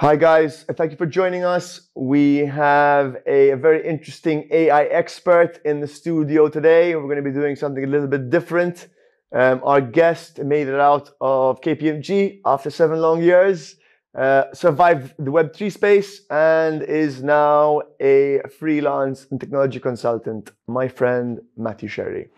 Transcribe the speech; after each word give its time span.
Hi, 0.00 0.16
guys. 0.16 0.64
Thank 0.72 0.90
you 0.90 0.96
for 0.96 1.06
joining 1.06 1.44
us. 1.44 1.88
We 1.94 2.38
have 2.38 3.18
a, 3.28 3.50
a, 3.50 3.56
very 3.56 3.86
interesting 3.88 4.48
AI 4.50 4.86
expert 4.86 5.60
in 5.64 5.78
the 5.78 5.86
studio 5.86 6.48
today. 6.48 6.96
We're 6.96 7.04
going 7.04 7.22
to 7.22 7.22
be 7.22 7.30
doing 7.30 7.54
something 7.54 7.84
a 7.84 7.86
little 7.86 8.08
bit 8.08 8.28
different. 8.28 8.88
Um, 9.32 9.60
our 9.62 9.80
guest 9.80 10.40
made 10.40 10.66
it 10.66 10.80
out 10.80 11.10
of 11.20 11.60
KPMG 11.60 12.40
after 12.44 12.70
seven 12.70 13.00
long 13.00 13.22
years, 13.22 13.76
uh, 14.18 14.46
survived 14.52 15.14
the 15.16 15.30
Web3 15.30 15.70
space, 15.70 16.22
and 16.28 16.82
is 16.82 17.22
now 17.22 17.82
a 18.00 18.40
freelance 18.58 19.28
and 19.30 19.38
technology 19.38 19.78
consultant. 19.78 20.50
My 20.66 20.88
friend, 20.88 21.40
Matthew 21.56 21.88
Scerri. 21.88 22.30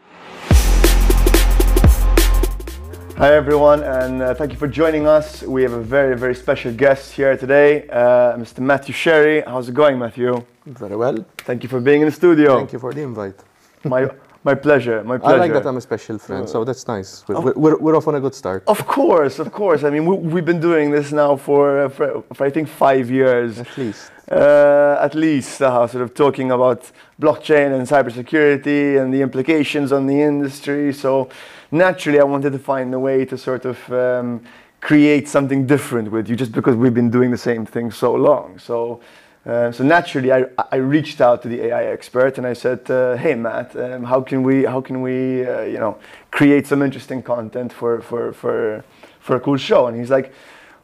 Hi, 3.19 3.33
everyone, 3.35 3.83
and 3.83 4.21
uh, 4.21 4.35
thank 4.35 4.53
you 4.53 4.59
for 4.59 4.69
joining 4.69 5.07
us. 5.07 5.43
We 5.43 5.63
have 5.63 5.73
a 5.73 5.81
very, 5.81 6.19
very 6.19 6.35
special 6.35 6.71
guest 6.71 7.13
here 7.13 7.35
today, 7.35 7.89
uh, 7.89 8.37
Mr. 8.37 8.59
Matthew 8.59 8.95
Scerri. 8.95 9.43
How's 9.47 9.71
it 9.71 9.75
going, 9.75 9.99
Matthew? 9.99 10.45
Very 10.67 10.97
well. 10.97 11.25
Thank 11.39 11.63
you 11.63 11.71
for 11.71 11.81
being 11.81 12.03
in 12.03 12.09
the 12.09 12.13
studio. 12.13 12.59
Thank 12.59 12.75
you 12.75 12.79
for 12.79 12.93
the 12.93 13.01
invite. 13.01 13.43
My, 13.85 14.11
my 14.45 14.55
pleasure. 14.55 15.03
My 15.03 15.17
pleasure. 15.17 15.35
I 15.35 15.39
like 15.39 15.53
that 15.55 15.65
I'm 15.65 15.79
a 15.79 15.81
special 15.81 16.19
friend, 16.19 16.47
so 16.47 16.63
that's 16.63 16.87
nice. 16.87 17.25
We're, 17.27 17.53
we're, 17.53 17.79
we're, 17.79 17.97
off 17.97 18.07
on 18.07 18.17
a 18.17 18.21
good 18.21 18.35
start. 18.35 18.65
Of 18.67 18.87
course, 18.87 19.39
of 19.39 19.51
course. 19.51 19.83
I 19.83 19.89
mean, 19.89 20.05
we, 20.05 20.41
have 20.41 20.45
been 20.45 20.61
doing 20.61 20.91
this 20.91 21.11
now 21.11 21.37
for, 21.37 21.85
uh, 21.85 21.89
for, 21.89 22.23
for, 22.35 22.45
I 22.45 22.51
think, 22.51 22.69
five 22.69 23.11
years. 23.11 23.61
At 23.61 23.79
least. 23.79 24.11
Uh, 24.31 24.99
at 25.01 25.15
least, 25.15 25.63
uh, 25.63 25.87
sort 25.87 26.03
of 26.03 26.13
talking 26.13 26.51
about 26.51 26.91
blockchain 27.19 27.73
and 27.79 27.89
cybersecurity 27.89 29.01
and 29.01 29.15
the 29.15 29.23
implications 29.23 29.91
on 29.91 30.07
the 30.07 30.21
industry. 30.21 30.93
So 30.93 31.31
naturally, 31.71 32.21
I 32.21 32.25
wanted 32.25 32.53
to 32.53 32.59
find 32.59 32.93
a 32.95 32.99
way 32.99 33.25
to 33.25 33.37
sort 33.39 33.65
of 33.65 33.93
um, 33.93 34.43
create 34.81 35.29
something 35.29 35.67
different 35.67 36.11
with 36.11 36.29
you, 36.29 36.37
just 36.37 36.53
because 36.53 36.77
we've 36.77 36.95
been 36.95 37.11
doing 37.11 37.31
the 37.31 37.39
same 37.39 37.67
thing 37.67 37.91
so 37.91 38.15
long. 38.15 38.59
So, 38.59 39.01
uh, 39.45 39.73
so 39.73 39.85
naturally, 39.85 40.33
I, 40.33 40.45
I 40.71 40.77
reached 40.77 41.21
out 41.21 41.43
to 41.43 41.49
the 41.49 41.67
AI 41.67 41.85
expert 41.85 42.39
and 42.39 42.47
I 42.47 42.53
said, 42.53 42.91
uh, 42.91 43.17
"Hey, 43.17 43.35
Matt, 43.35 43.77
um, 43.77 44.05
how 44.05 44.21
can 44.21 44.43
we 44.43 44.65
how 44.65 44.81
can 44.81 45.03
we 45.03 45.47
uh, 45.47 45.63
you 45.63 45.79
know 45.79 45.99
create 46.31 46.67
some 46.67 46.83
interesting 46.83 47.23
content 47.23 47.73
for 47.73 48.01
for 48.01 48.33
for 48.33 48.85
for 49.21 49.37
a 49.37 49.41
cool 49.41 49.57
show?" 49.57 49.87
And 49.87 49.99
he's 49.99 50.11
like, 50.11 50.33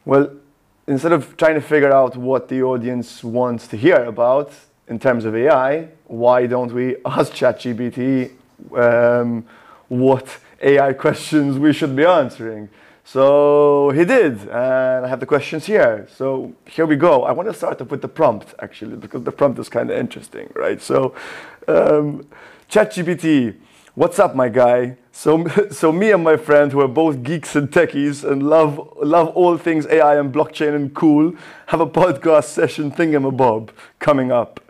"Well." 0.05 0.29
Instead 0.85 1.13
of 1.13 1.37
trying 1.37 1.55
to 1.55 1.61
figure 1.61 1.93
out 1.93 2.17
what 2.17 2.49
the 2.49 2.61
audience 2.61 3.23
wants 3.23 3.67
to 3.69 3.77
hear 3.77 4.03
about 4.03 4.51
in 4.89 4.99
terms 4.99 5.23
of 5.23 5.33
AI, 5.33 5.87
why 6.07 6.45
don't 6.45 6.73
we 6.73 6.97
ask 7.05 7.31
ChatGPT 7.39 8.31
um, 8.75 9.45
what 9.87 10.39
AI 10.63 10.93
questions 10.93 11.59
we 11.59 11.73
should 11.73 11.95
be 11.95 12.05
answering. 12.05 12.69
So 13.05 13.89
he 13.89 14.05
did, 14.05 14.39
and 14.47 15.05
I 15.05 15.07
have 15.09 15.19
the 15.19 15.25
questions 15.25 15.65
here. 15.65 16.07
So 16.15 16.53
here 16.65 16.85
we 16.85 16.95
go. 16.95 17.23
I 17.23 17.33
want 17.33 17.49
to 17.49 17.53
start 17.53 17.81
off 17.81 17.89
with 17.89 18.01
the 18.01 18.07
prompt, 18.07 18.53
actually, 18.59 18.95
because 18.95 19.23
the 19.23 19.31
prompt 19.31 19.59
is 19.59 19.67
kind 19.67 19.91
of 19.91 19.97
interesting, 19.97 20.49
right? 20.55 20.81
So, 20.81 21.13
um, 21.67 22.25
ChatGPT, 22.69 23.55
what's 23.95 24.19
up, 24.19 24.35
my 24.35 24.47
guy? 24.47 24.97
So, 25.11 25.45
so 25.71 25.91
me 25.91 26.11
and 26.11 26.23
my 26.23 26.37
friend, 26.37 26.71
who 26.71 26.79
are 26.79 26.87
both 26.87 27.23
geeks 27.23 27.57
and 27.57 27.69
techies 27.69 28.23
and 28.23 28.41
love 28.49 28.79
love 29.01 29.27
all 29.35 29.57
things 29.57 29.85
AI 29.87 30.17
and 30.17 30.33
blockchain 30.33 30.73
and 30.73 30.93
cool, 30.93 31.33
have 31.67 31.81
a 31.81 31.87
podcast 31.87 32.45
session 32.45 32.89
thingamabob 32.89 33.69
coming 33.99 34.31
up, 34.31 34.61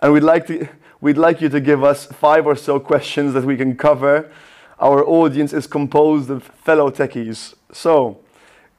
and 0.00 0.12
we'd 0.12 0.22
like 0.22 0.46
to 0.48 0.68
we'd 1.00 1.16
like 1.16 1.40
you 1.40 1.48
to 1.48 1.60
give 1.60 1.82
us 1.82 2.04
five 2.04 2.46
or 2.46 2.54
so 2.54 2.78
questions 2.78 3.32
that 3.32 3.44
we 3.44 3.56
can 3.56 3.76
cover 3.76 4.30
our 4.80 5.04
audience 5.04 5.52
is 5.52 5.66
composed 5.66 6.30
of 6.30 6.44
fellow 6.44 6.90
techies. 6.90 7.54
So, 7.72 8.20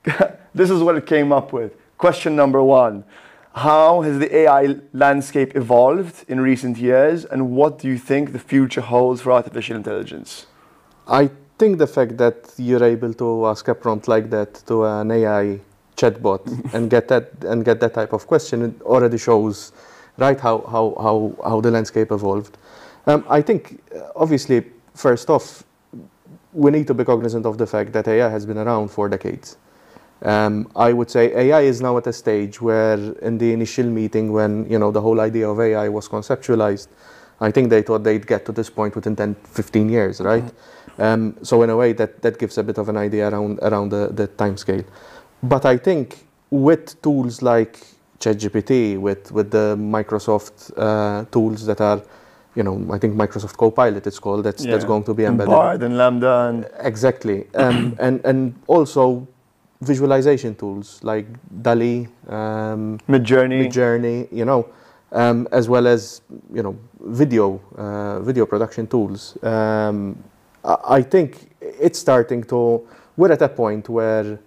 this 0.53 0.69
is 0.69 0.81
what 0.81 0.95
it 0.95 1.05
came 1.05 1.31
up 1.31 1.53
with. 1.53 1.75
Question 1.97 2.35
number 2.35 2.63
one 2.63 3.03
How 3.53 4.01
has 4.01 4.19
the 4.19 4.33
AI 4.35 4.77
landscape 4.93 5.55
evolved 5.55 6.25
in 6.27 6.39
recent 6.39 6.77
years, 6.77 7.25
and 7.25 7.51
what 7.51 7.79
do 7.79 7.87
you 7.87 7.97
think 7.97 8.31
the 8.31 8.39
future 8.39 8.81
holds 8.81 9.21
for 9.21 9.31
artificial 9.31 9.75
intelligence? 9.75 10.45
I 11.07 11.29
think 11.57 11.77
the 11.77 11.87
fact 11.87 12.17
that 12.17 12.53
you're 12.57 12.83
able 12.83 13.13
to 13.15 13.47
ask 13.47 13.67
a 13.67 13.75
prompt 13.75 14.07
like 14.07 14.29
that 14.29 14.53
to 14.67 14.85
an 14.85 15.11
AI 15.11 15.59
chatbot 15.97 16.73
and 16.73 16.89
get 16.89 17.07
that 17.09 17.31
and 17.43 17.65
get 17.65 17.79
that 17.81 17.93
type 17.93 18.13
of 18.13 18.25
question 18.25 18.79
already 18.83 19.17
shows 19.17 19.73
right 20.17 20.39
how 20.39 20.59
how 20.73 20.95
how, 21.05 21.35
how 21.43 21.61
the 21.61 21.71
landscape 21.71 22.11
evolved. 22.11 22.57
Um, 23.05 23.25
I 23.29 23.41
think 23.41 23.81
obviously 24.15 24.63
first 24.93 25.29
off 25.29 25.63
we 26.53 26.71
need 26.71 26.87
to 26.87 26.93
be 26.93 27.03
cognizant 27.05 27.45
of 27.45 27.57
the 27.57 27.67
fact 27.67 27.93
that 27.93 28.07
AI 28.07 28.29
has 28.29 28.45
been 28.45 28.57
around 28.57 28.89
for 28.89 29.07
decades. 29.09 29.57
Um, 30.21 30.69
I 30.75 30.91
would 30.91 31.09
say 31.09 31.33
AI 31.33 31.61
is 31.61 31.81
now 31.81 31.97
at 31.97 32.07
a 32.07 32.13
stage 32.13 32.59
where, 32.59 32.97
in 33.21 33.37
the 33.37 33.53
initial 33.53 33.85
meeting, 33.85 34.31
when 34.33 34.69
you 34.69 34.77
know 34.77 34.91
the 34.91 35.01
whole 35.01 35.21
idea 35.21 35.49
of 35.49 35.59
AI 35.59 35.87
was 35.87 36.09
conceptualized, 36.09 36.87
I 37.39 37.51
think 37.51 37.69
they 37.69 37.81
thought 37.81 38.03
they'd 38.03 38.27
get 38.27 38.45
to 38.45 38.51
this 38.51 38.69
point 38.69 38.95
within 38.95 39.15
10, 39.15 39.35
15 39.35 39.89
years, 39.89 40.19
right? 40.19 40.43
Mm-hmm. 40.43 41.01
Um, 41.01 41.37
so 41.41 41.63
in 41.63 41.69
a 41.69 41.77
way, 41.77 41.93
that, 41.93 42.21
that 42.21 42.37
gives 42.37 42.57
a 42.57 42.63
bit 42.63 42.77
of 42.77 42.89
an 42.89 42.97
idea 42.97 43.29
around 43.29 43.59
around 43.61 43.89
the, 43.89 44.09
the 44.11 44.27
time 44.27 44.57
scale. 44.57 44.83
But 45.41 45.65
I 45.65 45.77
think 45.77 46.25
with 46.49 47.01
tools 47.01 47.41
like 47.41 47.79
ChatGPT, 48.19 48.99
with 48.99 49.31
with 49.31 49.51
the 49.51 49.77
Microsoft 49.79 50.73
uh, 50.75 51.23
tools 51.31 51.65
that 51.65 51.79
are 51.79 52.01
you 52.59 52.63
know, 52.67 52.77
I 52.93 52.97
think 53.01 53.15
Microsoft 53.15 53.55
Copilot 53.55 54.05
it's 54.05 54.19
called. 54.19 54.43
That's 54.43 54.63
yeah. 54.65 54.71
that's 54.71 54.87
going 54.91 55.05
to 55.05 55.13
be 55.13 55.23
embedded. 55.23 55.53
Bard 55.53 55.81
and 55.81 55.95
LaMDA 56.01 56.49
and 56.49 56.59
exactly, 56.91 57.47
um, 57.55 57.95
and 58.05 58.15
and 58.25 58.39
also 58.67 59.25
visualization 59.81 60.55
tools 60.55 60.99
like 61.03 61.25
DALL-E, 61.61 62.07
um, 62.27 62.99
Midjourney, 63.07 63.59
Midjourney, 63.63 64.27
you 64.39 64.43
know, 64.43 64.61
um, 65.13 65.47
as 65.53 65.69
well 65.69 65.87
as 65.87 66.21
you 66.53 66.61
know 66.61 66.75
video 66.99 67.61
uh, 67.77 68.19
video 68.29 68.45
production 68.45 68.85
tools. 68.87 69.41
Um, 69.41 70.21
I, 70.65 70.75
I 70.97 71.01
think 71.01 71.29
it's 71.61 71.99
starting 71.99 72.43
to. 72.51 72.85
We're 73.15 73.31
at 73.31 73.41
a 73.41 73.49
point 73.49 73.87
where 73.87 74.37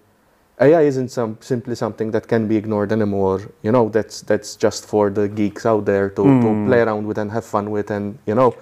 AI 0.63 0.83
isn't 0.83 1.09
some, 1.09 1.37
simply 1.41 1.75
something 1.75 2.11
that 2.13 2.29
can 2.29 2.47
be 2.47 2.57
ignored 2.57 2.93
anymore. 2.93 3.41
You 3.63 3.73
know, 3.73 3.89
that's 3.89 4.23
that's 4.23 4.57
just 4.57 4.87
for 4.87 5.11
the 5.11 5.29
geeks 5.29 5.67
out 5.67 5.85
there 5.85 6.11
to, 6.11 6.23
mm. 6.23 6.41
to 6.43 6.49
hmm. 6.49 6.67
play 6.69 6.81
around 6.81 7.07
with 7.07 7.19
and 7.19 7.31
have 7.31 7.45
fun 7.45 7.71
with, 7.71 7.91
and 7.91 8.19
you 8.27 8.35
know, 8.35 8.55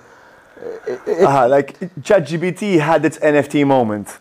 it, 0.87 1.00
it, 1.06 1.25
uh, 1.25 1.49
like 1.49 1.78
ChatGPT 2.00 2.81
had 2.81 3.05
its 3.05 3.19
NFT 3.19 3.66
moment, 3.66 4.19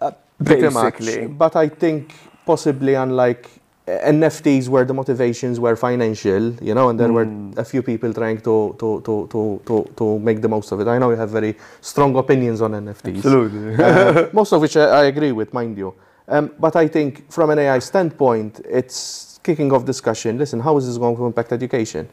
uh, 0.00 0.12
basically. 0.42 1.26
Much. 1.26 1.38
But 1.38 1.56
I 1.56 1.68
think 1.68 2.14
possibly 2.46 2.94
unlike 2.94 3.50
NFTs 3.86 4.68
where 4.68 4.84
the 4.84 4.94
motivations 4.94 5.58
were 5.58 5.76
financial, 5.76 6.52
you 6.62 6.74
know, 6.74 6.88
and 6.90 7.00
there 7.00 7.08
mm. 7.08 7.14
were 7.14 7.24
hmm. 7.24 7.58
a 7.58 7.64
few 7.64 7.82
people 7.82 8.12
trying 8.12 8.38
to, 8.38 8.76
to, 8.78 9.00
to, 9.04 9.28
to, 9.32 9.62
to, 9.66 9.92
to 9.96 10.18
make 10.18 10.40
the 10.40 10.48
most 10.48 10.72
of 10.72 10.80
it. 10.80 10.88
I 10.88 10.98
know 10.98 11.10
you 11.10 11.16
have 11.16 11.30
very 11.30 11.56
strong 11.80 12.16
opinions 12.16 12.60
on 12.60 12.72
NFTs. 12.72 13.16
Absolutely. 13.16 13.84
uh, 13.84 14.28
most 14.32 14.52
of 14.52 14.60
which 14.60 14.76
I, 14.76 14.84
I 14.84 15.04
agree 15.04 15.32
with, 15.32 15.52
mind 15.52 15.76
you. 15.78 15.94
Um, 16.28 16.52
but 16.58 16.76
I 16.76 16.86
think 16.86 17.30
from 17.32 17.50
an 17.50 17.58
AI 17.58 17.78
standpoint, 17.78 18.60
it's 18.68 19.40
kicking 19.42 19.72
off 19.72 19.84
discussion. 19.84 20.38
Listen, 20.38 20.60
how 20.60 20.76
is 20.76 20.86
this 20.86 20.98
going 20.98 21.16
to 21.16 21.24
impact 21.24 21.52
education? 21.52 22.08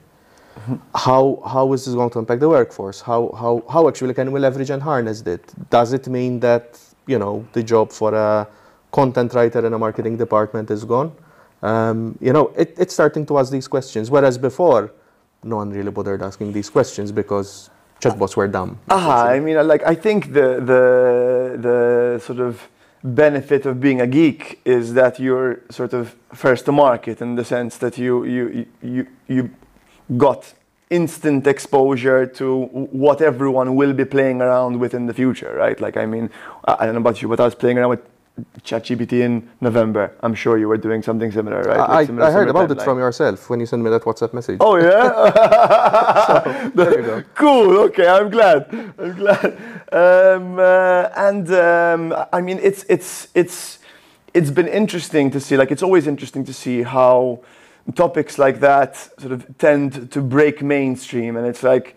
How, 0.96 1.42
how 1.46 1.74
is 1.74 1.86
this 1.86 1.94
going 1.96 2.10
to 2.12 2.20
impact 2.20 2.40
the 2.40 2.48
workforce? 2.48 3.02
How, 3.02 3.30
how, 3.38 3.64
how 3.70 3.90
actually 3.90 4.14
can 4.14 4.32
we 4.32 4.40
leverage 4.40 4.70
and 4.70 4.82
harness 4.82 5.22
it? 5.22 5.54
Does 5.70 5.92
it 5.92 6.08
mean 6.08 6.40
that, 6.40 6.80
you 7.08 7.20
know, 7.20 7.46
the 7.52 7.62
job 7.62 7.92
for 7.92 8.14
a 8.14 8.48
content 8.92 9.34
writer 9.34 9.66
in 9.66 9.74
a 9.74 9.78
marketing 9.78 10.16
department 10.16 10.72
is 10.72 10.86
gone? 10.86 11.12
Um, 11.62 12.18
you 12.22 12.32
know, 12.32 12.54
it, 12.56 12.74
it's 12.78 12.94
starting 12.94 13.26
to 13.26 13.38
ask 13.38 13.52
these 13.52 13.68
questions. 13.68 14.10
Whereas 14.10 14.38
before, 14.38 14.94
no 15.44 15.58
one 15.58 15.72
really 15.72 15.92
bothered 15.92 16.22
asking 16.22 16.54
these 16.54 16.70
questions 16.70 17.12
because 17.12 17.70
chatbots 18.00 18.38
were 18.38 18.48
dumb. 18.48 18.80
Ah, 18.90 19.26
I 19.26 19.42
mean, 19.42 19.58
like, 19.68 19.84
I 19.84 19.94
think 19.94 20.32
the, 20.32 20.62
the, 20.72 21.58
the 21.60 22.22
sort 22.24 22.40
of 22.40 22.66
benefit 23.06 23.66
of 23.66 23.80
being 23.80 24.02
a 24.02 24.08
geek 24.08 24.60
is 24.66 24.94
that 24.96 25.20
you're 25.20 25.62
sort 25.70 25.94
of 25.94 26.16
first 26.34 26.66
to 26.66 26.72
market 26.72 27.22
in 27.22 27.36
the 27.36 27.46
sense 27.46 27.78
that 27.78 27.98
you 27.98 28.26
you 28.26 28.66
you 28.82 29.08
you 29.28 29.50
got 30.18 30.54
instant 30.90 31.46
exposure 31.48 32.26
to 32.26 32.66
what 32.92 33.22
everyone 33.22 33.76
will 33.76 33.94
be 33.94 34.06
playing 34.06 34.42
around 34.42 34.80
with 34.80 34.94
in 34.94 35.06
the 35.06 35.14
future, 35.14 35.54
right? 35.56 35.80
Like 35.80 35.98
I 35.98 36.06
mean, 36.06 36.30
I 36.66 36.86
don't 36.86 36.96
know 36.96 37.02
about 37.02 37.22
you, 37.22 37.28
but 37.28 37.40
I 37.40 37.46
was 37.46 37.56
playing 37.56 37.78
around 37.78 37.90
with 37.90 38.02
ChatGPT 38.64 39.22
in 39.22 39.50
November. 39.62 40.14
I'm 40.22 40.36
sure 40.36 40.58
you 40.58 40.68
were 40.68 40.78
doing 40.78 41.02
something 41.02 41.32
similar, 41.32 41.62
right? 41.62 41.80
I, 41.80 41.94
like 41.94 42.08
similar, 42.08 42.28
I 42.28 42.32
heard 42.32 42.50
about 42.50 42.70
it 42.72 42.82
from 42.82 42.98
yourself 42.98 43.50
when 43.50 43.60
you 43.60 43.66
sent 43.66 43.82
me 43.82 43.90
that 43.90 44.02
WhatsApp 44.02 44.34
message. 44.34 44.58
Oh 44.60 44.76
yeah. 44.78 45.08
so, 46.28 46.70
there 46.76 47.00
you 47.00 47.06
go. 47.06 47.24
Cool. 47.36 47.78
Okay, 47.86 48.08
I'm 48.08 48.30
glad. 48.30 48.68
I'm 48.98 49.16
glad. 49.16 49.46
Um, 49.92 50.60
uh, 50.60 51.10
and 51.16 51.50
um, 51.54 52.26
I 52.34 52.42
mean, 52.42 52.60
it's 52.62 52.84
it's 52.90 53.30
it's 53.34 53.80
it's 54.34 54.52
been 54.52 54.68
interesting 54.68 55.32
to 55.32 55.40
see. 55.40 55.56
Like, 55.56 55.72
it's 55.72 55.84
always 55.84 56.08
interesting 56.08 56.44
to 56.46 56.54
see 56.54 56.84
how 56.84 57.40
topics 57.96 58.38
like 58.38 58.60
that 58.60 58.98
sort 59.20 59.32
of 59.32 59.58
tend 59.58 60.12
to 60.12 60.22
break 60.22 60.62
mainstream, 60.62 61.38
and 61.38 61.48
it's 61.48 61.64
like 61.64 61.96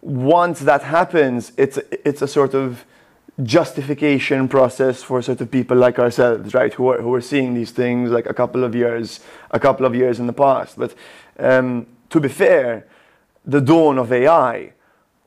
once 0.00 0.60
that 0.60 0.82
happens, 0.82 1.52
it's 1.58 1.78
it's 2.04 2.22
a 2.22 2.28
sort 2.28 2.54
of 2.54 2.86
justification 3.42 4.48
process 4.48 5.02
for 5.02 5.20
sort 5.20 5.40
of 5.40 5.50
people 5.50 5.76
like 5.76 5.98
ourselves, 5.98 6.54
right, 6.54 6.72
who 6.74 6.88
are 6.88 7.02
who 7.02 7.12
are 7.14 7.20
seeing 7.20 7.54
these 7.54 7.72
things 7.72 8.10
like 8.10 8.26
a 8.26 8.34
couple 8.34 8.62
of 8.62 8.74
years, 8.74 9.20
a 9.50 9.58
couple 9.58 9.84
of 9.86 9.94
years 9.94 10.20
in 10.20 10.26
the 10.26 10.32
past. 10.32 10.78
But 10.78 10.94
um, 11.38 11.86
to 12.10 12.20
be 12.20 12.28
fair, 12.28 12.86
the 13.44 13.60
dawn 13.60 13.98
of 13.98 14.12
AI 14.12 14.72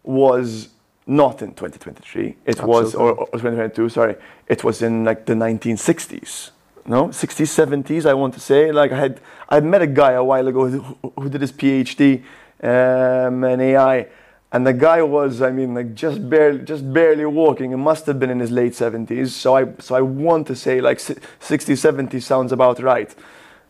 was 0.03 0.69
not 1.05 1.41
in 1.41 1.49
2023. 1.49 2.35
It 2.45 2.61
was 2.63 2.95
or, 2.95 3.11
or 3.11 3.25
2022. 3.27 3.89
Sorry, 3.89 4.15
it 4.47 4.63
was 4.63 4.81
in 4.81 5.03
like 5.03 5.25
the 5.25 5.33
1960s. 5.33 6.51
No, 6.85 7.09
60s, 7.09 7.83
70s. 7.83 8.05
I 8.05 8.13
want 8.13 8.33
to 8.35 8.39
say. 8.39 8.71
Like 8.71 8.93
I 8.93 8.99
had, 8.99 9.21
I 9.49 9.59
met 9.59 9.81
a 9.81 9.87
guy 9.87 10.13
a 10.13 10.23
while 10.23 10.47
ago 10.47 10.67
who, 10.67 10.97
who 11.17 11.29
did 11.29 11.41
his 11.41 11.51
PhD 11.51 12.23
um, 12.63 13.43
in 13.43 13.59
AI 13.59 14.07
and 14.51 14.65
the 14.65 14.73
guy 14.73 15.01
was 15.01 15.41
i 15.41 15.51
mean 15.51 15.73
like 15.73 15.93
just 15.93 16.29
barely 16.29 16.59
just 16.59 16.91
barely 16.93 17.25
walking. 17.25 17.71
It 17.71 17.77
must 17.77 18.05
have 18.05 18.19
been 18.19 18.29
in 18.29 18.39
his 18.39 18.51
late 18.51 18.73
70s 18.73 19.29
so 19.29 19.55
i 19.55 19.65
so 19.79 19.95
i 19.95 20.01
want 20.01 20.47
to 20.47 20.55
say 20.55 20.81
like 20.81 20.99
60 20.99 21.75
70 21.75 22.19
sounds 22.19 22.51
about 22.51 22.79
right. 22.79 23.13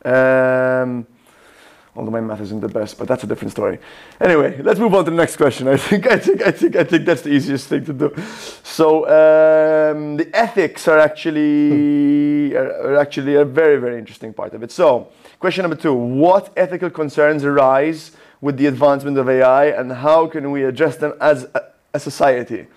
Um, 0.06 1.08
although 1.96 2.12
my 2.12 2.22
math 2.22 2.42
isn't 2.42 2.62
the 2.62 2.68
best 2.68 3.00
but 3.00 3.08
that's 3.08 3.24
a 3.24 3.28
different 3.28 3.52
story. 3.52 3.80
Anyway 4.22 4.62
let's 4.62 4.80
move 4.80 4.94
on 4.94 5.06
to 5.06 5.12
the 5.12 5.18
next 5.18 5.38
question. 5.38 5.68
I 5.76 5.78
think 5.78 6.06
i 6.08 6.18
think 6.18 6.42
i 6.44 6.52
think 6.52 6.76
i 6.76 6.84
think 6.84 7.06
that's 7.06 7.24
the 7.24 7.32
easiest 7.32 7.68
thing 7.68 7.84
to 7.86 7.94
do. 7.94 8.14
So 8.64 9.06
um, 9.06 10.18
the 10.18 10.30
ethics 10.34 10.88
are 10.88 11.00
actually 11.00 12.56
are, 12.56 12.92
are 12.92 12.98
actually 12.98 13.36
a 13.36 13.46
very 13.46 13.78
very 13.78 13.98
interesting 13.98 14.32
part 14.32 14.54
of 14.54 14.62
it. 14.62 14.72
So 14.72 15.08
question 15.40 15.64
number 15.64 15.76
two. 15.78 15.94
What 15.94 16.54
ethical 16.56 16.92
concerns 16.92 17.44
arise 17.44 18.12
with 18.42 18.58
the 18.58 18.68
advancement 18.68 19.18
of 19.18 19.30
AI 19.30 19.66
and 19.66 19.92
how 19.92 20.28
can 20.28 20.52
we 20.52 20.64
address 20.64 20.98
them 20.98 21.14
as 21.20 21.48
a, 21.54 22.00
society? 22.00 22.68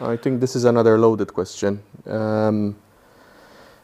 I 0.00 0.16
think 0.16 0.40
this 0.40 0.56
is 0.56 0.64
another 0.64 0.96
loaded 0.98 1.34
question. 1.34 1.82
Um, 2.06 2.74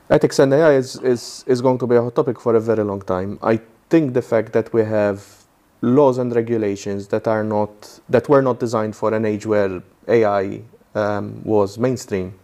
ethics 0.08 0.38
and 0.38 0.54
AI 0.54 0.76
is, 0.76 0.96
is, 0.96 1.44
is 1.46 1.60
going 1.60 1.76
to 1.78 1.86
be 1.86 1.96
a 1.96 2.02
hot 2.02 2.14
topic 2.14 2.40
for 2.40 2.54
a 2.54 2.60
very 2.60 2.82
long 2.82 3.02
time. 3.02 3.38
I 3.42 3.60
think 3.90 4.14
the 4.14 4.22
fact 4.22 4.54
that 4.54 4.72
we 4.72 4.84
have 4.84 5.38
laws 5.82 6.19
and 6.19 6.34
regulations 6.34 7.08
that 7.08 7.28
are 7.28 7.44
not 7.44 8.00
that 8.08 8.28
were 8.28 8.42
not 8.42 8.58
designed 8.58 8.96
for 8.96 9.14
an 9.14 9.25
age 9.25 9.46
where 9.46 9.82
AI 10.08 10.62
um, 10.94 11.40
was 11.44 11.78
mainstream 11.78 12.34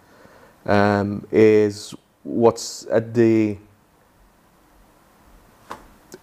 um, 0.67 1.27
is 1.33 1.95
what's 2.23 2.87
at 2.91 3.13
the 3.15 3.57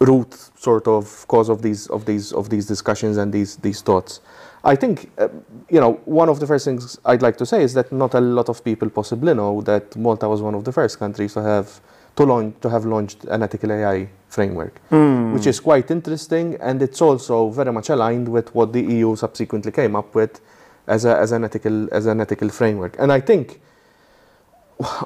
root 0.02 0.34
sort 0.56 0.88
of 0.88 1.28
cause 1.28 1.50
of 1.50 1.62
these 1.62 1.88
of 1.88 2.06
these 2.06 2.34
of 2.34 2.50
these 2.50 2.66
discussions 2.66 3.18
and 3.18 3.32
these 3.32 3.58
these 3.58 3.82
thoughts. 3.82 4.20
I 4.64 4.76
think 4.76 5.12
uh, 5.18 5.30
you 5.70 5.80
know 5.80 5.94
one 6.06 6.30
of 6.30 6.40
the 6.40 6.48
first 6.48 6.66
things 6.66 7.00
I'd 7.06 7.22
like 7.22 7.38
to 7.38 7.46
say 7.46 7.64
is 7.64 7.74
that 7.76 7.92
not 7.92 8.14
a 8.14 8.22
lot 8.22 8.50
of 8.50 8.64
people 8.64 8.90
possibly 8.90 9.34
know 9.34 9.62
that 9.62 9.96
Malta 9.96 10.28
was 10.28 10.42
one 10.42 10.56
of 10.56 10.64
the 10.64 10.72
first 10.72 11.00
countries 11.00 11.34
to 11.34 11.44
have 11.44 11.82
to 12.16 12.24
launch 12.24 12.56
to 12.62 12.70
have 12.70 12.86
launched 12.86 13.24
an 13.26 13.44
ethical 13.44 13.72
AI 13.72 14.10
framework, 14.28 14.82
mm. 14.90 15.34
which 15.34 15.48
is 15.48 15.60
quite 15.60 15.92
interesting 15.92 16.58
and 16.60 16.82
it's 16.82 17.02
also 17.02 17.50
very 17.50 17.72
much 17.72 17.90
aligned 17.90 18.28
with 18.28 18.54
what 18.56 18.74
the 18.74 18.82
EU 18.82 19.16
subsequently 19.16 19.72
came 19.72 19.96
up 19.96 20.14
with 20.16 20.42
as 20.88 21.06
a, 21.06 21.18
as 21.18 21.32
an 21.32 21.44
ethical 21.44 21.94
as 21.94 22.06
an 22.08 22.20
ethical 22.22 22.50
framework. 22.50 22.96
And 23.00 23.12
I 23.12 23.20
think 23.20 23.62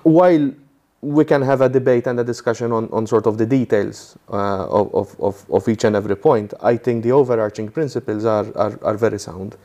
while 0.04 0.52
we 1.02 1.24
can 1.24 1.42
have 1.42 1.62
a 1.62 1.70
debate 1.70 2.08
and 2.08 2.20
a 2.20 2.24
discussion 2.24 2.72
on, 2.72 2.90
on 2.92 3.06
sort 3.06 3.28
of 3.28 3.38
the 3.38 3.46
details 3.46 4.18
uh, 4.30 4.66
of, 4.68 5.16
of, 5.20 5.46
of 5.50 5.68
each 5.68 5.84
and 5.84 5.96
every 5.96 6.16
point. 6.16 6.54
I 6.62 6.78
think 6.78 7.04
the 7.04 7.12
overarching 7.12 7.70
principles 7.70 8.26
are, 8.26 8.46
are, 8.58 8.80
are 8.82 8.98
very 8.98 9.20
sound. 9.20 9.56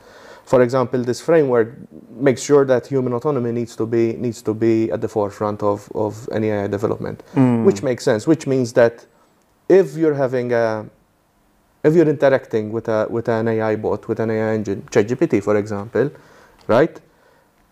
For 0.45 0.61
example, 0.61 1.01
this 1.03 1.21
framework 1.21 1.77
makes 2.11 2.41
sure 2.41 2.65
that 2.65 2.87
human 2.87 3.13
autonomy 3.13 3.51
needs 3.51 3.75
to 3.77 3.85
be 3.85 4.13
needs 4.13 4.41
to 4.41 4.53
be 4.53 4.91
at 4.91 4.99
the 4.99 5.07
forefront 5.07 5.63
of, 5.63 5.89
of 5.95 6.27
any 6.31 6.49
AI 6.49 6.67
development, 6.67 7.23
mm. 7.35 7.63
which 7.63 7.83
makes 7.83 8.03
sense. 8.03 8.27
Which 8.27 8.47
means 8.47 8.73
that 8.73 9.05
if 9.69 9.95
you're 9.95 10.15
having 10.15 10.51
a 10.51 10.85
if 11.83 11.95
you're 11.95 12.09
interacting 12.09 12.71
with 12.71 12.87
a 12.89 13.07
with 13.09 13.29
an 13.29 13.47
AI 13.47 13.75
bot, 13.75 14.07
with 14.07 14.19
an 14.19 14.31
AI 14.31 14.53
engine, 14.55 14.81
ChatGPT, 14.91 15.43
for 15.43 15.55
example, 15.57 16.11
right? 16.67 16.99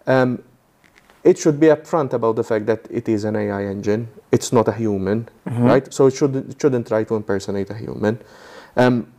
Um, 0.08 0.42
it 1.24 1.38
should 1.38 1.60
be 1.60 1.68
upfront 1.68 2.14
about 2.14 2.36
the 2.36 2.44
fact 2.44 2.66
that 2.68 2.88
it 2.90 3.10
is 3.10 3.24
an 3.24 3.36
AI 3.36 3.66
engine. 3.66 4.08
It's 4.32 4.54
not 4.54 4.68
a 4.68 4.72
human, 4.74 5.30
mm-hmm. 5.48 5.64
right? 5.64 5.94
So 5.94 6.08
it 6.08 6.16
should 6.16 6.36
it 6.36 6.56
shouldn't 6.62 6.88
try 6.88 7.04
to 7.04 7.16
impersonate 7.16 7.70
a 7.70 7.76
human. 7.76 8.20
Um, 8.78 9.12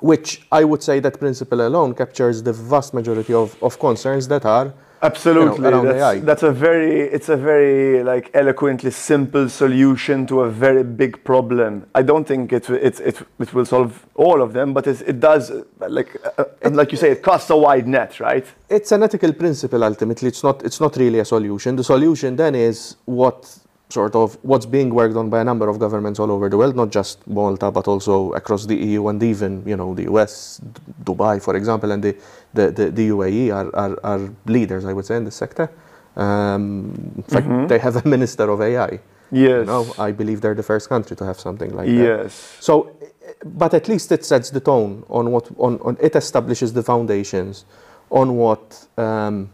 which 0.00 0.46
I 0.52 0.64
would 0.64 0.82
say 0.82 1.00
that 1.00 1.18
principle 1.18 1.66
alone 1.66 1.94
captures 1.94 2.42
the 2.42 2.52
vast 2.52 2.92
majority 2.92 3.32
of, 3.32 3.60
of 3.62 3.78
concerns 3.78 4.28
that 4.28 4.44
are 4.44 4.74
Absolutely, 5.04 5.66
you 5.66 5.70
know, 5.70 5.84
that's, 5.84 6.24
that's, 6.24 6.42
a 6.42 6.50
very 6.50 7.02
it's 7.02 7.28
a 7.28 7.36
very 7.36 8.02
like 8.02 8.30
eloquently 8.32 8.90
simple 8.90 9.50
solution 9.50 10.26
to 10.26 10.40
a 10.40 10.50
very 10.50 10.82
big 10.82 11.22
problem. 11.24 11.86
I 11.94 12.00
don't 12.02 12.26
think 12.26 12.54
it 12.54 12.70
it 12.70 13.00
it, 13.00 13.20
it 13.38 13.52
will 13.52 13.66
solve 13.66 14.06
all 14.14 14.40
of 14.40 14.54
them, 14.54 14.72
but 14.72 14.86
it, 14.86 15.02
it 15.02 15.20
does 15.20 15.52
like 15.88 16.16
uh, 16.38 16.44
and 16.62 16.74
like 16.74 16.90
you 16.90 16.96
say, 16.96 17.10
it 17.10 17.22
casts 17.22 17.50
a 17.50 17.56
wide 17.56 17.86
net, 17.86 18.18
right? 18.18 18.46
It's 18.70 18.92
an 18.92 19.02
ethical 19.02 19.34
principle 19.34 19.84
ultimately. 19.84 20.28
It's 20.28 20.42
not 20.42 20.64
it's 20.64 20.80
not 20.80 20.96
really 20.96 21.18
a 21.18 21.24
solution. 21.26 21.76
The 21.76 21.84
solution 21.84 22.36
then 22.36 22.54
is 22.54 22.96
what 23.04 23.58
sort 23.90 24.14
of 24.14 24.36
what's 24.42 24.66
being 24.66 24.90
worked 24.94 25.16
on 25.16 25.30
by 25.30 25.40
a 25.40 25.44
number 25.44 25.68
of 25.68 25.78
governments 25.78 26.18
all 26.18 26.30
over 26.30 26.48
the 26.48 26.56
world, 26.56 26.74
not 26.74 26.90
just 26.90 27.26
Malta, 27.26 27.70
but 27.70 27.86
also 27.86 28.32
across 28.32 28.66
the 28.66 28.74
EU 28.74 29.06
and 29.08 29.22
even, 29.22 29.62
you 29.66 29.76
know, 29.76 29.94
the 29.94 30.04
US, 30.12 30.60
Dubai, 31.04 31.40
for 31.42 31.54
example, 31.56 31.92
and 31.92 32.02
the, 32.02 32.16
the, 32.54 32.70
the, 32.70 32.90
the 32.90 33.08
UAE 33.08 33.54
are, 33.54 33.74
are, 33.76 33.98
are, 34.02 34.30
leaders, 34.46 34.84
I 34.84 34.92
would 34.92 35.06
say, 35.06 35.16
in 35.16 35.24
this 35.24 35.36
sector. 35.36 35.70
Um, 36.16 36.94
in 37.16 37.22
fact, 37.24 37.46
mm-hmm. 37.46 37.66
they 37.66 37.78
have 37.78 37.96
a 37.96 38.08
minister 38.08 38.48
of 38.50 38.60
AI. 38.60 39.00
Yes. 39.30 39.60
You 39.60 39.64
know, 39.64 39.94
I 39.98 40.12
believe 40.12 40.40
they're 40.40 40.54
the 40.54 40.62
first 40.62 40.88
country 40.88 41.16
to 41.16 41.24
have 41.24 41.38
something 41.40 41.74
like 41.74 41.88
yes. 41.88 41.96
that. 41.96 42.22
Yes. 42.22 42.56
So, 42.60 42.96
but 43.44 43.74
at 43.74 43.88
least 43.88 44.12
it 44.12 44.24
sets 44.24 44.50
the 44.50 44.60
tone 44.60 45.04
on 45.08 45.30
what, 45.30 45.48
on, 45.58 45.78
on 45.80 45.96
it 46.00 46.14
establishes 46.16 46.72
the 46.72 46.82
foundations 46.82 47.64
on 48.10 48.36
what 48.36 48.86
um, 48.96 49.50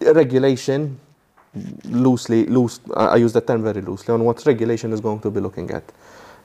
regulation 0.00 1.00
loosely, 1.84 2.46
loose, 2.46 2.80
I 2.96 3.16
use 3.16 3.32
the 3.32 3.40
term 3.40 3.62
very 3.62 3.80
loosely, 3.80 4.14
on 4.14 4.24
what 4.24 4.44
regulation 4.46 4.92
is 4.92 5.00
going 5.00 5.20
to 5.20 5.30
be 5.30 5.40
looking 5.40 5.70
at. 5.70 5.84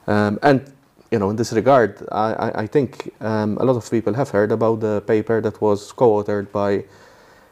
Um, 0.06 0.38
and, 0.42 0.72
you 1.10 1.18
know, 1.18 1.30
in 1.30 1.36
this 1.36 1.52
regard, 1.52 2.02
I, 2.10 2.32
I, 2.32 2.62
I 2.62 2.66
think 2.66 3.12
um, 3.20 3.56
a 3.58 3.64
lot 3.64 3.76
of 3.76 3.88
people 3.90 4.14
have 4.14 4.30
heard 4.30 4.52
about 4.52 4.80
the 4.80 5.02
paper 5.06 5.40
that 5.40 5.60
was 5.60 5.92
co-authored 5.92 6.50
by 6.50 6.84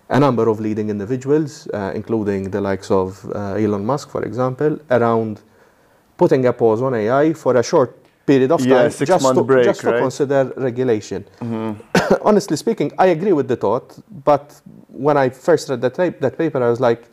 a 0.08 0.20
number 0.20 0.48
of 0.48 0.60
leading 0.60 0.90
individuals, 0.90 1.68
uh, 1.68 1.92
including 1.94 2.50
the 2.50 2.60
likes 2.60 2.90
of 2.90 3.24
uh, 3.34 3.54
Elon 3.54 3.84
Musk, 3.84 4.10
for 4.10 4.22
example, 4.22 4.78
around 4.90 5.40
putting 6.16 6.46
a 6.46 6.52
pause 6.52 6.82
on 6.82 6.94
AI 6.94 7.32
for 7.32 7.56
a 7.56 7.62
short 7.62 7.98
period 8.26 8.50
of 8.50 8.60
time 8.60 8.90
just, 8.90 9.34
to, 9.34 9.42
break, 9.42 9.64
just 9.64 9.82
right? 9.84 9.92
to 9.92 9.98
consider 10.00 10.52
regulation. 10.56 11.25
Mm-hmm. 11.40 12.14
Honestly 12.23 12.56
speaking, 12.56 12.92
I 12.99 13.06
agree 13.06 13.32
with 13.32 13.49
the 13.49 13.56
thought, 13.56 13.99
but 14.25 14.61
when 14.88 15.16
I 15.16 15.28
first 15.28 15.68
read 15.68 15.80
that, 15.82 15.94
that 15.94 16.38
paper, 16.38 16.62
I 16.62 16.70
was 16.70 16.80
like, 16.80 17.04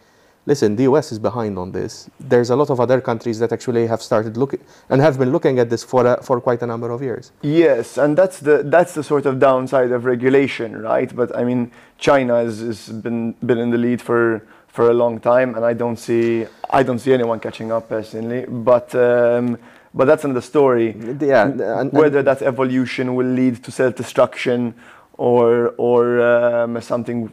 listen, 0.45 0.75
the 0.75 0.83
US 0.83 1.11
is 1.11 1.19
behind 1.19 1.57
on 1.57 1.71
this. 1.71 2.09
There's 2.19 2.49
a 2.49 2.55
lot 2.55 2.69
of 2.69 2.79
other 2.79 3.01
countries 3.01 3.39
that 3.39 3.51
actually 3.51 3.87
have 3.87 4.01
started 4.01 4.37
looking 4.37 4.61
and 4.89 5.01
have 5.01 5.17
been 5.17 5.31
looking 5.31 5.59
at 5.59 5.69
this 5.69 5.83
for 5.83 6.05
a, 6.05 6.21
for 6.23 6.41
quite 6.41 6.61
a 6.61 6.67
number 6.67 6.91
of 6.91 7.01
years. 7.01 7.31
Yes, 7.41 7.97
and 7.97 8.17
that's 8.17 8.39
the 8.39 8.63
that's 8.63 8.93
the 8.93 9.03
sort 9.03 9.25
of 9.25 9.39
downside 9.39 9.91
of 9.91 10.05
regulation, 10.05 10.81
right? 10.81 11.13
But 11.15 11.35
I 11.35 11.43
mean, 11.43 11.71
China 11.97 12.35
has, 12.37 12.59
has 12.59 12.89
been 12.89 13.33
been 13.45 13.57
in 13.57 13.69
the 13.69 13.77
lead 13.77 14.01
for 14.01 14.43
for 14.67 14.89
a 14.89 14.93
long 14.93 15.19
time, 15.19 15.55
and 15.55 15.65
I 15.65 15.73
don't 15.73 15.97
see 15.97 16.45
I 16.69 16.83
don't 16.83 16.99
see 16.99 17.13
anyone 17.13 17.39
catching 17.39 17.71
up 17.71 17.89
personally. 17.89 18.45
But 18.47 18.93
um, 18.95 19.57
but 19.93 20.05
that's 20.05 20.23
another 20.23 20.41
story. 20.41 20.95
Yeah, 21.19 21.45
and, 21.45 21.61
and 21.61 21.91
whether 21.91 22.23
that 22.23 22.41
evolution 22.41 23.15
will 23.15 23.27
lead 23.27 23.63
to 23.63 23.71
self-destruction 23.71 24.73
or 25.17 25.73
or 25.77 26.21
um, 26.21 26.81
something 26.81 27.31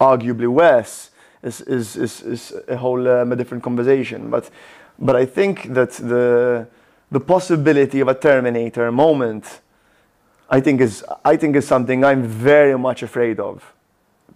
arguably 0.00 0.48
worse 0.48 1.10
is, 1.42 1.60
is, 1.62 1.96
is, 1.96 2.22
is 2.22 2.52
a 2.68 2.76
whole 2.76 3.08
um, 3.08 3.32
a 3.32 3.36
different 3.36 3.62
conversation. 3.62 4.30
But, 4.30 4.50
but 4.98 5.16
I 5.16 5.26
think 5.26 5.72
that 5.74 5.92
the, 5.92 6.66
the 7.10 7.20
possibility 7.20 8.00
of 8.00 8.08
a 8.08 8.14
Terminator 8.14 8.90
moment, 8.92 9.60
I 10.48 10.60
think 10.60 10.80
is, 10.80 11.04
I 11.24 11.36
think 11.36 11.56
is 11.56 11.66
something 11.66 12.04
I'm 12.04 12.24
very 12.24 12.78
much 12.78 13.02
afraid 13.02 13.40
of. 13.40 13.72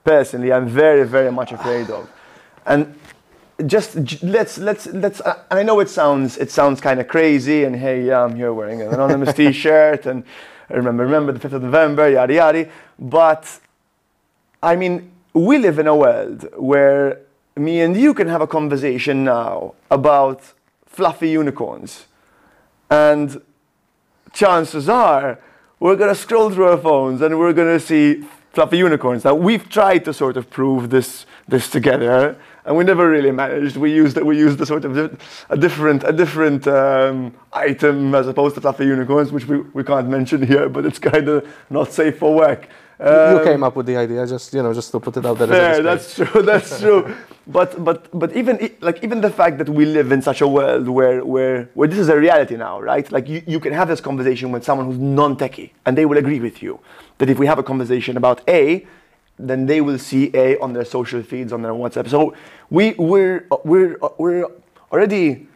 Personally, 0.04 0.52
I'm 0.52 0.66
very, 0.66 1.06
very 1.06 1.32
much 1.32 1.52
afraid 1.52 1.90
of. 1.90 2.08
And 2.66 2.94
just 3.66 4.22
let's 4.22 4.58
let's 4.58 4.86
let's 4.86 5.22
I 5.50 5.62
know 5.62 5.78
it 5.78 5.88
sounds 5.88 6.36
it 6.38 6.50
sounds 6.50 6.80
kind 6.80 6.98
of 6.98 7.06
crazy 7.06 7.62
and 7.62 7.76
hey 7.76 8.04
yeah 8.04 8.24
I'm 8.24 8.34
here 8.34 8.52
wearing 8.52 8.82
an 8.82 8.92
anonymous 8.92 9.32
t-shirt 9.36 10.06
and 10.06 10.24
remember 10.68 11.04
remember 11.04 11.30
the 11.30 11.38
5th 11.38 11.52
of 11.52 11.62
November 11.62 12.10
yada 12.10 12.34
yada 12.34 12.68
but 12.98 13.60
I 14.60 14.74
mean 14.74 15.13
we 15.34 15.58
live 15.58 15.80
in 15.80 15.88
a 15.88 15.96
world 15.96 16.48
where 16.56 17.20
me 17.56 17.80
and 17.80 17.96
you 17.96 18.14
can 18.14 18.28
have 18.28 18.40
a 18.40 18.46
conversation 18.46 19.24
now 19.24 19.74
about 19.90 20.54
fluffy 20.86 21.30
unicorns. 21.30 22.06
And 22.88 23.42
chances 24.32 24.88
are 24.88 25.40
we're 25.80 25.96
going 25.96 26.14
to 26.14 26.20
scroll 26.20 26.50
through 26.50 26.68
our 26.68 26.78
phones 26.78 27.20
and 27.20 27.38
we're 27.38 27.52
going 27.52 27.78
to 27.78 27.84
see 27.84 28.24
fluffy 28.52 28.78
unicorns. 28.78 29.24
Now 29.24 29.34
we've 29.34 29.68
tried 29.68 30.04
to 30.04 30.14
sort 30.14 30.36
of 30.36 30.48
prove 30.50 30.90
this 30.90 31.26
this 31.46 31.68
together, 31.68 32.38
and 32.64 32.74
we 32.74 32.84
never 32.84 33.10
really 33.10 33.30
managed. 33.30 33.76
We 33.76 33.92
used 33.92 34.16
we 34.16 34.38
used 34.38 34.60
a 34.60 34.66
sort 34.66 34.84
of 34.84 34.96
a 35.50 35.56
different 35.56 36.04
a 36.04 36.12
different 36.12 36.66
um, 36.66 37.34
item 37.52 38.14
as 38.14 38.26
opposed 38.28 38.54
to 38.54 38.60
fluffy 38.60 38.86
unicorns, 38.86 39.30
which 39.32 39.46
we, 39.46 39.58
we 39.74 39.84
can't 39.84 40.08
mention 40.08 40.46
here, 40.46 40.68
but 40.68 40.86
it's 40.86 40.98
kind 40.98 41.28
of 41.28 41.46
not 41.68 41.92
safe 41.92 42.18
for 42.18 42.34
work. 42.34 42.68
You- 43.00 43.06
you 43.06 43.38
Um, 43.38 43.44
came 43.44 43.62
up 43.64 43.74
with 43.76 43.86
the 43.86 43.96
idea, 43.96 44.26
just 44.26 44.54
you 44.54 44.62
know, 44.62 44.72
just 44.72 44.90
to 44.92 45.00
put 45.00 45.16
it 45.16 45.26
out 45.26 45.36
there. 45.38 45.48
Fair, 45.48 45.82
that's 45.82 46.14
true. 46.14 46.42
That's 46.42 46.80
true. 46.80 47.02
but 47.46 47.70
but 47.84 47.98
but 48.20 48.30
even 48.36 48.54
like 48.80 49.02
even 49.04 49.20
the 49.20 49.30
fact 49.30 49.58
that 49.58 49.68
we 49.68 49.84
live 49.84 50.12
in 50.12 50.22
such 50.22 50.40
a 50.40 50.48
world 50.48 50.88
where 50.88 51.24
where 51.24 51.68
where 51.74 51.88
this 51.88 51.98
is 51.98 52.08
a 52.08 52.16
reality 52.16 52.56
now, 52.56 52.80
right? 52.80 53.10
Like 53.10 53.28
you, 53.28 53.42
you 53.46 53.58
can 53.60 53.72
have 53.72 53.88
this 53.88 54.00
conversation 54.00 54.52
with 54.52 54.62
someone 54.64 54.86
who's 54.86 54.98
non-techie, 54.98 55.70
and 55.84 55.98
they 55.98 56.06
will 56.06 56.18
agree 56.18 56.40
with 56.40 56.62
you 56.62 56.78
that 57.18 57.28
if 57.28 57.38
we 57.38 57.46
have 57.46 57.58
a 57.58 57.64
conversation 57.64 58.16
about 58.16 58.38
A, 58.48 58.86
then 59.38 59.66
they 59.66 59.80
will 59.80 59.98
see 59.98 60.30
A 60.34 60.56
on 60.58 60.72
their 60.72 60.84
social 60.84 61.22
feeds 61.22 61.52
on 61.52 61.62
their 61.62 61.72
WhatsApp. 61.72 62.08
So 62.08 62.32
we 62.70 62.94
we're 62.96 63.44
we're 63.64 63.96
we're 64.18 64.46
already 64.92 65.48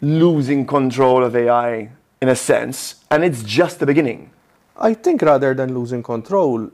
losing 0.00 0.66
control 0.66 1.22
of 1.24 1.36
AI 1.36 1.90
in 2.22 2.28
a 2.28 2.36
sense, 2.36 3.04
and 3.10 3.22
it's 3.24 3.42
just 3.42 3.78
the 3.78 3.86
beginning. 3.86 4.30
I 4.80 4.94
think 4.94 5.22
rather 5.22 5.54
than 5.54 5.74
losing 5.74 6.02
control, 6.02 6.70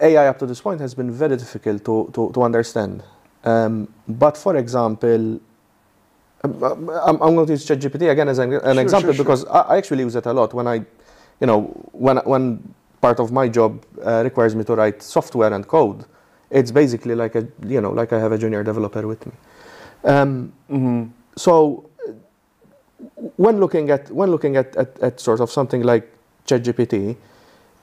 AI 0.00 0.26
up 0.28 0.38
to 0.40 0.46
this 0.46 0.60
point 0.60 0.80
has 0.80 0.94
been 0.94 1.10
very 1.10 1.36
difficult 1.36 1.84
to, 1.84 2.10
to, 2.14 2.30
to 2.32 2.42
understand. 2.42 3.02
Um, 3.44 3.88
but 4.08 4.36
for 4.36 4.56
example, 4.56 5.40
um, 6.42 6.90
I'm, 6.90 7.22
I'm 7.22 7.34
going 7.34 7.46
to 7.46 7.52
use 7.52 7.66
ChatGPT 7.66 8.10
again 8.10 8.28
as 8.28 8.38
an, 8.38 8.52
an 8.54 8.60
Sure, 8.74 8.80
example 8.80 9.12
sure, 9.12 9.14
sure. 9.14 9.24
because 9.24 9.44
I, 9.46 9.60
I 9.60 9.76
actually 9.78 10.02
use 10.04 10.14
it 10.16 10.26
a 10.26 10.32
lot 10.32 10.52
when 10.54 10.66
I, 10.66 10.76
you 11.40 11.46
know, 11.46 11.62
when, 11.92 12.18
when 12.18 12.74
part 13.00 13.20
of 13.20 13.32
my 13.32 13.48
job 13.48 13.84
uh, 14.04 14.22
requires 14.24 14.54
me 14.54 14.64
to 14.64 14.74
write 14.74 15.02
software 15.02 15.52
and 15.52 15.66
code. 15.66 16.04
It's 16.50 16.70
basically 16.70 17.14
like 17.14 17.34
a, 17.34 17.46
you 17.66 17.80
know, 17.80 17.90
like 17.90 18.12
I 18.12 18.18
have 18.18 18.32
a 18.32 18.38
junior 18.38 18.62
developer 18.62 19.06
with 19.06 19.24
me. 19.26 19.32
Um, 20.04 20.52
Mm-hmm. 20.70 21.04
so 21.36 21.88
uh, 22.08 22.12
when 23.36 23.58
looking 23.60 23.90
at 23.90 24.10
when 24.10 24.30
looking 24.30 24.56
at, 24.56 24.74
at, 24.76 24.98
at 25.00 25.20
sort 25.20 25.40
of 25.40 25.50
something 25.50 25.82
like 25.82 26.10
ChatGPT, 26.46 27.16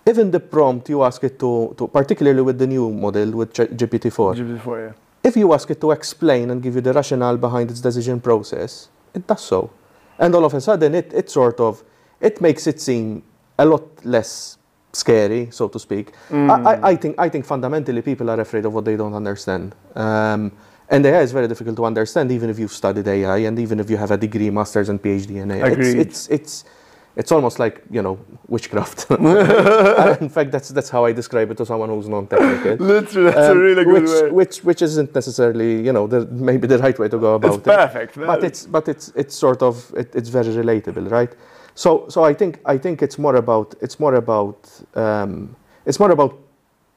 even 0.07 0.31
the 0.31 0.39
prompt 0.39 0.89
you 0.89 1.03
ask 1.03 1.23
it 1.23 1.39
to, 1.39 1.73
to 1.77 1.87
particularly 1.87 2.41
with 2.41 2.57
the 2.57 2.67
new 2.67 2.89
model 2.89 3.31
with 3.31 3.53
GPT-4, 3.53 4.35
GPT-4, 4.35 4.87
yeah. 4.87 4.93
if 5.23 5.35
you 5.35 5.53
ask 5.53 5.69
it 5.69 5.79
to 5.81 5.91
explain 5.91 6.49
and 6.49 6.61
give 6.61 6.75
you 6.75 6.81
the 6.81 6.93
rationale 6.93 7.37
behind 7.37 7.69
its 7.69 7.81
decision 7.81 8.19
process, 8.19 8.89
it 9.13 9.25
does 9.27 9.41
so. 9.41 9.69
And 10.17 10.33
all 10.35 10.45
of 10.45 10.53
a 10.53 10.61
sudden 10.61 10.95
it, 10.95 11.13
it 11.13 11.29
sort 11.29 11.59
of 11.59 11.83
it 12.19 12.41
makes 12.41 12.67
it 12.67 12.79
seem 12.79 13.23
a 13.57 13.65
lot 13.65 14.05
less 14.05 14.57
scary, 14.93 15.49
so 15.51 15.67
to 15.67 15.79
speak. 15.79 16.13
I, 16.31 16.35
I, 16.35 16.89
I 16.89 16.95
think 16.95 17.15
I 17.17 17.29
think 17.29 17.45
fundamentally 17.45 18.01
people 18.01 18.29
are 18.29 18.39
afraid 18.39 18.65
of 18.65 18.73
what 18.73 18.85
they 18.85 18.95
don't 18.95 19.13
understand. 19.13 19.75
Um, 19.95 20.51
and 20.89 21.05
AI 21.05 21.21
is 21.21 21.31
very 21.31 21.47
difficult 21.47 21.77
to 21.77 21.85
understand, 21.85 22.31
even 22.31 22.49
if 22.49 22.59
you've 22.59 22.73
studied 22.73 23.07
AI 23.07 23.37
and 23.37 23.57
even 23.57 23.79
if 23.79 23.89
you 23.89 23.97
have 23.97 24.11
a 24.11 24.17
degree, 24.17 24.49
master's, 24.49 24.89
and 24.89 25.01
PhD 25.01 25.41
in 25.41 25.51
AI. 25.51 25.67
Agreed. 25.67 25.97
It's, 25.97 26.27
it's 26.27 26.29
it's 26.29 26.65
it's 27.15 27.31
almost 27.31 27.59
like 27.59 27.81
you 27.89 28.01
know 28.01 28.17
witchcraft. 28.47 29.09
in 30.21 30.29
fact, 30.29 30.51
that's 30.51 30.69
that's 30.69 30.89
how 30.89 31.05
I 31.05 31.11
describe 31.13 31.51
it 31.51 31.57
to 31.57 31.65
someone 31.65 31.89
who's 31.89 32.07
non-technical. 32.07 32.75
Literally, 32.85 33.31
that's 33.31 33.49
Um, 33.49 33.57
a 33.57 33.61
really 33.61 33.83
good 33.83 33.93
which, 34.03 34.09
word. 34.09 34.31
Which 34.31 34.57
which 34.63 34.81
isn't 34.81 35.13
necessarily 35.13 35.81
you 35.85 35.93
know 35.93 36.07
the, 36.07 36.25
maybe 36.27 36.67
the 36.67 36.77
right 36.79 36.97
way 36.97 37.09
to 37.09 37.17
go 37.17 37.35
about 37.35 37.49
It's 37.55 37.57
it. 37.57 37.63
perfect. 37.63 38.15
But 38.15 38.43
it's 38.43 38.65
but 38.65 38.87
it's 38.87 39.11
it's 39.15 39.35
sort 39.35 39.61
of 39.61 39.93
it, 39.95 40.15
it's 40.15 40.29
very 40.29 40.47
relatable, 40.63 41.09
right? 41.11 41.33
So 41.75 42.05
so 42.09 42.23
I 42.23 42.33
think 42.33 42.59
I 42.65 42.77
think 42.77 43.01
it's 43.01 43.17
more 43.17 43.35
about 43.35 43.75
it's 43.81 43.99
more 43.99 44.15
about 44.15 44.57
um, 44.95 45.55
it's 45.85 45.99
more 45.99 46.11
about 46.11 46.37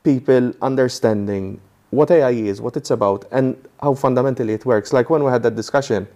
people 0.02 0.52
understanding 0.62 1.61
what 1.90 2.11
AI 2.11 2.30
is, 2.30 2.61
what 2.61 2.76
it's 2.76 2.90
about, 2.90 3.25
and 3.30 3.56
how 3.80 3.94
fundamentally 3.94 4.52
it 4.52 4.66
works. 4.66 4.92
Like 4.92 5.11
when 5.11 5.23
we 5.25 5.30
had 5.30 5.42
that 5.42 5.56
discussion, 5.56 6.06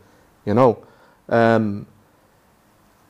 you 0.46 0.54
know. 0.54 0.78
Um, 1.30 1.86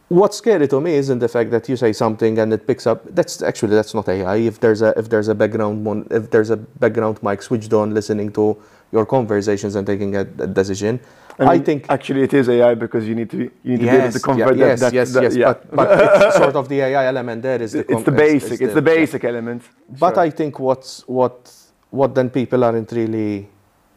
What's 0.09 0.39
scary 0.39 0.67
to 0.69 0.81
me 0.81 0.95
isn't 0.95 1.19
the 1.19 1.29
fact 1.29 1.51
that 1.51 1.69
you 1.69 1.77
say 1.77 1.93
something 1.93 2.39
and 2.39 2.51
it 2.53 2.67
picks 2.67 2.87
up. 2.87 3.05
That's 3.15 3.43
actually 3.43 3.75
that's 3.75 3.93
not 3.93 4.09
AI. 4.09 4.37
If 4.37 4.59
there's 4.59 4.81
a 4.81 4.99
if 4.99 5.11
there's 5.11 5.29
a 5.29 5.35
background 5.35 5.85
mon, 5.85 6.07
if 6.11 6.31
there's 6.31 6.49
a 6.49 6.57
background 6.57 7.23
mic 7.23 7.43
switched 7.43 7.75
on, 7.75 7.93
listening 7.93 8.33
to 8.33 8.57
your 8.91 9.05
conversations 9.05 9.75
and 9.75 9.87
taking 9.87 10.17
a, 10.17 10.21
a 10.21 10.47
decision, 10.47 10.99
I, 11.39 11.55
mean, 11.55 11.63
think 11.63 11.87
actually 11.91 12.23
it 12.23 12.33
is 12.33 12.49
AI 12.49 12.75
because 12.75 13.07
you 13.07 13.15
need 13.15 13.29
to 13.31 13.37
be, 13.37 13.51
you 13.63 13.77
need 13.77 13.81
to 13.81 13.83
be 13.83 13.89
able 13.89 14.13
to 14.13 14.19
yeah, 14.19 14.25
convert 14.25 14.57
yes, 14.57 14.81
that, 14.81 14.93
yes, 14.95 15.13
that- 15.13 15.23
yes. 15.25 15.37
yeah. 15.37 15.53
But, 15.53 15.77
but 15.77 16.23
it's 16.27 16.37
sort 16.37 16.57
of 16.57 16.69
the 16.71 16.81
AI 16.81 17.05
element 17.07 17.43
there 17.43 17.61
is 17.61 17.73
the 17.73 17.85
it's 17.93 18.03
the 18.05 18.11
basic. 18.11 18.53
is 18.53 18.61
it's 18.63 18.75
the 18.75 18.81
yeah. 18.81 18.97
basic 18.97 19.25
element. 19.25 19.63
But 19.91 20.15
Sure. 20.15 20.25
I 20.25 20.31
think 20.31 20.59
what's 20.59 21.07
what 21.07 21.53
what 21.91 22.15
then 22.15 22.31
people 22.31 22.65
aren't 22.65 22.91
really 22.93 23.49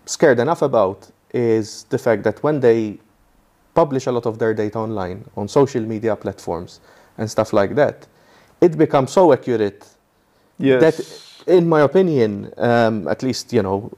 scared 0.06 0.39
enough 0.39 0.62
about 0.62 1.10
is 1.34 1.86
the 1.89 1.98
fact 1.98 2.24
that 2.24 2.44
when 2.44 2.60
they 2.60 3.00
publish 3.74 4.08
a 4.08 4.12
lot 4.12 4.25
of 4.25 4.38
their 4.38 4.54
data 4.54 4.78
online 4.78 5.24
on 5.36 5.48
social 5.48 5.82
media 5.82 6.16
platforms 6.16 6.80
and 7.18 7.30
stuff 7.30 7.54
like 7.54 7.75
that, 7.75 8.08
it 8.60 8.78
becomes 8.78 9.12
so 9.12 9.34
accurate 9.34 9.88
yes. 10.58 10.82
that, 10.82 11.54
in 11.56 11.68
my 11.68 11.82
opinion, 11.82 12.54
um, 12.58 13.08
at 13.08 13.24
least 13.24 13.54
you 13.54 13.63
know, 13.63 13.92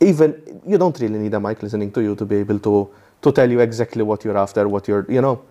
even 0.00 0.60
you 0.66 0.78
don't 0.78 0.98
really 1.00 1.18
need 1.18 1.34
a 1.34 1.40
mic 1.40 1.62
listening 1.62 1.90
to 1.92 2.00
you 2.00 2.14
to 2.14 2.24
be 2.24 2.36
able 2.36 2.58
to 2.58 2.90
to 3.22 3.32
tell 3.32 3.50
you 3.50 3.60
exactly 3.60 4.02
what 4.02 4.24
you're 4.24 4.38
after, 4.38 4.68
what 4.68 4.88
you're, 4.88 5.06
you 5.08 5.20
know. 5.20 5.42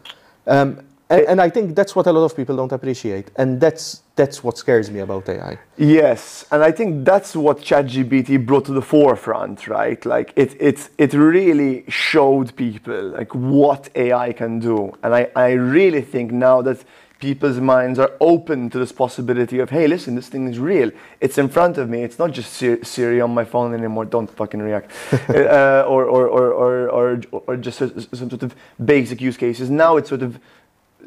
Um, 0.47 0.81
and, 1.09 1.21
and 1.27 1.41
I 1.41 1.49
think 1.49 1.75
that's 1.75 1.95
what 1.95 2.07
a 2.07 2.11
lot 2.11 2.25
of 2.25 2.35
people 2.35 2.55
don't 2.55 2.71
appreciate, 2.71 3.31
and 3.35 3.59
that's 3.59 4.03
that's 4.15 4.43
what 4.43 4.57
scares 4.57 4.91
me 4.91 4.99
about 4.99 5.29
AI. 5.29 5.57
Yes, 5.77 6.45
and 6.51 6.61
I 6.61 6.71
think 6.71 7.05
that's 7.05 7.35
what 7.35 7.59
ChatGPT 7.59 8.45
brought 8.45 8.65
to 8.65 8.73
the 8.73 8.81
forefront, 8.81 9.67
right? 9.67 10.03
Like 10.05 10.33
it, 10.35 10.55
it, 10.59 10.89
it 10.97 11.13
really 11.13 11.85
showed 11.87 12.55
people 12.55 13.09
like 13.09 13.33
what 13.33 13.89
AI 13.95 14.33
can 14.33 14.59
do, 14.59 14.97
and 15.03 15.15
I, 15.15 15.29
I 15.35 15.51
really 15.51 16.01
think 16.01 16.31
now 16.31 16.61
that 16.61 16.83
people's 17.19 17.59
minds 17.59 17.99
are 17.99 18.11
open 18.21 18.69
to 18.69 18.79
this 18.79 18.91
possibility 18.91 19.59
of, 19.59 19.69
hey, 19.69 19.87
listen, 19.87 20.15
this 20.15 20.29
thing 20.29 20.47
is 20.47 20.57
real. 20.57 20.89
It's 21.19 21.37
in 21.37 21.49
front 21.49 21.77
of 21.77 21.89
me. 21.89 22.03
It's 22.03 22.17
not 22.17 22.31
just 22.31 22.53
Siri, 22.53 22.83
Siri 22.83 23.21
on 23.21 23.33
my 23.33 23.43
phone 23.43 23.73
anymore. 23.73 24.05
Don't 24.05 24.29
fucking 24.29 24.61
react, 24.61 24.91
uh, 25.29 25.83
or, 25.87 26.05
or, 26.05 26.27
or, 26.27 26.53
or, 26.53 26.89
or, 26.89 27.21
or 27.31 27.57
just 27.57 27.79
some 27.79 28.29
sort 28.29 28.43
of 28.43 28.55
basic 28.83 29.21
use 29.21 29.37
cases. 29.37 29.69
Now 29.69 29.97
it's 29.97 30.09
sort 30.09 30.21
of 30.21 30.39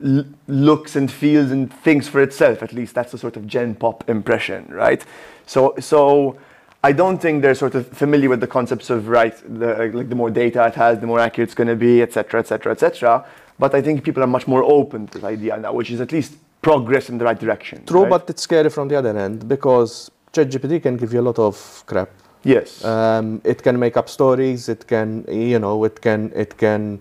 looks 0.03 0.97
and 0.97 1.11
feels 1.11 1.51
and 1.51 1.73
thinks 1.73 2.09
for 2.09 2.21
itself. 2.21 2.63
At 2.63 2.73
least 2.73 2.95
that's 2.95 3.13
the 3.13 3.19
sort 3.19 3.37
of 3.37 3.47
Gen 3.47 3.75
Pop 3.75 4.09
impression, 4.09 4.67
right? 4.69 5.05
So, 5.47 5.75
so 5.79 6.39
I 6.85 6.93
don't 6.93 7.19
think 7.19 7.43
they're 7.43 7.55
sort 7.55 7.75
of 7.75 7.87
familiar 7.89 8.29
with 8.29 8.41
the 8.41 8.47
concepts 8.47 8.91
of 8.91 9.09
right, 9.09 9.35
the, 9.47 9.91
like 9.95 10.09
the 10.09 10.15
more 10.15 10.31
data 10.31 10.67
it 10.67 10.75
has, 10.75 10.99
the 10.99 11.07
more 11.07 11.21
accurate 11.21 11.49
it's 11.49 11.55
going 11.55 11.69
to 11.69 11.77
be, 11.77 12.03
etc., 12.03 12.41
etc., 12.41 12.73
etc. 12.73 13.25
But 13.59 13.75
I 13.75 13.83
think 13.83 14.03
people 14.03 14.23
are 14.23 14.27
much 14.29 14.49
more 14.49 14.65
open 14.65 15.07
to 15.09 15.19
this 15.19 15.25
idea 15.25 15.57
now, 15.59 15.73
which 15.73 15.91
is 15.91 16.01
at 16.01 16.11
least 16.11 16.35
progress 16.63 17.09
in 17.09 17.19
the 17.19 17.25
right 17.25 17.39
direction. 17.39 17.85
True, 17.87 18.03
right? 18.03 18.11
but 18.11 18.31
it's 18.31 18.43
scary 18.43 18.71
from 18.71 18.89
the 18.89 18.97
other 18.97 19.17
end 19.17 19.49
because 19.49 20.11
ChatGPT 20.33 20.83
can 20.83 20.97
give 20.97 21.13
you 21.13 21.21
a 21.21 21.27
lot 21.31 21.39
of 21.39 21.85
crap. 21.87 22.11
yes, 22.43 22.85
Um, 22.85 23.41
it 23.45 23.63
can 23.63 23.79
make 23.79 23.97
up 23.97 24.09
stories. 24.09 24.69
It 24.69 24.87
can, 24.87 25.25
you 25.29 25.59
know, 25.59 25.85
it 25.85 26.01
can 26.01 26.33
it 26.35 26.57
can 26.59 27.01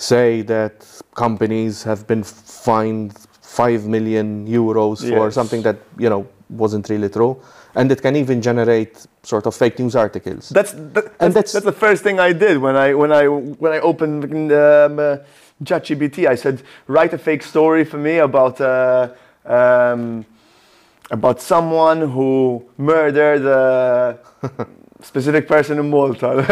say 0.00 0.42
that 0.42 0.74
companies 1.14 1.82
have 1.84 2.06
been 2.06 2.22
fined 2.24 3.12
five 3.42 3.86
million 3.86 4.46
euros 4.46 4.98
for 5.00 5.24
Yes. 5.26 5.34
something 5.34 5.62
that 5.62 5.76
you 5.98 6.08
know 6.08 6.26
wasn't 6.48 6.88
really 6.88 7.08
true, 7.08 7.36
and 7.74 7.92
it 7.92 8.00
can 8.02 8.16
even 8.16 8.40
generate 8.42 9.06
sort 9.22 9.46
of 9.46 9.54
fake 9.54 9.78
news 9.78 9.94
articles. 9.94 10.48
That's 10.48 10.72
that, 10.94 11.04
And 11.20 11.34
that's, 11.34 11.52
that's- 11.52 11.64
the 11.64 11.78
first 11.86 12.02
thing 12.02 12.18
I 12.18 12.32
did 12.32 12.56
when 12.58 12.76
I 12.76 12.94
when 12.94 13.12
I 13.12 13.24
when 13.62 13.72
I 13.72 13.80
opened 13.80 14.24
um, 14.52 14.98
uh, 14.98 15.16
ChatGPT. 15.64 16.26
I 16.26 16.36
said, 16.36 16.62
write 16.88 17.12
a 17.14 17.18
fake 17.18 17.42
story 17.42 17.84
for 17.84 17.98
me 17.98 18.18
about 18.18 18.60
uh, 18.60 19.08
um, 19.44 20.24
about 21.10 21.40
someone 21.40 22.00
who 22.10 22.62
murdered 22.78 23.44
a 23.44 24.18
specific 25.02 25.46
person 25.48 25.78
in 25.78 25.88
Malta. 25.90 26.26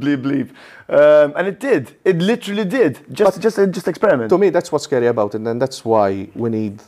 bleep 0.00 0.22
bleep, 0.22 0.48
um, 0.88 1.32
and 1.36 1.48
it 1.48 1.60
did. 1.60 1.96
It 2.04 2.16
literally 2.18 2.64
did. 2.64 2.98
Just 3.12 3.40
just 3.40 3.56
just 3.70 3.88
experiment. 3.88 4.30
to 4.30 4.38
me, 4.38 4.50
that's 4.50 4.70
what's 4.72 4.84
scary 4.84 5.06
about 5.06 5.34
it, 5.34 5.40
and 5.46 5.60
that's 5.60 5.84
why 5.84 6.28
we 6.34 6.50
need. 6.50 6.80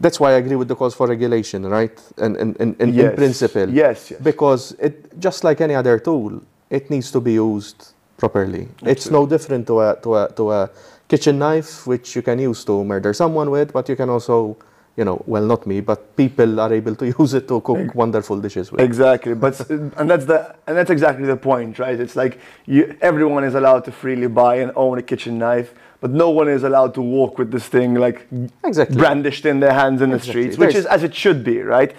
That's 0.00 0.18
why 0.18 0.30
I 0.32 0.36
agree 0.38 0.56
with 0.56 0.66
the 0.68 0.74
calls 0.74 0.94
for 0.96 1.06
regulation, 1.06 1.64
right? 1.64 1.96
And 2.18 2.36
in, 2.36 2.54
in, 2.56 2.74
in, 2.80 2.98
in 2.98 3.14
principle, 3.14 3.68
Yes. 3.70 4.10
Yes. 4.10 4.20
because 4.20 4.72
it 4.80 5.16
just 5.20 5.44
like 5.44 5.60
any 5.60 5.76
other 5.76 5.96
tool, 6.00 6.42
it 6.70 6.90
needs 6.90 7.12
to 7.12 7.20
be 7.20 7.34
used 7.34 7.92
properly. 8.16 8.66
It's 8.82 9.10
no 9.10 9.26
different 9.26 9.66
to 9.68 9.80
a 9.80 9.96
to 10.02 10.16
a 10.16 10.32
to 10.32 10.50
a 10.50 10.70
kitchen 11.08 11.38
knife, 11.38 11.86
which 11.86 12.16
you 12.16 12.22
can 12.22 12.38
use 12.40 12.64
to 12.64 12.82
murder 12.84 13.12
someone 13.12 13.50
with, 13.50 13.72
but 13.72 13.88
you 13.88 13.94
can 13.96 14.08
also, 14.08 14.56
you 14.96 15.04
know, 15.04 15.22
well, 15.26 15.44
not 15.44 15.66
me, 15.66 15.80
but 15.80 16.16
people 16.16 16.60
are 16.60 16.72
able 16.72 16.94
to 16.96 17.06
use 17.18 17.34
it 17.34 17.48
to 17.48 17.60
cook 17.62 17.94
wonderful 17.94 18.38
dishes 18.40 18.70
with. 18.70 18.80
Exactly, 18.80 19.34
but 19.34 19.58
and 19.70 20.10
that's 20.10 20.26
the 20.26 20.54
and 20.66 20.76
that's 20.76 20.90
exactly 20.90 21.24
the 21.26 21.36
point, 21.36 21.78
right? 21.78 21.98
It's 21.98 22.16
like 22.16 22.38
you, 22.66 22.96
everyone 23.00 23.44
is 23.44 23.54
allowed 23.54 23.84
to 23.86 23.92
freely 23.92 24.26
buy 24.28 24.56
and 24.56 24.70
own 24.76 24.98
a 24.98 25.02
kitchen 25.02 25.38
knife, 25.38 25.74
but 26.00 26.10
no 26.10 26.30
one 26.30 26.48
is 26.48 26.62
allowed 26.62 26.94
to 26.94 27.02
walk 27.02 27.38
with 27.38 27.50
this 27.50 27.66
thing 27.66 27.94
like 27.94 28.26
Exactly. 28.64 28.96
brandished 28.96 29.46
in 29.46 29.60
their 29.60 29.72
hands 29.72 30.02
in 30.02 30.10
the 30.10 30.20
streets, 30.20 30.58
which 30.58 30.72
There's- 30.74 30.84
is 30.84 30.86
as 30.86 31.02
it 31.02 31.14
should 31.14 31.42
be, 31.42 31.62
right? 31.62 31.94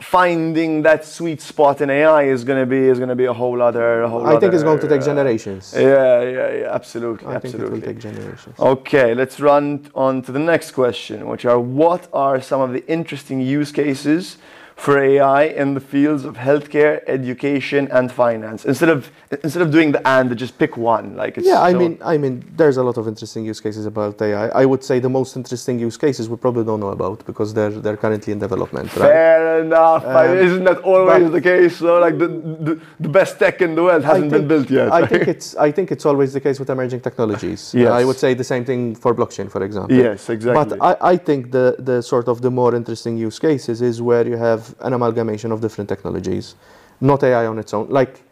Finding 0.00 0.82
that 0.82 1.04
sweet 1.04 1.40
spot 1.40 1.80
in 1.80 1.90
AI 1.90 2.22
is 2.24 2.44
going 2.44 2.60
to 2.60 2.66
be 2.66 2.78
is 2.78 2.98
going 2.98 3.08
to 3.08 3.14
be 3.14 3.26
a 3.26 3.32
whole 3.32 3.60
other. 3.60 4.02
A 4.02 4.08
whole 4.08 4.26
I 4.26 4.38
think 4.38 4.54
it's 4.54 4.62
going 4.62 4.80
to 4.80 4.88
take 4.88 5.02
uh, 5.02 5.04
generations. 5.04 5.74
Yeah, 5.76 6.22
yeah, 6.22 6.52
yeah, 6.52 6.74
absolutely, 6.74 7.28
I 7.28 7.38
think 7.38 7.54
it 7.54 7.58
will 7.58 7.66
absolutely. 7.66 7.94
take 7.94 7.98
generations. 7.98 8.58
Okay, 8.58 9.14
let's 9.14 9.40
run 9.40 9.90
on 9.94 10.22
to 10.22 10.32
the 10.32 10.38
next 10.38 10.72
question, 10.72 11.28
which 11.28 11.44
are 11.44 11.60
what 11.60 12.08
are 12.12 12.40
some 12.40 12.60
of 12.60 12.72
the 12.72 12.86
interesting 12.90 13.40
use 13.40 13.72
cases 13.72 14.38
for 14.84 14.98
AI 14.98 15.42
in 15.62 15.68
the 15.74 15.80
fields 15.94 16.22
of 16.24 16.34
healthcare, 16.48 16.94
education, 17.06 17.82
and 17.96 18.10
finance? 18.22 18.60
Instead 18.72 18.88
of 18.96 19.00
instead 19.44 19.62
of 19.66 19.70
doing 19.76 19.92
the 19.96 20.00
and, 20.16 20.26
just 20.44 20.54
pick 20.62 20.72
one. 20.76 21.06
Like 21.22 21.32
it's 21.38 21.46
Yeah, 21.46 21.60
I 21.68 21.72
so- 21.72 21.78
mean, 21.82 21.92
I 22.12 22.14
mean, 22.22 22.34
there's 22.60 22.78
a 22.82 22.84
lot 22.88 22.96
of 23.00 23.04
interesting 23.12 23.42
use 23.52 23.60
cases 23.66 23.84
about 23.92 24.14
AI. 24.20 24.46
I 24.62 24.64
would 24.70 24.82
say 24.88 24.96
the 25.08 25.14
most 25.20 25.36
interesting 25.40 25.78
use 25.78 25.96
cases 25.96 26.28
we 26.32 26.36
probably 26.36 26.64
don't 26.70 26.80
know 26.86 26.92
about 26.98 27.18
because 27.30 27.48
they're 27.56 27.76
they're 27.84 28.00
currently 28.04 28.30
in 28.34 28.38
development, 28.46 28.88
right? 28.96 29.08
Fair 29.16 29.60
enough. 29.66 30.04
I- 30.04 30.30
Um, 30.32 30.38
Isn't 30.48 30.64
that 30.70 30.78
always 30.92 31.26
the 31.36 31.42
case? 31.52 31.72
So, 31.84 31.90
like 32.06 32.16
the, 32.22 32.28
the 32.68 32.74
the 33.06 33.12
best 33.18 33.32
tech 33.42 33.56
in 33.66 33.70
the 33.78 33.82
world 33.88 34.02
hasn't 34.10 34.30
been 34.36 34.46
built 34.52 34.68
yet. 34.78 34.86
I 35.00 35.02
think 35.10 35.22
it's 35.34 35.48
I 35.68 35.70
think 35.76 35.86
it's 35.94 36.06
always 36.10 36.30
the 36.36 36.42
case 36.46 36.56
with 36.62 36.70
emerging 36.76 37.00
technologies. 37.08 37.60
Yes. 37.82 37.92
I 38.00 38.02
would 38.08 38.18
say 38.24 38.30
the 38.42 38.48
same 38.54 38.64
thing 38.70 38.82
for 39.02 39.10
blockchain, 39.20 39.46
for 39.54 39.62
example. 39.68 39.96
yes, 40.04 40.20
exactly. 40.36 40.58
But 40.60 40.68
I, 40.90 41.12
I 41.12 41.16
think 41.28 41.40
the, 41.58 41.66
the 41.90 41.96
sort 42.12 42.26
of 42.32 42.36
the 42.46 42.50
more 42.60 42.72
interesting 42.80 43.14
use 43.26 43.38
cases 43.48 43.76
is 43.90 43.96
where 44.08 44.24
you 44.32 44.36
have 44.48 44.62
an 44.80 44.92
amalgamation 44.92 45.52
of 45.52 45.60
different 45.60 45.88
technologies, 45.88 46.54
not 47.00 47.22
AI 47.22 47.46
on 47.46 47.58
its 47.58 47.72
own. 47.74 47.88
Like 47.88 48.22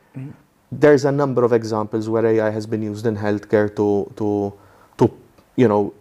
there's 0.73 1.05
a 1.05 1.13
number 1.13 1.45
of 1.45 1.53
examples 1.53 2.09
where 2.09 2.25
AI 2.27 2.51
has 2.51 2.67
been 2.67 2.83
used 2.83 3.07
in 3.07 3.17
healthcare 3.17 3.69
to 3.77 4.11
to 4.17 4.53
to 4.99 5.11
you 5.57 5.69
know 5.69 5.93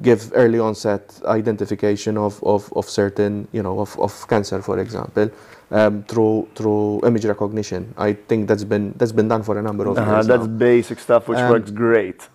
give 0.00 0.30
early 0.34 0.58
onset 0.58 1.20
identification 1.24 2.16
of, 2.16 2.42
of, 2.44 2.72
of 2.74 2.88
certain 2.88 3.46
you 3.52 3.62
know 3.62 3.80
of, 3.80 3.98
of 3.98 4.26
cancer, 4.28 4.62
for 4.62 4.78
example, 4.78 5.28
um, 5.70 6.02
through 6.04 6.48
through 6.54 7.00
image 7.04 7.24
recognition. 7.24 7.92
I 7.98 8.12
think 8.14 8.48
that's 8.48 8.64
been 8.64 8.92
that's 8.96 9.12
been 9.12 9.28
done 9.28 9.42
for 9.42 9.58
a 9.58 9.62
number 9.62 9.86
of 9.88 9.96
Uh-huh, 9.98 10.12
years 10.14 10.26
that's 10.26 10.46
now. 10.46 10.58
basic 10.58 10.98
stuff, 11.00 11.28
which 11.28 11.38
Um, 11.38 11.50
works 11.50 11.70
great. 11.70 12.28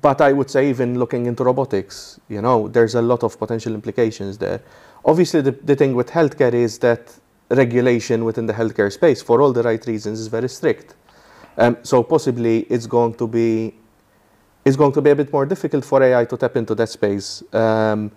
But 0.00 0.22
I 0.22 0.32
would 0.32 0.48
say 0.48 0.70
even 0.70 0.98
looking 0.98 1.26
into 1.26 1.44
robotics, 1.44 2.18
you 2.30 2.40
know, 2.40 2.66
there's 2.68 2.94
a 2.94 3.02
lot 3.02 3.22
of 3.22 3.38
potential 3.38 3.74
implications 3.74 4.38
there. 4.38 4.60
Obviously, 5.04 5.40
the, 5.40 5.52
the 5.52 5.76
thing 5.76 5.94
with 5.94 6.08
healthcare 6.08 6.54
is 6.54 6.78
that 6.78 7.12
regulation 7.50 8.24
within 8.24 8.46
the 8.46 8.52
healthcare 8.52 8.90
space, 8.92 9.20
for 9.20 9.42
all 9.42 9.52
the 9.52 9.62
right 9.62 9.84
reasons, 9.86 10.20
is 10.20 10.28
very 10.28 10.48
strict. 10.48 10.94
Um, 11.58 11.76
so 11.82 12.02
possibly 12.02 12.60
it's 12.70 12.86
going 12.86 13.14
to 13.14 13.26
be 13.26 13.74
it's 14.64 14.76
going 14.76 14.92
to 14.92 15.00
be 15.02 15.10
a 15.10 15.16
bit 15.16 15.32
more 15.32 15.44
difficult 15.44 15.84
for 15.84 16.02
AI 16.02 16.24
to 16.24 16.36
tap 16.36 16.56
into 16.56 16.74
that 16.76 16.88
space. 16.88 17.42
Um, 17.52 18.12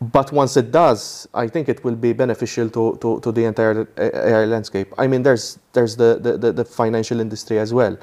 but 0.00 0.32
once 0.32 0.56
it 0.56 0.72
does, 0.72 1.28
I 1.34 1.46
think 1.46 1.68
it 1.68 1.84
will 1.84 1.94
be 1.94 2.12
beneficial 2.12 2.68
to, 2.70 2.98
to, 3.00 3.20
to 3.20 3.32
the 3.32 3.44
entire 3.44 3.86
AI 3.98 4.46
landscape. 4.46 4.92
I 4.98 5.06
mean, 5.06 5.22
there's 5.22 5.58
there's 5.72 5.96
the, 5.96 6.18
the, 6.20 6.38
the, 6.38 6.52
the 6.52 6.64
financial 6.64 7.20
industry 7.20 7.58
as 7.58 7.72
well. 7.72 7.96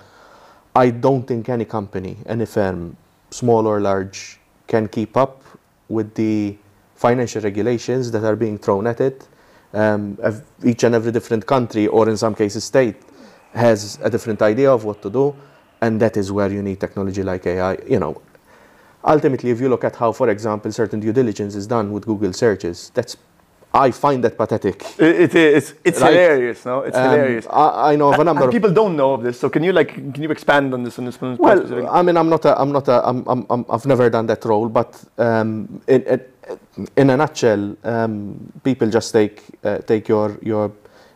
I 0.75 0.89
don't 0.89 1.27
think 1.27 1.49
any 1.49 1.65
company, 1.65 2.17
any 2.25 2.45
firm, 2.45 2.95
small 3.29 3.67
or 3.67 3.81
large, 3.81 4.39
can 4.67 4.87
keep 4.87 5.17
up 5.17 5.43
with 5.89 6.13
the 6.13 6.55
financial 7.05 7.41
regulations 7.41 8.11
that 8.11 8.23
are 8.23 8.35
being 8.45 8.57
thrown 8.65 8.85
at 8.93 8.99
it. 9.01 9.27
Um, 9.73 10.17
each 10.71 10.83
and 10.83 10.93
every 10.93 11.11
different 11.17 11.43
country, 11.45 11.87
or 11.87 12.03
in 12.09 12.17
some 12.17 12.35
cases 12.35 12.63
state, 12.63 12.97
has 13.53 13.97
a 14.03 14.09
different 14.09 14.41
idea 14.41 14.69
of 14.71 14.83
what 14.83 15.01
to 15.01 15.09
do, 15.09 15.25
and 15.81 15.99
that 16.03 16.15
is 16.21 16.31
where 16.31 16.51
you 16.51 16.61
need 16.61 16.79
technology 16.79 17.23
like 17.23 17.43
AI. 17.47 17.73
You 17.93 17.99
know, 18.03 18.21
ultimately, 19.03 19.49
if 19.49 19.59
you 19.61 19.69
look 19.69 19.83
at 19.89 19.95
how, 19.95 20.11
for 20.11 20.29
example, 20.29 20.71
certain 20.71 20.99
due 20.99 21.13
diligence 21.13 21.55
is 21.55 21.65
done 21.67 21.91
with 21.93 22.05
Google 22.05 22.33
searches, 22.33 22.91
that's 22.93 23.15
I 23.73 23.91
find 23.91 24.21
that 24.25 24.35
pathetic. 24.37 24.77
It, 24.99 25.15
it 25.25 25.35
is. 25.35 25.73
It's 25.85 26.01
Right. 26.01 26.11
hilarious, 26.11 26.65
no? 26.65 26.75
It's 26.87 26.97
Um, 26.97 27.03
hilarious. 27.09 27.45
I, 27.49 27.91
I 27.91 27.95
know 27.95 28.09
of 28.13 28.19
a 28.19 28.23
number 28.29 28.43
and 28.43 28.49
of 28.49 28.53
people 28.57 28.73
don't 28.81 28.95
know 29.01 29.13
of 29.13 29.21
this, 29.23 29.39
so 29.39 29.49
can 29.49 29.63
you 29.63 29.71
like 29.79 29.89
can 30.13 30.21
you 30.25 30.31
expand 30.37 30.73
on 30.73 30.83
this 30.83 30.99
on 30.99 31.05
this? 31.05 31.17
Well, 31.19 31.57
specific- 31.57 31.87
I 31.99 32.01
mean, 32.05 32.17
I'm 32.17 32.29
not 32.35 32.43
a, 32.45 32.53
I'm 32.61 32.71
not 32.77 32.87
a, 32.89 32.97
I'm, 33.09 33.19
I'm, 33.31 33.41
I'm, 33.53 33.63
I've 33.73 33.85
never 33.93 34.09
done 34.09 34.27
that 34.27 34.43
role, 34.51 34.67
but 34.69 34.91
um, 35.17 35.81
in, 35.87 36.01
in, 36.13 36.19
in 36.95 37.09
a 37.09 37.17
nutshell, 37.17 37.75
um, 37.83 38.51
people 38.63 38.89
just 38.89 39.13
take, 39.13 39.43
uh, 39.63 39.79
take 39.79 40.07
your, 40.07 40.37
your 40.41 40.71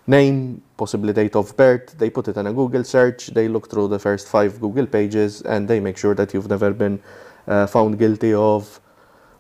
name, 0.08 0.62
possibly 0.78 1.14
date 1.14 1.36
of 1.36 1.56
birth, 1.58 1.98
they 1.98 2.10
put 2.10 2.28
it 2.28 2.38
in 2.38 2.48
a 2.48 2.54
Google 2.54 2.84
search, 2.84 3.28
they 3.28 3.48
look 3.48 3.70
through 3.70 3.88
the 3.88 4.00
first 4.00 4.28
five 4.28 4.60
Google 4.60 4.86
pages, 4.86 5.42
and 5.42 5.68
they 5.68 5.80
make 5.80 5.98
sure 5.98 6.14
that 6.16 6.34
you've 6.34 6.50
never 6.50 6.72
been 6.72 7.02
uh, 7.48 7.68
found 7.68 7.98
guilty 7.98 8.34
of 8.34 8.80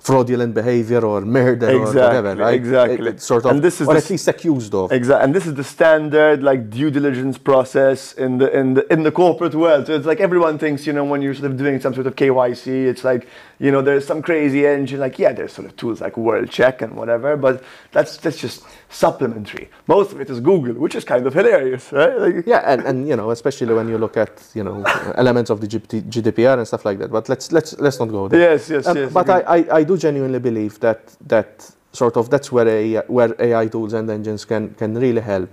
fraudulent 0.05 0.53
behavior 0.53 1.01
or 1.03 1.21
murder 1.21 1.71
or 1.79 1.85
whatever, 1.87 2.35
right? 2.35 2.53
exactly. 2.53 3.09
It- 3.09 3.21
sort 3.21 3.43
of, 3.45 3.51
And 3.51 3.61
this 3.63 3.81
is 3.81 3.87
or 3.87 3.95
the 3.95 4.01
at 4.03 4.09
least 4.09 4.27
accused 4.27 4.73
of. 4.75 4.91
Exactly, 4.91 5.23
and 5.25 5.33
this 5.33 5.45
is 5.47 5.55
the 5.55 5.63
standard 5.63 6.43
like 6.43 6.69
due 6.69 6.91
diligence 6.91 7.37
process 7.39 8.13
in 8.13 8.37
the 8.37 8.47
in 8.59 8.75
the 8.75 8.83
in 8.93 9.01
the 9.07 9.11
corporate 9.11 9.55
world. 9.55 9.87
So 9.87 9.93
it's 9.95 10.05
like 10.05 10.19
everyone 10.19 10.55
thinks, 10.59 10.85
you 10.87 10.93
know, 10.93 11.05
when 11.11 11.21
you're 11.23 11.33
sort 11.33 11.49
of 11.51 11.57
doing 11.57 11.79
some 11.81 11.93
sort 11.95 12.05
of 12.05 12.15
KYC, 12.15 12.65
it's 12.91 13.03
like, 13.03 13.27
you 13.59 13.71
know, 13.71 13.81
there's 13.81 14.05
some 14.05 14.21
crazy 14.21 14.61
engine. 14.67 14.99
Like, 14.99 15.17
yeah, 15.17 15.33
there's 15.33 15.53
sort 15.53 15.65
of 15.67 15.75
tools 15.75 16.01
like 16.01 16.15
World 16.17 16.49
Check 16.51 16.83
and 16.83 16.95
whatever, 16.95 17.35
but 17.35 17.63
that's 17.91 18.17
that's 18.17 18.37
just 18.37 18.63
supplementary. 18.95 19.69
Most 19.87 20.13
of 20.13 20.21
it 20.21 20.29
is 20.29 20.39
Google, 20.39 20.73
which 20.75 20.95
is 20.95 21.03
kind 21.03 21.27
of 21.27 21.33
hilarious, 21.33 21.91
right? 21.91 22.17
Like, 22.17 22.45
Yeah, 22.47 22.61
and, 22.65 22.81
and 22.89 23.07
you 23.09 23.15
know, 23.15 23.31
especially 23.31 23.73
when 23.73 23.89
you 23.89 23.97
look 23.97 24.15
at 24.17 24.31
you 24.53 24.63
know 24.63 24.83
elements 25.15 25.49
of 25.51 25.59
the 25.59 25.67
GDPR 25.67 26.57
and 26.57 26.67
stuff 26.67 26.85
like 26.85 26.97
that. 26.99 27.11
But 27.11 27.27
let's 27.29 27.51
let's 27.51 27.77
let's 27.79 27.99
not 27.99 28.09
go 28.09 28.27
there. 28.29 28.39
yes, 28.51 28.69
yes, 28.69 28.87
Um, 28.87 28.97
yes. 28.97 29.11
but. 29.13 29.29
I, 29.29 29.39
I, 29.57 29.65
I 29.79 29.83
do 29.83 29.97
genuinely 29.97 30.39
believe 30.39 30.79
that 30.79 31.01
that 31.27 31.69
sort 31.91 32.15
of 32.17 32.29
that's 32.29 32.51
where 32.51 32.67
AI, 32.67 33.01
where 33.07 33.35
AI 33.39 33.67
tools 33.67 33.93
and 33.93 34.09
engines 34.09 34.45
can 34.45 34.73
can 34.75 34.95
really 34.95 35.21
help. 35.21 35.49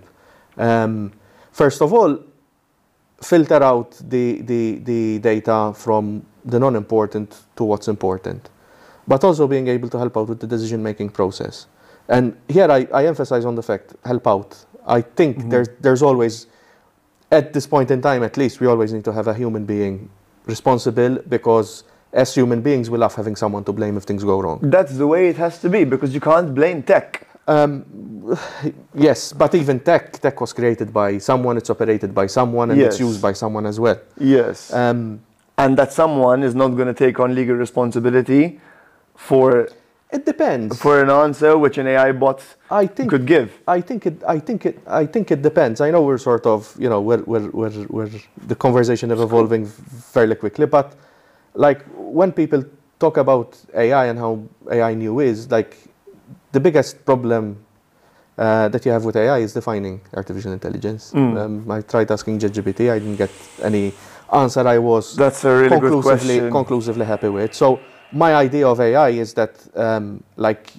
Um, 0.56 1.12
first 1.50 1.82
of 1.82 1.92
all, 1.92 2.18
filter 3.22 3.62
out 3.62 3.90
the, 4.08 4.40
the 4.42 4.62
the 4.90 5.18
data 5.18 5.72
from 5.74 6.24
the 6.44 6.58
non-important 6.58 7.28
to 7.56 7.64
what's 7.64 7.88
important, 7.88 8.50
but 9.08 9.24
also 9.24 9.46
being 9.48 9.68
able 9.68 9.88
to 9.88 9.98
help 9.98 10.16
out 10.16 10.28
with 10.28 10.40
the 10.40 10.46
decision-making 10.46 11.08
process. 11.10 11.66
And 12.08 12.36
here 12.48 12.70
I, 12.70 12.86
I 12.92 13.06
emphasize 13.06 13.44
on 13.44 13.54
the 13.54 13.62
fact 13.62 13.94
help 14.04 14.26
out. 14.26 14.64
I 14.86 15.00
think 15.02 15.36
Mm-hmm. 15.38 15.48
there's 15.50 15.68
there's 15.80 16.02
always 16.02 16.46
at 17.30 17.52
this 17.52 17.66
point 17.66 17.90
in 17.90 18.00
time 18.02 18.22
at 18.22 18.36
least 18.36 18.60
we 18.60 18.66
always 18.66 18.92
need 18.92 19.04
to 19.04 19.12
have 19.12 19.26
a 19.28 19.34
human 19.34 19.64
being 19.64 20.10
responsible 20.46 21.18
because 21.28 21.84
as 22.12 22.34
human 22.34 22.60
beings 22.60 22.90
we 22.90 22.98
love 22.98 23.14
having 23.14 23.36
someone 23.36 23.64
to 23.64 23.72
blame 23.72 23.96
if 23.96 24.02
things 24.02 24.22
go 24.24 24.38
wrong 24.42 24.58
that's 24.64 24.94
the 24.98 25.06
way 25.06 25.28
it 25.28 25.36
has 25.36 25.58
to 25.60 25.70
be 25.70 25.84
because 25.84 26.12
you 26.12 26.20
can't 26.20 26.52
blame 26.54 26.82
tech. 26.82 27.26
um, 27.48 27.84
yes 28.94 29.32
but 29.32 29.54
even 29.54 29.80
tech 29.80 30.12
tech 30.20 30.40
was 30.40 30.52
created 30.52 30.92
by 30.92 31.16
someone 31.18 31.56
it's 31.56 31.70
operated 31.70 32.14
by 32.14 32.26
someone 32.26 32.70
and 32.70 32.80
it's 32.80 33.00
used 33.00 33.20
by 33.22 33.32
someone 33.32 33.64
as 33.66 33.78
well 33.80 33.98
Yes. 34.18 34.72
um, 34.72 35.20
and 35.56 35.76
that 35.78 35.92
someone 35.92 36.42
is 36.42 36.54
not 36.54 36.68
going 36.78 36.88
to 36.88 36.98
take 37.06 37.18
on 37.20 37.34
legal 37.34 37.56
responsibility 37.56 38.60
for 39.16 39.68
it 40.12 40.26
depends 40.26 40.78
for 40.80 41.02
an 41.02 41.10
answer 41.10 41.56
which 41.56 41.78
an 41.78 41.86
AI 41.86 42.12
bot 42.12 42.40
i 42.70 42.86
think 42.86 43.10
could 43.10 43.26
give. 43.26 43.48
I 43.66 43.80
think 43.80 44.06
it. 44.06 44.22
I 44.26 44.38
think 44.38 44.66
it. 44.66 44.78
I 44.86 45.06
think 45.06 45.30
it 45.30 45.40
depends. 45.42 45.80
I 45.80 45.90
know 45.90 46.02
we're 46.02 46.18
sort 46.30 46.46
of, 46.46 46.74
you 46.78 46.88
know, 46.88 47.00
we're 47.00 47.22
we're 47.32 47.48
we're, 47.50 47.86
we're 47.88 48.10
the 48.46 48.54
conversation 48.54 49.10
is 49.10 49.20
evolving 49.20 49.66
fairly 50.14 50.36
quickly, 50.36 50.66
but 50.66 50.94
like 51.54 51.80
when 51.96 52.32
people 52.32 52.64
talk 52.98 53.16
about 53.16 53.48
AI 53.74 54.06
and 54.06 54.18
how 54.18 54.32
AI 54.70 54.94
new 54.94 55.20
is, 55.20 55.50
like 55.50 55.76
the 56.52 56.60
biggest 56.60 57.04
problem 57.04 57.44
uh, 58.38 58.68
that 58.68 58.84
you 58.86 58.92
have 58.92 59.04
with 59.04 59.16
AI 59.16 59.38
is 59.38 59.52
defining 59.52 60.00
artificial 60.14 60.52
intelligence. 60.52 61.12
Mm. 61.12 61.38
Um, 61.40 61.70
I 61.70 61.80
tried 61.82 62.10
asking 62.10 62.38
ChatGPT, 62.38 62.90
I 62.90 62.98
didn't 62.98 63.16
get 63.16 63.30
any 63.62 63.92
answer. 64.32 64.66
I 64.66 64.78
was 64.78 65.16
That's 65.16 65.44
a 65.44 65.54
really 65.54 65.80
good 65.80 66.02
question. 66.02 66.50
conclusively 66.50 67.04
happy 67.04 67.28
with. 67.28 67.54
So 67.54 67.80
my 68.12 68.34
idea 68.34 68.66
of 68.68 68.80
AI 68.80 69.10
is 69.10 69.34
that 69.34 69.54
um, 69.76 70.22
like 70.36 70.70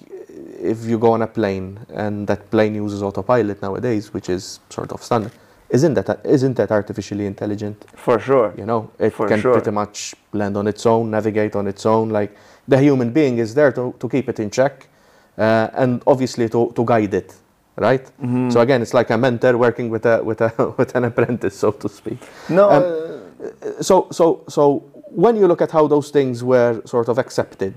if 0.60 0.84
you 0.84 0.98
go 0.98 1.12
on 1.12 1.22
a 1.22 1.26
plane 1.26 1.78
and 1.94 2.26
that 2.26 2.50
plane 2.50 2.74
uses 2.74 3.02
autopilot 3.02 3.60
nowadays, 3.62 4.12
which 4.14 4.28
is 4.28 4.60
sort 4.70 4.92
of 4.92 5.02
standard, 5.02 5.32
isn't 5.70 5.94
that 5.94 6.20
isn't 6.24 6.56
that 6.56 6.70
artificially 6.70 7.26
intelligent? 7.26 7.84
for 7.96 8.18
sure. 8.18 8.52
You 8.56 8.66
know, 8.66 8.90
it 8.98 9.12
For 9.12 9.28
can 9.28 9.40
sure. 9.40 9.52
pretty 9.52 9.70
much 9.70 10.14
land 10.32 10.56
on 10.56 10.66
its 10.66 10.86
own, 10.86 11.10
navigate 11.10 11.56
on 11.56 11.66
its 11.66 11.84
own. 11.86 12.10
Like 12.10 12.36
the 12.68 12.78
human 12.78 13.10
being 13.12 13.38
is 13.38 13.54
there 13.54 13.72
to, 13.72 13.94
to 13.98 14.08
keep 14.08 14.28
it 14.28 14.38
in 14.40 14.50
check, 14.50 14.86
uh, 15.38 15.68
and 15.74 16.02
obviously 16.06 16.48
to, 16.48 16.72
to 16.76 16.84
guide 16.84 17.14
it, 17.14 17.34
right? 17.76 18.04
Mm-hmm. 18.04 18.50
So 18.50 18.60
again, 18.60 18.82
it's 18.82 18.94
like 18.94 19.10
a 19.10 19.18
mentor 19.18 19.56
working 19.58 19.90
with 19.90 20.06
a 20.06 20.22
with 20.22 20.40
a 20.40 20.74
with 20.78 20.94
an 20.94 21.04
apprentice, 21.04 21.58
so 21.58 21.72
to 21.72 21.88
speak 21.88 22.18
No, 22.48 22.70
Um, 22.70 22.82
uh, 22.82 23.82
so 23.82 24.06
so 24.10 24.44
so 24.48 24.82
when 25.14 25.36
you 25.36 25.46
look 25.46 25.62
at 25.62 25.70
how 25.70 25.86
those 25.86 26.10
things 26.10 26.42
were 26.42 26.82
sort 26.84 27.08
of 27.08 27.18
accepted 27.18 27.74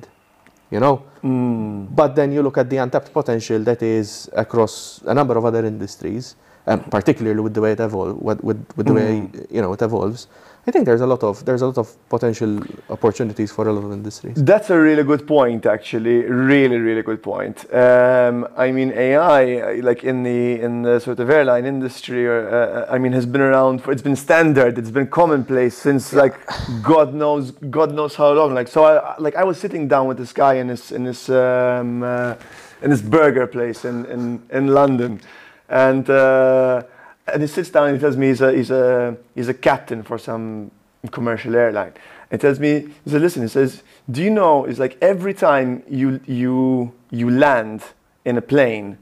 you 0.72 0.80
know 0.80 0.96
mm, 1.24 1.88
but 1.96 2.16
then 2.16 2.32
you 2.32 2.42
look 2.42 2.58
at 2.58 2.70
the 2.70 2.78
untapped 2.78 3.12
potential 3.14 3.60
that 3.70 3.82
is 3.82 4.30
across 4.34 5.02
a 5.06 5.14
number 5.14 5.36
of 5.38 5.46
other 5.46 5.64
industries 5.66 6.36
um, 6.68 6.84
particularly 6.84 7.40
with 7.40 7.54
the 7.54 7.62
way 7.62 7.72
it 7.72 7.80
evolves, 7.80 8.20
with, 8.22 8.44
with, 8.44 8.60
with 8.76 8.88
the 8.88 8.94
way 8.94 9.22
Mm. 9.22 9.48
you 9.50 9.62
know 9.62 9.72
it 9.74 9.82
evolves. 9.82 10.28
I 10.68 10.72
think 10.72 10.86
there's 10.86 11.00
a 11.00 11.08
lot 11.08 11.24
of 11.24 11.46
there's 11.46 11.62
a 11.62 11.68
lot 11.68 11.78
of 11.78 12.10
potential 12.10 12.62
opportunities 12.90 13.54
for 13.54 13.70
a 13.70 13.72
lot 13.72 13.86
of 13.86 13.94
industries. 13.94 14.36
That's 14.44 14.70
a 14.70 14.78
really 14.78 15.06
good 15.06 15.26
point, 15.26 15.66
actually. 15.66 16.24
Really, 16.24 16.78
really 16.78 17.04
good 17.04 17.24
point. 17.24 17.74
Um, 17.74 18.46
I 18.58 18.74
mean, 18.74 18.92
AI, 18.92 19.80
like 19.80 20.04
in 20.04 20.24
the 20.24 20.60
in 20.60 20.82
the 20.82 21.00
sort 21.00 21.20
of 21.22 21.30
airline 21.30 21.66
industry, 21.66 22.28
or 22.28 22.50
uh, 22.50 22.94
I 22.94 22.98
mean, 22.98 23.14
has 23.14 23.26
been 23.26 23.40
around 23.40 23.82
for. 23.82 23.94
It's 23.94 24.02
been 24.02 24.18
standard. 24.18 24.78
It's 24.78 24.92
been 24.92 25.08
commonplace 25.08 25.78
since 25.78 26.12
like 26.12 26.36
God 26.84 27.14
knows 27.14 27.52
God 27.52 27.94
knows 27.94 28.16
how 28.16 28.34
long. 28.34 28.54
Like 28.54 28.68
so, 28.68 28.84
I 28.84 29.16
like 29.20 29.38
I 29.38 29.46
was 29.46 29.58
sitting 29.58 29.88
down 29.88 30.08
with 30.08 30.18
this 30.18 30.34
guy 30.34 30.56
in 30.56 30.68
this 30.68 30.92
in 30.92 31.06
this 31.06 31.30
um, 31.30 32.04
uh, 32.04 32.36
in 32.82 32.90
this 32.90 33.02
burger 33.02 33.48
place 33.48 33.86
in 33.86 34.06
in, 34.08 34.42
in 34.52 34.68
London, 34.68 35.22
and. 35.70 36.10
Uh, 36.10 36.84
and 37.34 37.42
he 37.42 37.48
sits 37.48 37.70
down 37.70 37.88
and 37.88 37.98
he 37.98 38.02
tells 38.02 38.18
me 38.18 38.28
he's 38.28 38.42
a 38.42 38.54
he's 38.54 38.72
a 38.72 39.18
he's 39.36 39.48
a 39.48 39.54
captain 39.54 40.04
for 40.04 40.18
some 40.18 40.72
commercial 41.12 41.56
airline. 41.56 41.94
He 42.32 42.38
tells 42.38 42.60
me 42.60 42.82
he 43.04 43.10
says, 43.10 43.22
listen, 43.22 43.42
he 43.44 43.48
says, 43.48 43.84
do 44.10 44.22
you 44.22 44.30
know? 44.30 44.66
It's 44.66 44.80
like 44.80 44.98
every 45.02 45.34
time 45.34 45.84
you 45.90 46.20
you 46.26 46.94
you 47.12 47.30
land 47.30 47.84
in 48.26 48.38
a 48.38 48.42
plane, 48.42 48.98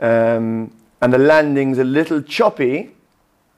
um, 0.00 0.72
and 1.00 1.12
the 1.12 1.18
landing's 1.18 1.78
a 1.78 1.84
little 1.84 2.20
choppy, 2.22 2.90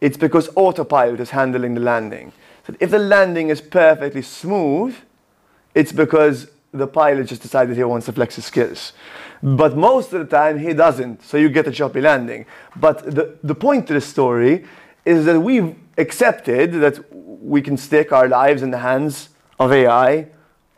it's 0.00 0.16
because 0.16 0.48
autopilot 0.54 1.20
is 1.20 1.30
handling 1.30 1.74
the 1.74 1.80
landing. 1.80 2.32
So 2.66 2.74
if 2.80 2.90
the 2.90 2.98
landing 2.98 3.50
is 3.50 3.60
perfectly 3.60 4.22
smooth, 4.22 4.94
it's 5.74 5.92
because 5.92 6.50
the 6.72 6.86
pilot 6.86 7.26
just 7.26 7.42
decided 7.42 7.76
he 7.76 7.84
wants 7.84 8.06
to 8.06 8.12
flex 8.12 8.36
his 8.36 8.46
skills. 8.46 8.92
But 9.42 9.76
most 9.76 10.12
of 10.12 10.20
the 10.20 10.36
time 10.36 10.58
he 10.58 10.72
doesn't, 10.72 11.22
so 11.22 11.36
you 11.36 11.48
get 11.48 11.66
a 11.66 11.72
choppy 11.72 12.00
landing. 12.00 12.46
But 12.76 13.04
the, 13.04 13.36
the 13.42 13.54
point 13.54 13.86
to 13.88 13.94
the 13.94 14.00
story 14.00 14.64
is 15.04 15.26
that 15.26 15.38
we've 15.40 15.74
accepted 15.98 16.72
that 16.80 16.98
we 17.12 17.60
can 17.60 17.76
stick 17.76 18.12
our 18.12 18.28
lives 18.28 18.62
in 18.62 18.70
the 18.70 18.78
hands 18.78 19.28
of 19.58 19.72
AI 19.72 20.28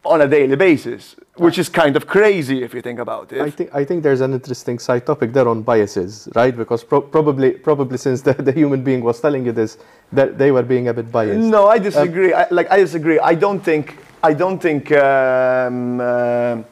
on 0.05 0.21
a 0.21 0.29
daily 0.29 0.57
basis, 0.57 1.17
which 1.37 1.59
is 1.59 1.69
kind 1.69 1.97
of 1.97 2.07
crazy 2.07 2.63
if 2.63 2.73
you 2.75 2.83
think 2.83 2.99
about 2.99 3.33
it. 3.33 3.41
I 3.41 3.51
think 3.51 3.75
I 3.75 3.85
think 3.85 4.03
there's 4.03 4.21
an 4.21 4.33
interesting 4.33 4.79
side 4.79 5.05
topic 5.05 5.33
there 5.33 5.49
on 5.49 5.63
biases, 5.63 6.29
right? 6.35 6.57
Because 6.57 6.85
pro- 6.85 7.03
probably 7.03 7.53
probably 7.53 7.99
since 7.99 8.23
the, 8.23 8.33
the 8.35 8.53
human 8.53 8.83
being 8.83 9.03
was 9.03 9.21
telling 9.21 9.45
you 9.45 9.53
this, 9.53 9.79
that 10.13 10.39
they 10.39 10.51
were 10.53 10.63
being 10.63 10.89
a 10.89 10.95
bit 10.95 11.11
biased. 11.11 11.39
No, 11.39 11.67
I 11.69 11.79
disagree. 11.79 12.33
I, 12.33 12.47
like 12.51 12.71
I 12.71 12.79
disagree. 12.79 13.19
I 13.19 13.35
don't 13.35 13.61
think. 13.61 13.97
I 14.23 14.33
don't 14.33 14.61
think. 14.61 14.93
Um, 14.93 16.01
uh, 16.01 16.63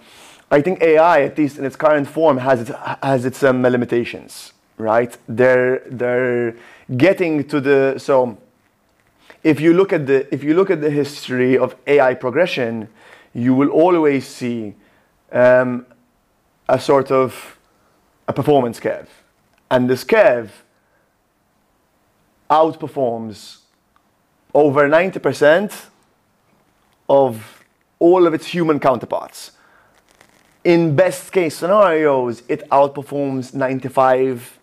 I 0.54 0.62
think 0.62 0.80
AI, 0.82 1.22
at 1.22 1.36
least 1.36 1.58
in 1.58 1.64
its 1.64 1.74
current 1.74 2.06
form, 2.06 2.38
has 2.38 2.60
its 2.60 2.70
has 3.02 3.24
its 3.24 3.42
um, 3.42 3.62
limitations. 3.62 4.52
Right? 4.78 5.16
They're 5.26 5.82
they're 5.90 6.54
getting 6.96 7.44
to 7.48 7.60
the 7.60 7.98
so. 7.98 8.38
If 9.42 9.60
you 9.60 9.74
look 9.74 9.92
at 9.92 10.06
the 10.06 10.32
if 10.32 10.44
you 10.44 10.54
look 10.54 10.70
at 10.70 10.80
the 10.80 10.90
history 10.90 11.58
of 11.58 11.74
AI 11.88 12.14
progression, 12.14 12.88
you 13.34 13.52
will 13.52 13.70
always 13.70 14.28
see 14.28 14.74
um, 15.32 15.86
a 16.68 16.78
sort 16.78 17.10
of 17.10 17.58
a 18.28 18.32
performance 18.32 18.78
curve, 18.78 19.10
and 19.72 19.90
this 19.90 20.04
curve 20.04 20.64
outperforms 22.48 23.58
over 24.52 24.88
90% 24.88 25.86
of 27.08 27.64
all 27.98 28.24
of 28.26 28.34
its 28.34 28.46
human 28.46 28.78
counterparts. 28.78 29.50
In 30.64 30.96
best 30.96 31.30
case 31.30 31.56
scenarios, 31.58 32.42
it 32.48 32.68
outperforms 32.70 33.54
95 33.54 34.58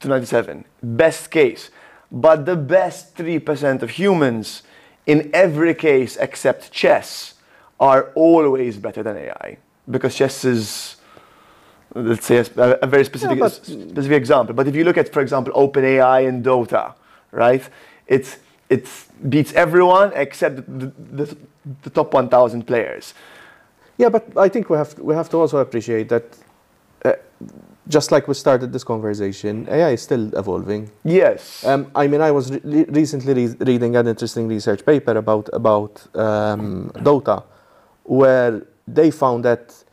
to 0.00 0.08
97. 0.08 0.64
Best 0.82 1.30
case. 1.30 1.70
But 2.10 2.46
the 2.46 2.56
best 2.56 3.14
3% 3.16 3.82
of 3.82 3.90
humans, 3.90 4.62
in 5.06 5.30
every 5.34 5.74
case 5.74 6.16
except 6.16 6.72
chess, 6.72 7.34
are 7.78 8.10
always 8.14 8.78
better 8.78 9.02
than 9.02 9.16
AI. 9.18 9.58
Because 9.90 10.14
chess 10.14 10.44
is, 10.44 10.96
let's 11.94 12.26
say, 12.26 12.38
a, 12.38 12.78
a 12.82 12.86
very 12.86 13.04
specific, 13.04 13.38
but- 13.38 13.52
specific 13.52 14.12
example. 14.12 14.54
But 14.54 14.68
if 14.68 14.74
you 14.74 14.84
look 14.84 14.96
at, 14.96 15.12
for 15.12 15.20
example, 15.20 15.52
OpenAI 15.52 16.28
and 16.28 16.42
Dota, 16.44 16.94
right? 17.30 17.62
It's, 18.06 18.38
it 18.70 18.88
beats 19.28 19.52
everyone 19.52 20.12
except 20.14 20.56
the, 20.78 20.92
the, 21.12 21.36
the 21.82 21.90
top 21.90 22.14
1,000 22.14 22.66
players. 22.66 23.14
Yeah, 23.98 24.08
but 24.08 24.24
I 24.36 24.48
think 24.48 24.70
we 24.70 24.76
have 24.76 24.98
we 24.98 25.14
have 25.14 25.28
to 25.30 25.36
also 25.36 25.58
appreciate 25.58 26.08
that, 26.08 26.24
uh, 27.04 27.12
just 27.88 28.10
like 28.10 28.26
we 28.28 28.34
started 28.34 28.72
this 28.72 28.84
conversation, 28.84 29.66
AI 29.70 29.90
is 29.90 30.02
still 30.02 30.34
evolving. 30.36 30.90
Yes. 31.04 31.64
Um, 31.64 31.90
I 31.94 32.06
mean, 32.06 32.20
I 32.20 32.30
was 32.30 32.50
re- 32.50 32.84
recently 32.88 33.34
re- 33.34 33.56
reading 33.60 33.96
an 33.96 34.06
interesting 34.06 34.48
research 34.48 34.84
paper 34.84 35.16
about 35.16 35.48
about 35.52 36.02
um, 36.16 36.90
Dota, 36.96 37.44
where 38.04 38.66
they 38.88 39.10
found 39.10 39.44
that 39.44 39.84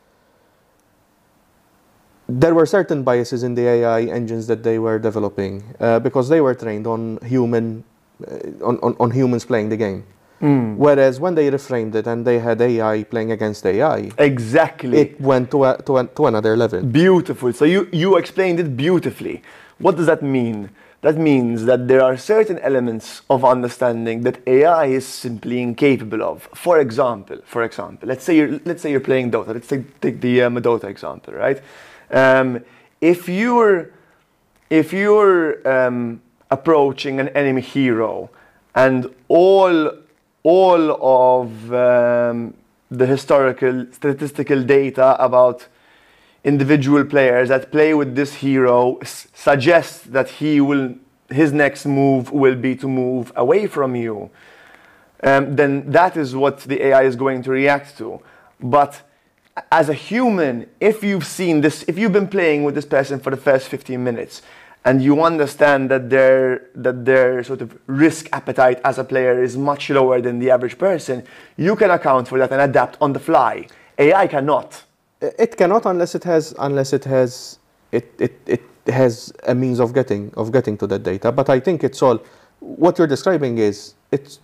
there 2.28 2.54
were 2.54 2.66
certain 2.66 3.02
biases 3.02 3.42
in 3.42 3.54
the 3.54 3.66
AI 3.66 4.02
engines 4.02 4.46
that 4.46 4.62
they 4.62 4.78
were 4.78 4.98
developing 4.98 5.62
uh, 5.80 5.98
because 5.98 6.28
they 6.28 6.40
were 6.40 6.54
trained 6.54 6.86
on 6.86 7.18
human 7.24 7.82
uh, 8.26 8.64
on, 8.64 8.78
on, 8.82 8.96
on 9.00 9.10
humans 9.10 9.44
playing 9.44 9.68
the 9.68 9.76
game. 9.76 10.04
Mm. 10.40 10.76
Whereas 10.76 11.20
when 11.20 11.34
they 11.34 11.50
reframed 11.50 11.94
it 11.94 12.06
and 12.06 12.26
they 12.26 12.38
had 12.38 12.60
AI 12.62 13.04
playing 13.04 13.30
against 13.32 13.64
AI, 13.66 14.10
Exactly. 14.18 14.98
it 14.98 15.20
went 15.20 15.50
to, 15.50 15.64
a, 15.64 15.82
to, 15.82 15.98
a, 15.98 16.06
to 16.06 16.26
another 16.26 16.56
level. 16.56 16.82
Beautiful. 16.82 17.52
So 17.52 17.64
you, 17.66 17.88
you 17.92 18.16
explained 18.16 18.58
it 18.58 18.76
beautifully. 18.76 19.42
What 19.78 19.96
does 19.96 20.06
that 20.06 20.22
mean? 20.22 20.70
That 21.02 21.16
means 21.16 21.64
that 21.64 21.88
there 21.88 22.02
are 22.02 22.16
certain 22.16 22.58
elements 22.58 23.22
of 23.30 23.44
understanding 23.44 24.22
that 24.22 24.46
AI 24.46 24.86
is 24.86 25.06
simply 25.06 25.62
incapable 25.62 26.22
of. 26.22 26.48
For 26.54 26.78
example, 26.78 27.38
for 27.44 27.62
example, 27.62 28.08
let's 28.08 28.24
say 28.24 28.36
you're, 28.36 28.60
let's 28.66 28.82
say 28.82 28.90
you're 28.90 29.00
playing 29.00 29.30
Dota. 29.30 29.54
Let's 29.54 29.68
take, 29.68 30.00
take 30.00 30.20
the 30.20 30.42
um, 30.42 30.56
Dota 30.56 30.84
example, 30.84 31.32
right? 31.34 31.60
Um, 32.10 32.64
if 33.00 33.28
you're 33.28 33.90
if 34.68 34.92
you're 34.92 35.66
um, 35.68 36.20
approaching 36.50 37.18
an 37.18 37.28
enemy 37.30 37.60
hero 37.62 38.30
and 38.74 39.12
all 39.28 39.90
all 40.42 40.98
of 41.00 41.72
um, 41.72 42.54
the 42.90 43.06
historical 43.06 43.86
statistical 43.92 44.62
data 44.62 45.16
about 45.22 45.66
individual 46.44 47.04
players 47.04 47.48
that 47.50 47.70
play 47.70 47.92
with 47.94 48.14
this 48.14 48.34
hero 48.36 48.96
s- 48.96 49.28
suggest 49.34 50.12
that 50.12 50.28
he 50.28 50.60
will 50.60 50.94
his 51.28 51.52
next 51.52 51.86
move 51.86 52.32
will 52.32 52.56
be 52.56 52.74
to 52.74 52.88
move 52.88 53.32
away 53.36 53.66
from 53.66 53.94
you 53.94 54.30
um, 55.22 55.54
then 55.54 55.90
that 55.90 56.16
is 56.16 56.34
what 56.34 56.60
the 56.60 56.82
AI 56.86 57.02
is 57.02 57.16
going 57.16 57.42
to 57.42 57.50
react 57.50 57.98
to. 57.98 58.20
But 58.58 59.02
as 59.70 59.88
a 59.88 59.94
human, 59.94 60.68
if 60.80 61.02
you've 61.02 61.26
seen 61.26 61.60
this, 61.60 61.84
if 61.86 61.98
you've 61.98 62.12
been 62.12 62.28
playing 62.28 62.64
with 62.64 62.74
this 62.74 62.86
person 62.86 63.20
for 63.20 63.30
the 63.30 63.36
first 63.36 63.68
15 63.68 64.02
minutes, 64.02 64.42
and 64.84 65.02
you 65.02 65.22
understand 65.22 65.90
that 65.90 66.08
their 66.08 66.68
that 66.74 67.04
their 67.04 67.44
sort 67.44 67.60
of 67.60 67.76
risk 67.86 68.28
appetite 68.32 68.80
as 68.84 68.98
a 68.98 69.04
player 69.04 69.42
is 69.42 69.56
much 69.56 69.90
lower 69.90 70.20
than 70.20 70.38
the 70.38 70.50
average 70.50 70.78
person, 70.78 71.24
you 71.56 71.76
can 71.76 71.90
account 71.90 72.28
for 72.28 72.38
that 72.38 72.50
and 72.50 72.60
adapt 72.62 72.96
on 73.00 73.12
the 73.12 73.20
fly. 73.20 73.66
AI 73.98 74.26
cannot. 74.26 74.84
It 75.20 75.56
cannot 75.56 75.84
unless 75.84 76.14
it 76.14 76.24
has 76.24 76.54
unless 76.58 76.92
it 76.92 77.04
has 77.04 77.58
it, 77.92 78.10
it, 78.18 78.40
it 78.46 78.62
has 78.86 79.32
a 79.46 79.54
means 79.54 79.80
of 79.80 79.92
getting 79.92 80.32
of 80.34 80.50
getting 80.50 80.78
to 80.78 80.86
that 80.86 81.02
data. 81.02 81.30
But 81.30 81.50
I 81.50 81.60
think 81.60 81.84
it's 81.84 82.02
all 82.02 82.22
what 82.60 82.96
you're 82.98 83.06
describing 83.06 83.58
is 83.58 83.94
it's 84.10 84.40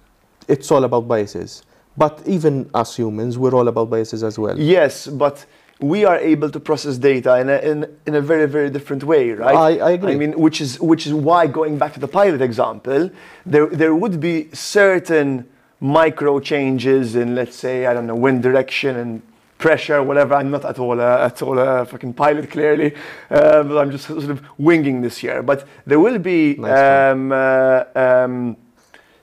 it's 0.49 0.71
all 0.71 0.85
about 0.85 1.09
biases. 1.09 1.63
But 1.97 2.23
even 2.27 2.69
us 2.75 2.95
humans, 2.95 3.39
we're 3.39 3.55
all 3.55 3.69
about 3.69 3.89
biases 3.89 4.23
as 4.23 4.39
well. 4.39 4.59
Yes, 4.59 5.07
but 5.07 5.47
we 5.81 6.05
are 6.07 6.17
able 6.19 6.51
to 6.51 6.59
process 6.61 6.97
data 6.97 7.39
in 7.39 7.49
a, 7.51 7.59
in, 7.59 7.97
in 8.07 8.15
a 8.15 8.21
very, 8.21 8.47
very 8.49 8.71
different 8.71 9.05
way, 9.05 9.31
right? 9.33 9.55
I- 9.55 9.79
I 9.79 9.91
agree. 9.91 10.13
I 10.13 10.17
mean, 10.17 10.33
which 10.41 10.61
is, 10.61 10.81
which 10.81 11.07
is 11.07 11.13
why, 11.13 11.47
going 11.47 11.77
back 11.79 11.93
to 11.95 12.01
the 12.01 12.09
pilot 12.09 12.41
example, 12.41 13.11
there, 13.45 13.67
there 13.67 13.95
would 13.95 14.19
be 14.19 14.49
certain 14.55 15.47
micro 15.81 16.41
changes 16.41 17.15
in, 17.15 17.35
let's 17.35 17.57
say, 17.57 17.85
I 17.87 17.93
don't 17.93 18.07
know, 18.07 18.15
wind 18.15 18.43
direction 18.43 18.97
and 18.97 19.23
pressure, 19.59 20.03
whatever. 20.03 20.35
I'm 20.35 20.51
not 20.51 20.65
at 20.65 20.79
all 20.79 20.99
a, 20.99 21.25
at 21.27 21.43
all 21.43 21.59
a 21.59 21.85
fucking 21.85 22.15
pilot, 22.15 22.51
clearly, 22.51 22.95
uh, 23.31 23.63
but 23.63 23.77
I'm 23.79 23.91
just 23.91 24.07
sort 24.07 24.25
of 24.31 24.41
winging 24.59 25.03
this 25.03 25.19
here. 25.19 25.43
But 25.43 25.67
there 25.87 26.01
will 26.01 26.19
be 26.19 26.55
Nice 26.57 27.13
um, 27.13 27.33
uh, 27.33 27.85
um, 27.95 28.57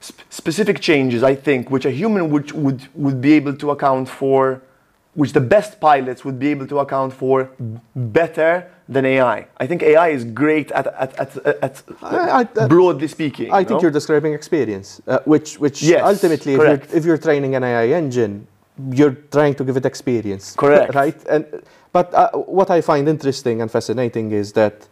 sp- 0.01 0.21
specific 0.29 0.79
changes, 0.79 1.23
I 1.23 1.33
think, 1.33 1.71
which 1.71 1.85
a 1.85 1.91
human 1.91 2.29
would, 2.29 2.51
would, 2.51 2.87
would 2.93 3.21
be 3.21 3.33
able 3.33 3.55
to 3.57 3.71
account 3.71 4.07
for, 4.09 4.61
which 5.15 5.33
the 5.33 5.39
best 5.41 5.79
pilots 5.79 6.25
would 6.25 6.39
be 6.39 6.47
able 6.49 6.67
to 6.67 6.79
account 6.79 7.13
for 7.13 7.49
better 7.95 8.69
than 8.89 9.05
AI. 9.05 9.47
I 9.57 9.67
think 9.67 9.83
AI 9.83 10.09
is 10.09 10.23
great 10.25 10.71
at, 10.71 10.87
at, 10.87 11.15
at, 11.19 11.37
at, 11.63 11.83
I- 12.01 12.47
I- 12.57 12.67
broadly 12.67 13.07
speaking. 13.07 13.51
I 13.51 13.63
think 13.63 13.81
you're 13.81 13.91
describing 13.91 14.33
experience, 14.33 15.01
uh, 15.07 15.19
which 15.25 15.59
which 15.59 15.81
Yes, 15.81 16.01
ultimately, 16.03 16.53
if 16.55 16.59
you're, 16.59 16.97
if 16.97 17.05
you're 17.05 17.17
training 17.17 17.55
an 17.55 17.63
AI 17.63 17.87
engine, 17.89 18.47
you're 18.91 19.15
trying 19.31 19.53
to 19.55 19.63
give 19.63 19.77
it 19.77 19.85
experience. 19.85 20.55
Correct. 20.63 20.93
right? 20.95 21.19
And 21.29 21.45
but 21.91 22.13
uh, 22.13 22.31
what 22.31 22.69
I 22.71 22.81
find 22.81 23.07
interesting 23.07 23.61
and 23.61 23.69
fascinating 23.71 24.31
is 24.31 24.53
that 24.53 24.87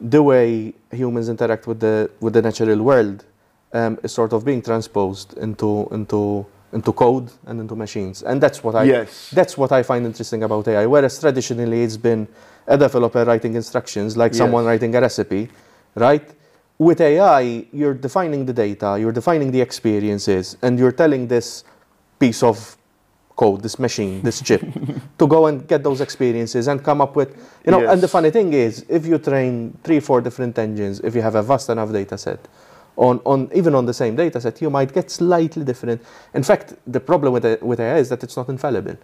the 0.00 0.22
way 0.22 0.74
humans 0.90 1.28
interact 1.28 1.66
with 1.66 1.78
the 1.80 2.10
with 2.20 2.32
the 2.32 2.42
natural 2.42 2.82
world 2.82 3.24
um, 3.72 3.98
is 4.02 4.12
sort 4.12 4.32
of 4.32 4.44
being 4.44 4.62
transposed 4.62 5.38
into 5.38 5.88
into 5.92 6.44
into 6.72 6.92
code 6.92 7.30
and 7.46 7.60
into 7.60 7.74
machines, 7.74 8.22
and 8.22 8.40
that's 8.40 8.62
what 8.62 8.74
I 8.74 8.84
yes. 8.84 9.30
that's 9.30 9.58
what 9.58 9.72
I 9.72 9.82
find 9.82 10.06
interesting 10.06 10.42
about 10.42 10.68
AI. 10.68 10.86
Whereas 10.86 11.18
traditionally 11.18 11.82
it's 11.82 11.96
been 11.96 12.28
a 12.66 12.78
developer 12.78 13.24
writing 13.24 13.54
instructions, 13.54 14.16
like 14.16 14.34
someone 14.34 14.64
writing 14.64 14.94
a 14.94 15.00
recipe, 15.00 15.48
right? 15.94 16.28
With 16.78 17.00
AI, 17.00 17.66
you're 17.72 17.94
defining 17.94 18.46
the 18.46 18.52
data, 18.52 18.96
you're 18.98 19.12
defining 19.12 19.50
the 19.50 19.60
experiences, 19.60 20.56
and 20.62 20.78
you're 20.78 20.92
telling 20.92 21.26
this 21.26 21.64
piece 22.18 22.42
of 22.42 22.76
code, 23.36 23.62
this 23.62 23.78
machine, 23.78 24.22
this 24.22 24.40
chip, 24.48 24.62
to 25.18 25.26
go 25.26 25.46
and 25.46 25.66
get 25.66 25.82
those 25.82 26.00
experiences 26.00 26.68
and 26.68 26.84
come 26.84 27.00
up 27.00 27.16
with, 27.16 27.30
you 27.64 27.72
know. 27.72 27.86
And 27.90 28.00
the 28.00 28.08
funny 28.08 28.30
thing 28.30 28.52
is, 28.52 28.86
if 28.88 29.06
you 29.06 29.18
train 29.18 29.76
three, 29.82 30.00
four 30.00 30.20
different 30.20 30.58
engines, 30.58 31.00
if 31.00 31.14
you 31.14 31.22
have 31.22 31.34
a 31.34 31.42
vast 31.42 31.68
enough 31.68 31.92
data 31.92 32.16
set, 32.16 32.40
on, 32.96 33.20
on 33.24 33.48
even 33.54 33.74
on 33.74 33.86
the 33.86 33.94
same 33.94 34.16
data 34.16 34.40
set, 34.40 34.60
you 34.60 34.70
might 34.70 34.92
get 34.92 35.10
slightly 35.10 35.64
different. 35.64 36.02
In 36.34 36.42
fact, 36.42 36.74
the 36.86 37.00
problem 37.00 37.32
with, 37.32 37.44
it- 37.44 37.62
with 37.62 37.80
AI 37.80 37.98
is 37.98 38.08
that 38.08 38.22
it's 38.22 38.36
not 38.36 38.48
infallible. 38.48 38.96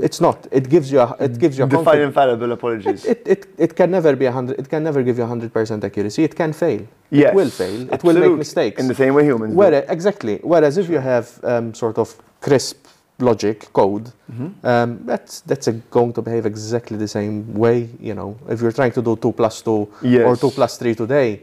It's 0.00 0.20
not. 0.20 0.46
It 0.52 0.68
gives 0.68 0.92
you 0.92 1.00
a, 1.00 1.16
it 1.18 1.36
gives 1.36 1.58
you 1.58 1.64
a 1.64 1.66
Define 1.66 1.84
confidence- 1.84 2.06
infallible 2.10 2.52
apologies. 2.52 3.04
it, 3.04 3.22
it, 3.26 3.46
it 3.58 3.74
can 3.74 3.90
never 3.90 4.14
be 4.14 4.26
a 4.26 4.30
hundred. 4.30 4.60
It 4.60 4.68
can 4.68 4.84
never 4.84 5.02
give 5.02 5.18
you 5.18 5.26
hundred 5.26 5.52
percent 5.52 5.82
accuracy. 5.82 6.22
It 6.22 6.36
can 6.36 6.52
fail. 6.52 6.86
yes. 7.10 7.30
It 7.30 7.34
will 7.34 7.50
fail. 7.50 7.80
It 7.80 8.04
will 8.04 8.12
make 8.14 8.22
absolutely. 8.22 8.36
mistakes. 8.38 8.80
In 8.80 8.86
the 8.86 8.94
same 8.94 9.14
way 9.14 9.24
humans. 9.24 9.52
Whereas, 9.56 9.84
exactly. 9.88 10.38
Whereas 10.44 10.78
if 10.78 10.88
you 10.88 10.98
have 11.00 11.40
um, 11.42 11.74
sort 11.74 11.98
of 11.98 12.14
crisp 12.40 12.86
logic 13.18 13.72
code, 13.72 14.12
Mhm. 14.32 14.52
um, 14.62 15.00
that's 15.06 15.40
that's 15.40 15.66
a, 15.66 15.72
going 15.72 16.12
to 16.12 16.22
behave 16.22 16.46
exactly 16.46 16.96
the 16.96 17.08
same 17.08 17.52
way. 17.54 17.88
You 17.98 18.14
know, 18.14 18.36
if 18.48 18.60
you're 18.62 18.70
trying 18.80 18.92
to 18.92 19.02
do 19.02 19.16
two 19.16 19.32
plus 19.32 19.60
two 19.60 19.88
Yes. 20.02 20.24
or 20.24 20.36
two 20.36 20.50
plus 20.52 20.78
three 20.78 20.94
today, 20.94 21.40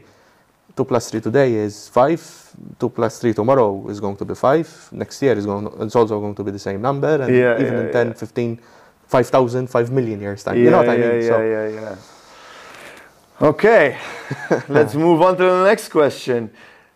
two 0.76 0.84
plus 0.84 1.10
three 1.10 1.20
today 1.20 1.54
is 1.54 1.88
five. 1.88 2.20
Two 2.78 2.88
plus 2.90 3.18
three 3.18 3.32
tomorrow 3.34 3.88
is 3.88 4.00
going 4.00 4.16
to 4.16 4.24
be 4.24 4.34
five. 4.34 4.68
Next 4.92 5.20
year 5.22 5.36
is 5.36 5.46
going. 5.46 5.70
It's 5.80 5.96
also 5.96 6.20
going 6.20 6.34
to 6.34 6.44
be 6.44 6.50
the 6.50 6.58
same 6.58 6.80
number. 6.80 7.22
And 7.22 7.34
Yeah, 7.34 7.60
even 7.60 7.74
yeah, 7.74 7.80
in 7.86 7.92
10, 7.92 8.06
yeah. 8.08 8.12
15, 8.14 8.60
5,000, 9.06 9.66
5 9.68 9.90
million 9.90 10.20
years 10.20 10.42
time. 10.44 10.56
Yeah, 10.56 10.64
you 10.64 10.70
know 10.70 10.78
what 10.78 10.88
I 10.88 10.96
yeah, 10.96 11.08
mean? 11.08 11.22
yeah, 11.22 11.28
so, 11.28 11.42
yeah, 11.42 11.68
yeah. 11.68 11.96
Okay, 13.40 13.98
let's 14.68 14.94
move 14.94 15.20
on 15.22 15.36
to 15.36 15.42
the 15.42 15.64
next 15.64 15.88
question. 15.88 16.50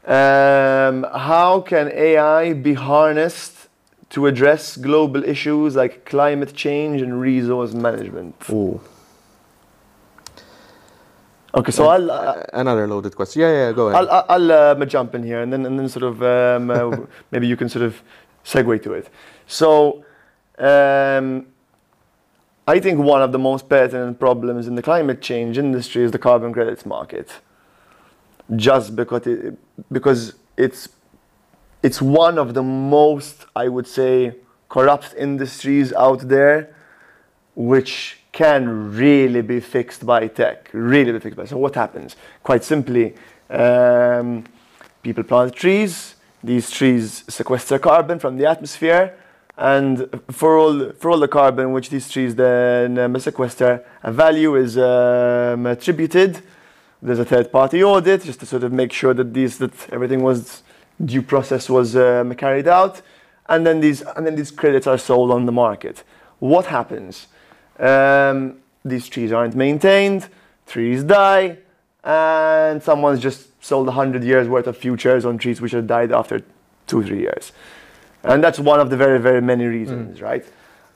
Um, 0.07 1.05
how 1.13 1.61
can 1.67 1.91
AI 1.93 2.53
be 2.53 2.75
harnessed 2.75 3.69
to 4.11 4.27
address 4.27 4.77
global 4.77 5.25
issues 5.25 5.75
like 5.75 6.05
climate 6.05 6.55
change 6.55 7.03
and 7.03 7.21
resource 7.21 7.73
management? 7.73 8.37
Ooh. 8.51 8.81
Okay, 11.57 11.73
so 11.73 11.87
I'll, 11.89 12.11
uh, 12.11 12.15
Uh, 12.15 12.45
another 12.53 12.87
loaded 12.87 13.17
question. 13.17 13.41
Yeah, 13.41 13.53
yeah, 13.53 13.73
go 13.73 13.89
ahead. 13.89 14.07
I'll, 14.09 14.25
I'll, 14.29 14.53
I'll 14.53 14.77
um, 14.83 14.89
jump 14.89 15.15
in 15.15 15.23
here 15.23 15.41
and 15.41 15.51
then, 15.51 15.65
and 15.65 15.79
then 15.79 15.89
sort 15.89 16.03
of 16.03 16.23
um, 16.23 16.71
uh, 16.71 17.07
maybe 17.31 17.47
you 17.47 17.57
can 17.57 17.71
sort 17.71 17.85
of 17.85 18.03
segue 18.45 18.83
to 18.83 18.93
it. 18.93 19.09
So, 19.47 20.05
um, 20.59 21.47
I 22.69 22.79
think 22.79 22.99
one 22.99 23.23
of 23.23 23.33
the 23.33 23.39
most 23.39 23.69
pertinent 23.71 24.19
problems 24.19 24.67
in 24.67 24.75
the 24.75 24.83
climate 24.83 25.23
change 25.23 25.57
industry 25.57 26.03
is 26.03 26.11
the 26.11 26.19
carbon 26.19 26.53
credits 26.53 26.85
market. 26.85 27.41
Just 28.55 28.95
because 28.95 29.27
it, 29.27 29.57
because 29.91 30.35
it's 30.57 30.89
it's 31.83 32.03
one 32.03 32.39
of 32.39 32.55
the 32.55 32.63
most 32.63 33.47
I 33.57 33.69
would 33.69 33.87
say 33.87 34.37
corrupt 34.69 35.15
industries 35.17 35.93
out 35.95 36.29
there, 36.29 36.75
which 37.55 38.21
can 38.37 38.95
really 38.95 39.41
be 39.41 39.61
fixed 39.61 40.05
by 40.05 40.29
tech. 40.29 40.69
Really 40.75 41.11
be 41.11 41.21
fixed 41.21 41.39
by. 41.39 41.47
So 41.47 41.57
what 41.57 41.75
happens? 41.75 42.17
Quite 42.43 42.63
simply, 42.65 43.15
um, 43.49 44.45
people 45.03 45.25
plant 45.25 45.55
trees. 45.55 46.17
These 46.45 46.71
trees 46.71 47.25
sequester 47.29 47.79
carbon 47.79 48.19
from 48.19 48.37
the 48.37 48.47
atmosphere, 48.47 49.05
and 49.57 49.95
for 50.31 50.59
all 50.59 50.93
for 51.01 51.11
all 51.11 51.19
the 51.19 51.33
carbon 51.41 51.73
which 51.73 51.89
these 51.89 52.11
trees 52.11 52.35
then 52.35 52.99
um, 52.99 53.19
sequester, 53.19 53.83
a 54.03 54.13
value 54.13 54.55
is 54.55 54.77
um, 54.77 55.65
attributed. 55.67 56.43
There's 57.01 57.19
a 57.19 57.25
third-party 57.25 57.83
audit 57.83 58.23
just 58.23 58.41
to 58.41 58.47
sort 58.47 58.65
of 58.65 58.73
make 58.73 58.93
sure 58.93 59.15
that 59.15 59.33
these 59.33 59.57
that 59.59 59.75
everything 59.91 60.23
was 60.23 60.63
due 61.13 61.23
process 61.23 61.71
was 61.71 61.97
um, 61.97 62.35
carried 62.35 62.69
out, 62.69 63.01
and 63.49 63.67
then 63.67 63.81
these 63.81 64.03
and 64.15 64.27
then 64.27 64.37
these 64.37 64.51
credits 64.51 64.87
are 64.87 64.99
sold 64.99 65.31
on 65.31 65.47
the 65.47 65.53
market. 65.53 66.05
What 66.39 66.67
happens? 66.67 67.29
Um, 67.79 68.59
these 68.85 69.09
trees 69.09 69.33
aren't 69.33 69.55
maintained, 69.55 70.29
trees 70.67 71.05
die, 71.05 71.59
and 72.05 72.83
someone's 72.83 73.21
just 73.21 73.49
sold 73.63 73.87
100 73.87 74.23
years 74.23 74.49
worth 74.49 74.67
of 74.67 74.77
futures 74.77 75.25
on 75.25 75.39
trees 75.39 75.61
which 75.61 75.73
have 75.73 75.87
died 75.87 76.13
after 76.13 76.43
two, 76.87 77.03
three 77.03 77.21
years. 77.21 77.53
And 78.23 78.43
that's 78.43 78.59
one 78.59 78.81
of 78.81 78.91
the 78.91 78.97
very, 78.97 79.19
very 79.19 79.43
many 79.43 79.67
reasons, 79.67 80.21
right? 80.21 80.45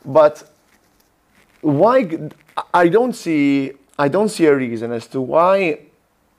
But 0.04 0.50
why 1.60 2.30
I 2.72 2.88
don't 2.88 3.12
see 3.12 3.72
I 3.98 4.08
don't 4.08 4.30
see 4.30 4.46
a 4.46 4.56
reason 4.56 4.92
as 4.92 5.06
to 5.08 5.20
why 5.20 5.80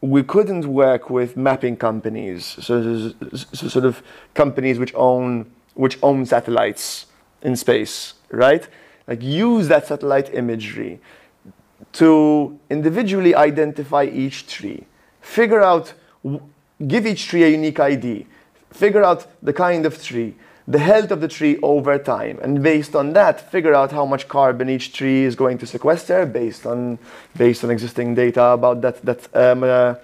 we 0.02 0.24
couldn't 0.24 0.66
work 0.66 1.12
with 1.12 1.38
mapping 1.38 1.78
companies, 1.78 2.44
so, 2.44 3.12
so, 3.12 3.36
so 3.36 3.68
sort 3.68 3.86
of 3.86 4.02
companies 4.34 4.80
which 4.80 4.94
own 4.96 5.52
which 5.76 6.00
own 6.02 6.26
satellites 6.26 7.06
in 7.44 7.56
space, 7.56 8.16
right? 8.32 8.68
Like 9.08 9.22
use 9.22 9.68
that 9.68 9.88
satellite 9.88 10.34
imagery 10.34 11.00
to 11.94 12.60
individually 12.70 13.36
identify 13.36 14.06
each 14.06 14.48
tree, 14.48 14.86
figure 15.22 15.62
out, 15.62 15.94
give 16.88 17.06
each 17.06 17.28
tree 17.28 17.44
a 17.44 17.50
unique 17.50 17.80
ID, 17.80 18.26
figure 18.72 19.04
out 19.04 19.28
the 19.44 19.54
kind 19.54 19.86
of 19.86 20.02
tree, 20.02 20.36
the 20.68 20.80
health 20.80 21.12
of 21.12 21.20
the 21.22 21.28
tree 21.28 21.58
over 21.62 21.98
time, 21.98 22.40
and 22.42 22.64
based 22.64 22.96
on 22.96 23.14
that, 23.14 23.52
figure 23.52 23.74
out 23.74 23.92
how 23.92 24.06
much 24.06 24.28
carbon 24.28 24.70
each 24.70 24.94
tree 24.94 25.24
is 25.24 25.36
going 25.36 25.58
to 25.58 25.66
sequester 25.66 26.26
based 26.26 26.66
on 26.66 26.98
based 27.36 27.64
on 27.64 27.72
existing 27.72 28.16
data 28.16 28.44
about 28.44 28.82
that 28.82 29.04
that 29.04 29.36
um, 29.36 29.64
uh, 29.64 29.96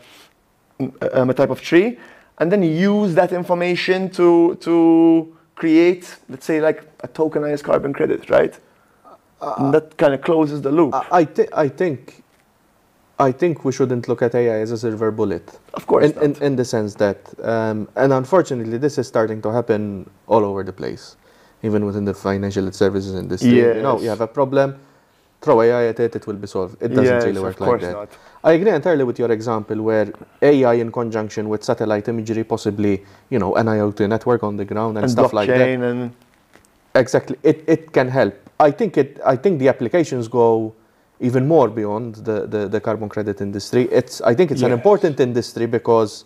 um, 1.13 1.29
a 1.29 1.33
type 1.33 1.51
of 1.51 1.61
tree, 1.61 1.97
and 2.39 2.51
then 2.51 2.63
use 2.63 3.13
that 3.15 3.31
information 3.31 4.09
to 4.09 4.55
to 4.61 5.33
create, 5.55 6.17
let's 6.29 6.45
say, 6.45 6.59
like 6.59 6.83
a 7.01 7.07
tokenized 7.07 7.63
carbon 7.63 7.93
credit, 7.93 8.29
right? 8.29 8.59
And 9.41 9.73
that 9.73 9.97
kind 9.97 10.13
of 10.13 10.21
closes 10.21 10.61
the 10.61 10.71
loop. 10.71 10.93
I, 11.11 11.25
thi- 11.25 11.47
I 11.53 11.67
think 11.67 12.23
I 13.19 13.31
think 13.31 13.65
we 13.65 13.71
shouldn't 13.71 14.07
look 14.07 14.21
at 14.21 14.35
AI 14.35 14.59
as 14.59 14.71
a 14.71 14.77
silver 14.77 15.09
bullet. 15.11 15.59
of 15.73 15.87
course, 15.87 16.11
in, 16.11 16.21
in, 16.35 16.43
in 16.43 16.55
the 16.55 16.65
sense 16.65 16.93
that, 16.95 17.17
um, 17.43 17.87
and 17.95 18.13
unfortunately, 18.13 18.77
this 18.77 18.97
is 18.99 19.07
starting 19.07 19.41
to 19.41 19.51
happen 19.51 20.07
all 20.27 20.45
over 20.45 20.63
the 20.63 20.73
place, 20.73 21.15
even 21.63 21.85
within 21.85 22.05
the 22.05 22.13
financial 22.13 22.71
services 22.71 23.15
industry. 23.15 23.49
You 23.57 23.81
know, 23.81 23.99
you 23.99 24.09
have 24.09 24.21
a 24.21 24.27
problem, 24.27 24.79
throw 25.41 25.61
AI 25.61 25.85
at 25.87 25.99
it, 25.99 26.15
it 26.15 26.27
will 26.27 26.35
be 26.35 26.45
solved. 26.45 26.75
It 26.81 26.89
doesn't 26.89 27.05
yes, 27.15 27.25
really 27.25 27.39
work 27.39 27.55
of 27.55 27.61
like 27.61 27.67
course 27.69 27.81
that. 27.81 27.93
not. 27.93 28.09
I 28.43 28.51
agree 28.53 28.69
entirely 28.71 29.03
with 29.03 29.17
your 29.17 29.31
example 29.31 29.81
where 29.81 30.13
AI 30.43 30.73
in 30.75 30.91
conjunction 30.91 31.49
with 31.49 31.63
satellite 31.63 32.07
imagery, 32.07 32.43
possibly, 32.43 33.03
you 33.31 33.39
know, 33.39 33.55
an 33.55 33.65
IoT 33.65 34.07
network 34.07 34.43
on 34.43 34.57
the 34.57 34.65
ground 34.65 34.97
and, 34.97 35.05
And 35.05 35.11
stuff 35.11 35.33
like 35.33 35.47
that. 35.47 35.57
blockchain 35.57 35.81
and 35.91 36.11
Exactly. 36.93 37.37
It, 37.41 37.63
it 37.67 37.91
can 37.91 38.09
help. 38.09 38.35
I 38.59 38.71
think 38.71 38.97
it 38.97 39.19
I 39.25 39.35
think 39.35 39.59
the 39.59 39.67
applications 39.69 40.27
go 40.27 40.73
even 41.19 41.47
more 41.47 41.67
beyond 41.67 42.15
the, 42.15 42.45
the, 42.45 42.67
the 42.67 42.79
carbon 42.79 43.09
credit 43.09 43.41
industry. 43.41 43.83
It's 43.91 44.21
I 44.21 44.33
think 44.35 44.51
it's 44.51 44.61
an 44.61 44.71
important 44.71 45.19
industry 45.19 45.65
because 45.65 46.25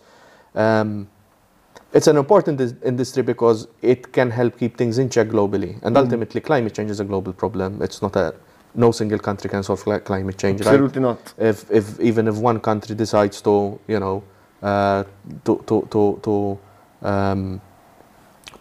um, 0.55 1.07
it's 1.93 2.07
an 2.07 2.17
important 2.17 2.61
industry 2.83 3.23
because 3.23 3.67
it 3.81 4.11
can 4.13 4.31
help 4.31 4.57
keep 4.57 4.77
things 4.77 4.97
in 4.97 5.09
check 5.09 5.27
globally. 5.27 5.79
And 5.83 5.95
Mm. 5.95 5.99
ultimately 6.03 6.41
climate 6.41 6.73
change 6.73 6.91
is 6.91 6.99
a 6.99 7.05
global 7.05 7.33
problem. 7.33 7.81
It's 7.81 8.01
not 8.01 8.15
a 8.15 8.33
no 8.75 8.91
single 8.91 9.19
country 9.19 9.49
can 9.49 9.63
solve 9.63 9.83
cli- 9.83 9.99
climate 9.99 10.37
change, 10.37 10.61
right? 10.61 10.67
absolutely 10.67 11.01
not. 11.01 11.33
if, 11.37 11.69
if 11.71 11.99
even 11.99 12.27
if 12.27 12.35
one 12.37 12.59
country 12.59 12.95
decides 12.95 13.41
to 13.41 13.79
you 13.87 13.99
know 13.99 14.23
uh, 14.63 15.03
to 15.45 15.61
to 15.67 15.87
to 15.91 16.19
to 16.23 16.59
um, 17.01 17.61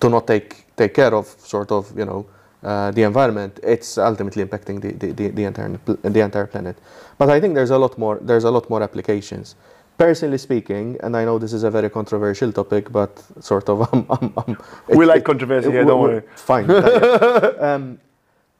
to 0.00 0.08
not 0.08 0.26
take 0.26 0.66
take 0.76 0.94
care 0.94 1.14
of 1.14 1.26
sort 1.38 1.70
of 1.70 1.96
you 1.96 2.04
know 2.04 2.26
uh, 2.62 2.90
the 2.90 3.02
environment, 3.02 3.58
it's 3.62 3.96
ultimately 3.98 4.44
impacting 4.44 4.80
the, 4.80 4.92
the, 4.92 5.12
the, 5.12 5.28
the 5.28 5.44
entire 5.44 5.78
the 6.02 6.20
entire 6.20 6.46
planet. 6.46 6.76
But 7.18 7.30
I 7.30 7.40
think 7.40 7.54
there's 7.54 7.70
a 7.70 7.78
lot 7.78 7.96
more 7.98 8.18
there's 8.20 8.44
a 8.44 8.50
lot 8.50 8.68
more 8.70 8.82
applications. 8.82 9.54
Personally 9.98 10.38
speaking, 10.38 10.96
and 11.02 11.14
I 11.14 11.24
know 11.26 11.38
this 11.38 11.52
is 11.52 11.62
a 11.62 11.70
very 11.70 11.90
controversial 11.90 12.52
topic, 12.52 12.90
but 12.90 13.22
sort 13.40 13.68
of 13.68 13.80
I'm, 13.92 14.06
I'm, 14.10 14.32
I'm 14.36 14.56
we 14.98 15.04
like 15.04 15.20
it- 15.20 15.24
controversy 15.26 15.70
here, 15.70 15.84
don't 15.84 16.00
we- 16.02 16.08
worry. 16.08 16.22
Fine. 16.36 16.70
um, 17.60 17.98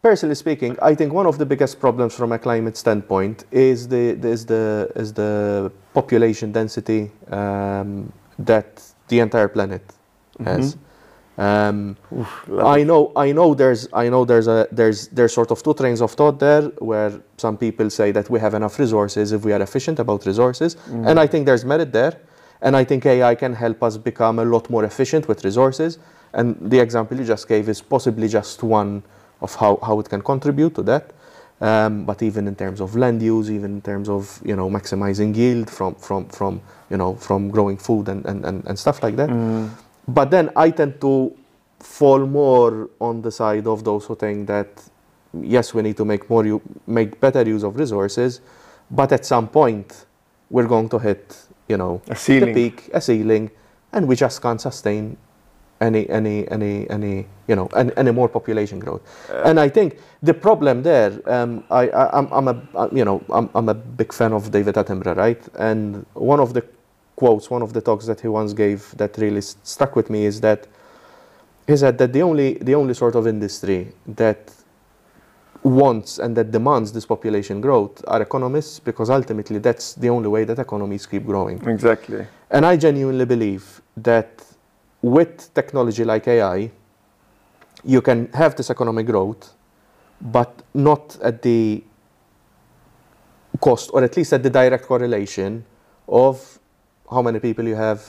personally 0.03 0.35
speaking, 0.35 0.77
I 0.83 0.95
think 0.95 1.13
one 1.15 1.27
of 1.27 1.39
the 1.39 1.47
biggest 1.47 1.81
problems 1.81 2.15
from 2.15 2.33
a 2.33 2.39
climate 2.39 2.77
standpoint 2.77 3.45
is 3.51 3.89
the 3.89 4.19
is 4.29 4.45
the 4.47 4.91
is 4.97 5.13
the 5.15 5.73
population 5.95 6.53
density 6.53 7.11
um, 7.31 8.13
that 8.39 8.83
the 9.09 9.21
entire 9.21 9.49
planet 9.49 9.83
has. 10.45 10.75
Mhm. 10.75 10.79
Um, 11.41 11.97
love 12.49 12.67
I 12.67 12.83
know, 12.85 13.13
I 13.17 13.33
know. 13.33 13.55
There's, 13.55 13.89
I 13.95 14.11
know. 14.11 14.27
There's 14.27 14.47
a, 14.47 14.69
there's, 14.71 15.09
there's 15.09 15.33
sort 15.33 15.51
of 15.51 15.63
two 15.63 15.73
trains 15.73 16.03
of 16.03 16.11
thought 16.13 16.39
there, 16.39 16.65
where 16.91 17.13
some 17.39 17.57
people 17.57 17.89
say 17.89 18.13
that 18.13 18.29
we 18.29 18.39
have 18.41 18.53
enough 18.53 18.79
resources 18.79 19.33
if 19.33 19.43
we 19.47 19.53
are 19.55 19.63
efficient 19.63 19.99
about 19.99 20.27
resources, 20.27 20.77
and 21.09 21.19
I 21.19 21.27
think 21.27 21.47
there's 21.47 21.65
merit 21.65 21.93
there, 21.93 22.15
and 22.61 22.77
I 22.77 22.85
think 22.85 23.07
AI 23.07 23.35
can 23.37 23.55
help 23.55 23.83
us 23.83 23.97
become 23.97 24.39
a 24.39 24.45
lot 24.45 24.69
more 24.69 24.85
efficient 24.85 25.29
with 25.29 25.43
resources. 25.43 25.99
And 26.35 26.57
the 26.71 26.79
example 26.79 27.17
you 27.19 27.25
just 27.25 27.49
gave 27.49 27.71
is 27.71 27.81
possibly 27.81 28.29
just 28.29 28.63
one 28.63 29.03
of 29.41 29.55
how, 29.55 29.79
how 29.83 29.99
it 30.01 30.11
can 30.11 30.21
contribute 30.21 30.75
to 30.75 30.83
that. 30.83 31.05
Um, 31.63 32.05
but 32.05 32.23
even 32.23 32.49
in 32.49 32.55
terms 32.55 32.81
of 32.81 32.97
land 32.97 33.23
use, 33.23 33.51
even 33.51 33.71
in 33.77 33.83
terms 33.83 34.09
of 34.09 34.41
you 34.45 34.57
know 34.57 34.69
maximizing 34.71 35.35
yield 35.37 35.69
from 35.71 35.95
from 35.97 36.29
from 36.29 36.61
you 36.91 36.97
know 36.99 37.15
from 37.17 37.51
growing 37.51 37.79
food 37.79 38.09
and 38.09 38.25
and, 38.27 38.45
and, 38.45 38.67
and 38.67 38.79
stuff 38.79 39.03
like 39.03 39.17
that. 39.17 39.31
But 40.09 40.31
then 40.31 40.51
I 40.57 40.71
tend 40.71 41.01
to 41.01 41.33
fall 41.79 42.27
more 42.27 42.89
on 43.01 43.23
the 43.23 43.31
side 43.31 43.67
of 43.67 43.85
those 43.85 44.05
who 44.07 44.15
think 44.17 44.47
that 44.49 44.69
yes, 45.41 45.73
we 45.75 45.83
need 45.83 45.97
to 45.97 46.05
make 46.05 46.29
more 46.29 46.45
u- 46.45 46.61
make 46.87 47.21
better 47.21 47.43
use 47.43 47.63
of 47.63 47.77
resources, 47.77 48.41
but 48.91 49.13
at 49.13 49.25
some 49.25 49.49
point 49.49 50.07
we're 50.51 50.67
going 50.67 50.89
to 50.89 50.99
hit 50.99 51.37
you 51.69 51.77
know 51.77 52.03
A 52.09 52.17
ceiling. 52.17 52.53
the 52.55 52.71
peak, 52.71 52.91
a 52.93 53.01
ceiling, 53.01 53.51
and 53.93 54.07
we 54.09 54.17
just 54.17 54.43
can't 54.43 54.61
sustain 54.61 55.17
any 55.81 56.09
any 56.11 56.47
any 56.51 56.91
any 56.91 57.27
you 57.49 57.57
know 57.57 57.69
any, 57.77 57.91
any 57.97 58.11
more 58.11 58.29
population 58.29 58.79
growth. 58.81 59.01
and 59.45 59.59
I 59.61 59.69
think 59.69 59.99
the 60.23 60.35
problem 60.35 60.83
there, 60.83 61.13
um, 61.27 61.65
I, 61.71 61.89
I 61.89 62.19
I'm, 62.19 62.29
I'm 62.33 62.49
a 62.49 62.63
uh, 62.75 62.89
you 62.93 63.05
know 63.05 63.23
I'm, 63.31 63.49
I'm 63.55 63.69
a 63.69 63.75
big 63.75 64.13
fan 64.13 64.33
of 64.33 64.51
David 64.51 64.75
Attenborough, 64.75 65.17
right? 65.17 65.43
And 65.59 66.05
one 66.15 66.41
of 66.41 66.53
the 66.53 66.63
quotes, 67.21 67.51
one 67.51 67.61
of 67.61 67.75
the 67.75 67.83
talks 67.83 68.07
that 68.07 68.19
he 68.25 68.29
once 68.29 68.53
gave 68.55 68.81
that 68.97 69.13
really 69.19 69.43
stuck 69.43 69.95
with 69.95 70.09
me 70.09 70.25
is 70.25 70.41
that 70.41 70.67
he 71.67 71.77
said 71.77 71.99
that 71.99 72.11
the 72.17 72.23
only 72.23 72.49
the 72.69 72.75
only 72.75 72.95
sort 72.95 73.15
of 73.15 73.27
industry 73.27 73.81
that 74.21 74.43
wants 75.63 76.19
and 76.19 76.35
that 76.39 76.51
demands 76.51 76.89
this 76.97 77.07
population 77.15 77.61
growth 77.61 78.03
are 78.13 78.23
economists 78.23 78.81
because 78.81 79.11
ultimately 79.11 79.59
that's 79.59 79.87
the 80.05 80.09
only 80.09 80.29
way 80.35 80.45
that 80.45 80.59
economies 80.59 81.05
keep 81.13 81.25
growing. 81.27 81.59
Exactly. 81.69 82.27
And 82.51 82.65
I 82.65 82.79
genuinely 82.87 83.27
believe 83.27 83.65
that 83.99 84.31
with 85.03 85.53
technology 85.53 86.05
like 86.05 86.27
AI, 86.27 86.71
you 87.95 88.01
can 88.01 88.19
have 88.33 88.57
this 88.57 88.71
economic 88.71 89.05
growth, 89.13 89.53
but 90.39 90.63
not 90.73 91.19
at 91.23 91.43
the 91.43 91.85
cost, 93.61 93.91
or 93.93 94.03
at 94.03 94.17
least 94.17 94.33
at 94.33 94.43
the 94.43 94.51
direct 94.61 94.85
correlation 94.87 95.67
of 96.09 96.61
how 97.11 97.23
many 97.23 97.39
people 97.41 97.67
you 97.67 97.75
have, 97.75 98.07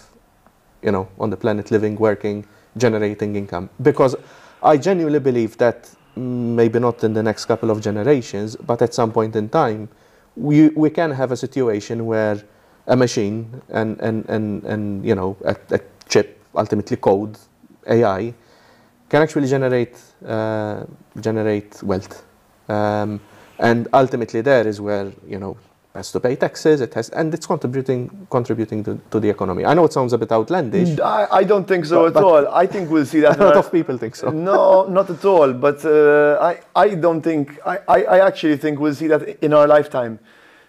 you 0.81 0.91
know, 0.91 1.07
on 1.19 1.29
the 1.29 1.37
planet 1.37 1.71
living, 1.71 1.95
working, 1.95 2.45
generating 2.77 3.35
income. 3.35 3.69
Because 3.81 4.15
I 4.63 4.77
genuinely 4.77 5.19
believe 5.19 5.57
that 5.57 5.83
mm, 6.15 6.55
maybe 6.55 6.79
not 6.79 7.03
in 7.03 7.13
the 7.13 7.23
next 7.23 7.45
couple 7.45 7.71
of 7.71 7.81
generations, 7.81 8.55
but 8.55 8.81
at 8.81 8.93
some 8.93 9.11
point 9.11 9.35
in 9.35 9.49
time, 9.49 9.89
we, 10.35 10.69
we 10.69 10.89
can 10.89 11.11
have 11.11 11.31
a 11.31 11.37
situation 11.37 12.05
where 12.05 12.41
a 12.87 12.95
machine 12.95 13.61
and, 13.69 13.99
and, 14.01 14.27
and, 14.29 14.63
and 14.63 15.05
you 15.05 15.15
know, 15.15 15.37
a, 15.45 15.55
a 15.71 15.79
chip, 16.07 16.39
ultimately 16.55 16.97
code, 16.97 17.37
AI, 17.87 18.33
can 19.09 19.21
actually 19.21 19.47
generate, 19.47 19.97
uh, 20.25 20.85
generate 21.19 21.81
wealth. 21.83 22.23
Um, 22.69 23.19
and 23.59 23.87
ultimately 23.93 24.41
there 24.41 24.67
is 24.67 24.79
where, 24.79 25.11
you 25.27 25.37
know, 25.37 25.57
has 25.93 26.11
to 26.13 26.19
pay 26.21 26.35
taxes, 26.37 26.79
it 26.79 26.93
has, 26.93 27.09
and 27.09 27.33
it's 27.33 27.45
contributing, 27.45 28.25
contributing 28.29 28.83
to, 28.83 28.99
to 29.11 29.19
the 29.19 29.29
economy. 29.29 29.65
I 29.65 29.73
know 29.73 29.83
it 29.85 29.91
sounds 29.93 30.13
a 30.13 30.17
bit 30.17 30.31
outlandish. 30.31 30.97
I, 30.99 31.27
I 31.31 31.43
don't 31.43 31.67
think 31.67 31.85
so 31.85 32.03
But- 32.03 32.07
at 32.07 32.13
but- 32.13 32.23
all. 32.23 32.47
I 32.47 32.65
think 32.65 32.89
we'll 32.89 33.05
see 33.05 33.19
that. 33.21 33.37
A 33.39 33.43
lot 33.43 33.57
of 33.57 33.71
people 33.71 33.97
think 33.97 34.15
so. 34.15 34.29
No, 34.29 34.85
not 34.87 35.09
at 35.09 35.23
all. 35.25 35.51
But 35.53 35.83
uh, 35.83 36.37
I, 36.41 36.59
I 36.75 36.95
don't 36.95 37.21
think, 37.21 37.59
I, 37.65 37.79
I, 37.87 38.03
I 38.03 38.27
actually 38.27 38.55
think 38.57 38.79
we'll 38.79 38.95
see 38.95 39.07
that 39.07 39.43
in 39.43 39.53
our 39.53 39.67
lifetime. 39.67 40.19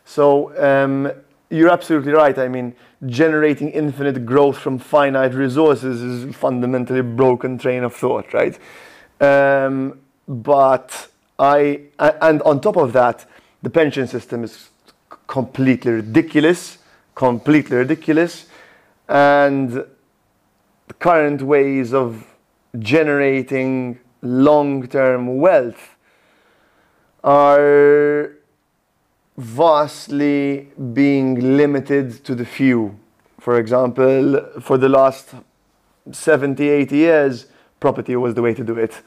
So 0.05 0.53
um, 0.61 1.13
you're 1.51 1.71
absolutely 1.71 2.13
right. 2.13 2.37
I 2.37 2.49
mean, 2.49 2.75
generating 3.07 3.71
infinite 3.71 4.27
growth 4.27 4.59
from 4.59 4.79
finite 4.79 5.35
resources 5.35 6.03
is 6.03 6.35
fundamentally 6.35 6.99
a 6.99 7.05
broken 7.05 7.59
train 7.59 7.85
of 7.85 7.95
thought, 7.95 8.33
right? 8.35 8.59
Um, 9.21 10.01
but 10.27 11.09
I, 11.39 11.83
and 12.01 12.43
on 12.43 12.61
top 12.61 12.77
of 12.77 12.93
that, 12.95 13.25
the 13.63 13.71
pension 13.71 14.09
system 14.09 14.43
is 14.43 14.71
completely 15.33 15.93
ridiculous, 15.93 16.77
completely 17.15 17.75
ridiculous. 17.79 18.47
And 19.09 19.71
the 20.89 20.95
current 20.99 21.41
ways 21.41 21.95
of 21.95 22.27
generating 22.79 23.99
long-term 24.21 25.39
wealth 25.39 25.97
are 27.25 28.33
vastly 29.39 30.69
being 30.93 31.57
limited 31.57 32.23
to 32.27 32.35
the 32.35 32.45
few. 32.45 32.99
For 33.41 33.59
example, 33.59 34.39
for 34.61 34.77
the 34.77 34.91
last 34.91 35.35
70, 36.11 36.69
80 36.69 36.97
years, 36.97 37.47
property 37.81 38.17
was 38.17 38.35
the 38.35 38.43
way 38.43 38.53
to 38.53 38.63
do 38.63 38.77
it. 38.77 39.01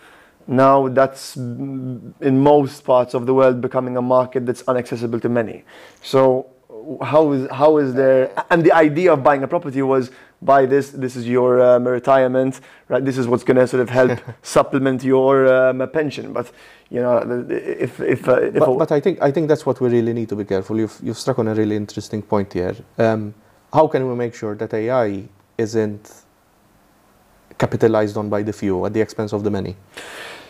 Now 0.47 0.87
that's 0.87 1.35
mm, 1.35 2.13
in 2.21 2.39
most 2.39 2.83
parts 2.83 3.13
of 3.13 3.25
the 3.25 3.33
world 3.33 3.61
becoming 3.61 3.97
a 3.97 4.01
market 4.01 4.45
that's 4.45 4.63
inaccessible 4.67 5.19
to 5.21 5.29
many. 5.29 5.63
So 6.01 6.47
how 7.01 7.31
is 7.31 7.49
how 7.51 7.77
is 7.77 7.93
there? 7.93 8.31
And 8.49 8.63
the 8.63 8.71
idea 8.71 9.13
of 9.13 9.23
buying 9.23 9.43
a 9.43 9.47
property 9.47 9.81
was 9.81 10.11
buy 10.41 10.65
this. 10.65 10.91
This 10.91 11.15
is 11.15 11.27
your 11.27 11.61
um, 11.61 11.87
retirement, 11.87 12.59
right? 12.89 13.03
This 13.03 13.17
is 13.17 13.27
what's 13.27 13.43
going 13.43 13.57
to 13.57 13.67
sort 13.67 13.81
of 13.81 13.89
help 13.89 14.19
supplement 14.43 15.03
your 15.03 15.47
um, 15.47 15.89
pension. 15.89 16.33
But 16.33 16.51
you 16.89 17.01
know, 17.01 17.17
if 17.49 17.99
if, 17.99 18.27
uh, 18.27 18.41
if 18.41 18.59
But, 18.59 18.77
but 18.77 18.91
I 18.91 18.99
think 18.99 19.21
I 19.21 19.31
think 19.31 19.47
that's 19.47 19.65
what 19.65 19.81
we 19.81 19.89
really 19.89 20.13
need 20.13 20.29
to 20.29 20.35
be 20.35 20.45
careful. 20.45 20.77
You've 20.77 20.97
you've 21.01 21.17
struck 21.17 21.39
on 21.39 21.47
a 21.47 21.55
really 21.55 21.75
interesting 21.75 22.21
point 22.21 22.53
here. 22.53 22.75
Um, 22.97 23.33
how 23.73 23.87
can 23.87 24.07
we 24.07 24.15
make 24.15 24.35
sure 24.35 24.55
that 24.55 24.73
AI 24.73 25.23
isn't 25.57 26.11
capitalized 27.57 28.17
on 28.17 28.29
by 28.29 28.43
the 28.43 28.53
few 28.53 28.85
at 28.85 28.93
the 28.93 29.01
expense 29.01 29.33
of 29.33 29.43
the 29.43 29.49
many? 29.49 29.75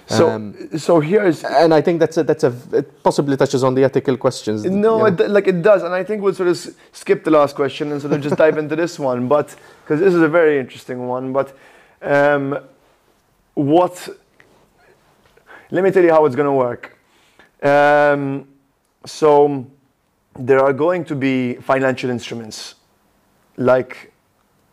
So 0.08 0.30
um, 0.30 0.78
so 0.78 1.00
here's 1.00 1.44
And 1.44 1.74
I 1.74 1.82
think 1.82 2.00
that's 2.00 2.18
a, 2.18 2.24
that's 2.24 2.44
a 2.44 2.54
it 2.72 3.04
possibly 3.04 3.36
touches 3.38 3.64
on 3.64 3.74
the 3.74 3.84
ethical 3.84 4.18
questions. 4.18 4.64
No, 4.64 5.06
it, 5.06 5.20
like 5.30 5.48
it 5.48 5.62
does, 5.62 5.84
and 5.84 5.94
I 5.94 6.04
think 6.04 6.22
we'll 6.22 6.34
sort 6.34 6.50
of 6.50 6.76
skip 6.92 7.24
the 7.24 7.32
last 7.32 7.56
question 7.56 7.92
and 7.92 8.02
sort 8.02 8.14
of 8.14 8.22
just 8.22 8.36
dive 8.36 8.58
into 8.58 8.76
this 8.76 9.00
one, 9.00 9.28
but 9.28 9.56
because 9.84 10.00
this 10.00 10.14
is 10.14 10.22
a 10.22 10.28
very 10.28 10.60
interesting 10.60 11.08
one. 11.08 11.34
But 11.34 11.58
um, 12.02 12.60
what? 13.56 14.08
Let 15.72 15.84
me 15.84 15.92
tell 15.92 16.04
you 16.04 16.12
how 16.12 16.26
it's 16.26 16.36
going 16.36 16.46
to 16.46 16.52
work. 16.52 16.98
Um, 17.64 18.48
so 19.06 19.66
there 20.38 20.60
are 20.60 20.74
going 20.74 21.06
to 21.06 21.16
be 21.16 21.56
financial 21.56 22.10
instruments 22.10 22.76
like 23.58 24.14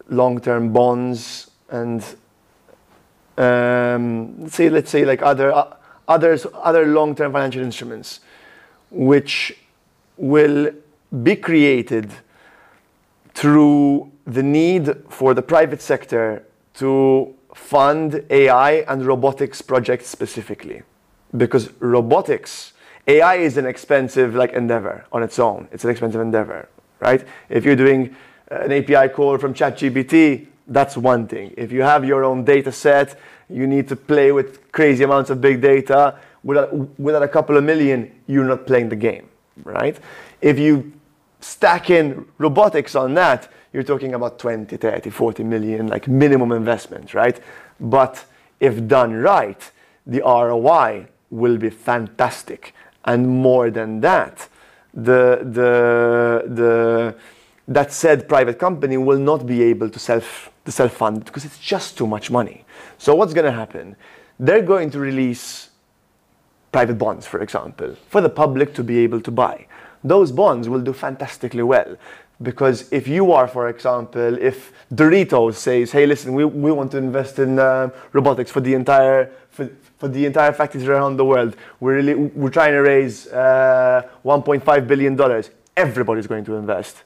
long-term 0.08 0.72
bonds 0.72 1.50
and 1.70 2.04
um, 3.38 4.48
say 4.48 4.68
let's 4.68 4.90
say 4.90 5.04
like 5.04 5.22
other 5.22 5.52
uh, 5.52 5.74
others 6.08 6.46
other 6.54 6.86
long-term 6.86 7.32
financial 7.32 7.62
instruments 7.62 8.20
which 8.90 9.56
will 10.16 10.70
be 11.22 11.36
created 11.36 12.12
through 13.34 14.10
the 14.26 14.42
need 14.42 14.94
for 15.08 15.34
the 15.34 15.42
private 15.42 15.80
sector 15.80 16.44
to 16.74 17.34
fund 17.54 18.24
AI 18.30 18.72
and 18.88 19.04
robotics 19.04 19.60
projects 19.62 20.06
specifically. 20.06 20.82
Because 21.36 21.72
robotics, 21.80 22.72
AI 23.06 23.36
is 23.36 23.56
an 23.56 23.66
expensive 23.66 24.34
like 24.34 24.52
endeavor 24.52 25.06
on 25.12 25.22
its 25.22 25.38
own. 25.38 25.68
It's 25.72 25.84
an 25.84 25.90
expensive 25.90 26.20
endeavor, 26.20 26.68
right? 27.00 27.26
If 27.48 27.64
you're 27.64 27.76
doing 27.76 28.14
uh, 28.50 28.60
an 28.60 28.72
API 28.72 29.12
call 29.12 29.38
from 29.38 29.54
ChatGPT, 29.54 30.46
that's 30.72 30.96
one 30.96 31.26
thing. 31.26 31.54
If 31.56 31.72
you 31.72 31.82
have 31.82 32.04
your 32.04 32.24
own 32.24 32.44
data 32.44 32.72
set, 32.72 33.18
you 33.48 33.66
need 33.66 33.88
to 33.88 33.96
play 33.96 34.32
with 34.32 34.72
crazy 34.72 35.04
amounts 35.04 35.30
of 35.30 35.40
big 35.40 35.60
data. 35.60 36.16
Without, 36.42 36.98
without 36.98 37.22
a 37.22 37.28
couple 37.28 37.56
of 37.56 37.64
million, 37.64 38.10
you're 38.26 38.44
not 38.44 38.66
playing 38.66 38.88
the 38.88 38.96
game, 38.96 39.28
right? 39.64 39.98
If 40.40 40.58
you 40.58 40.92
stack 41.40 41.90
in 41.90 42.26
robotics 42.38 42.94
on 42.94 43.14
that, 43.14 43.50
you're 43.72 43.82
talking 43.82 44.14
about 44.14 44.38
20, 44.38 44.76
30, 44.76 45.10
40 45.10 45.44
million, 45.44 45.86
like 45.88 46.08
minimum 46.08 46.52
investment, 46.52 47.14
right? 47.14 47.40
But 47.80 48.24
if 48.60 48.86
done 48.86 49.14
right, 49.14 49.70
the 50.06 50.20
ROI 50.20 51.06
will 51.30 51.56
be 51.56 51.70
fantastic. 51.70 52.74
And 53.04 53.28
more 53.28 53.70
than 53.70 54.00
that, 54.00 54.48
the, 54.94 55.40
the, 55.42 56.44
the, 56.46 57.14
that 57.68 57.92
said 57.92 58.28
private 58.28 58.58
company 58.58 58.96
will 58.96 59.18
not 59.18 59.46
be 59.46 59.62
able 59.62 59.88
to 59.88 59.98
self 59.98 60.51
to 60.64 60.72
self 60.72 60.92
fund 60.92 61.24
because 61.24 61.44
it's 61.44 61.58
just 61.58 61.98
too 61.98 62.06
much 62.06 62.30
money. 62.30 62.64
So 62.98 63.14
what's 63.14 63.34
going 63.34 63.46
to 63.46 63.52
happen? 63.52 63.96
They're 64.38 64.62
going 64.62 64.90
to 64.90 64.98
release 64.98 65.70
private 66.70 66.94
bonds, 66.94 67.26
for 67.26 67.40
example, 67.40 67.96
for 68.08 68.20
the 68.20 68.28
public 68.28 68.74
to 68.74 68.84
be 68.84 68.98
able 68.98 69.20
to 69.20 69.30
buy. 69.30 69.66
Those 70.02 70.32
bonds 70.32 70.68
will 70.68 70.80
do 70.80 70.92
fantastically 70.92 71.62
well. 71.62 71.96
Because 72.40 72.90
if 72.90 73.06
you 73.06 73.30
are, 73.32 73.46
for 73.46 73.68
example, 73.68 74.36
if 74.38 74.72
Doritos 74.92 75.54
says, 75.54 75.92
"Hey, 75.92 76.06
listen, 76.06 76.32
we, 76.32 76.44
we 76.44 76.72
want 76.72 76.90
to 76.92 76.98
invest 76.98 77.38
in 77.38 77.58
uh, 77.58 77.90
robotics 78.12 78.50
for 78.50 78.60
the 78.60 78.74
entire 78.74 79.30
for, 79.50 79.70
for 79.98 80.08
the 80.08 80.26
entire 80.26 80.52
factories 80.52 80.88
around 80.88 81.16
the 81.16 81.24
world. 81.24 81.54
We're 81.78 81.94
really 81.94 82.14
we're 82.14 82.50
trying 82.50 82.72
to 82.72 82.80
raise 82.80 83.28
uh, 83.28 84.08
1.5 84.24 84.86
billion 84.88 85.14
dollars. 85.14 85.50
Everybody's 85.76 86.26
going 86.26 86.44
to 86.46 86.56
invest. 86.56 87.04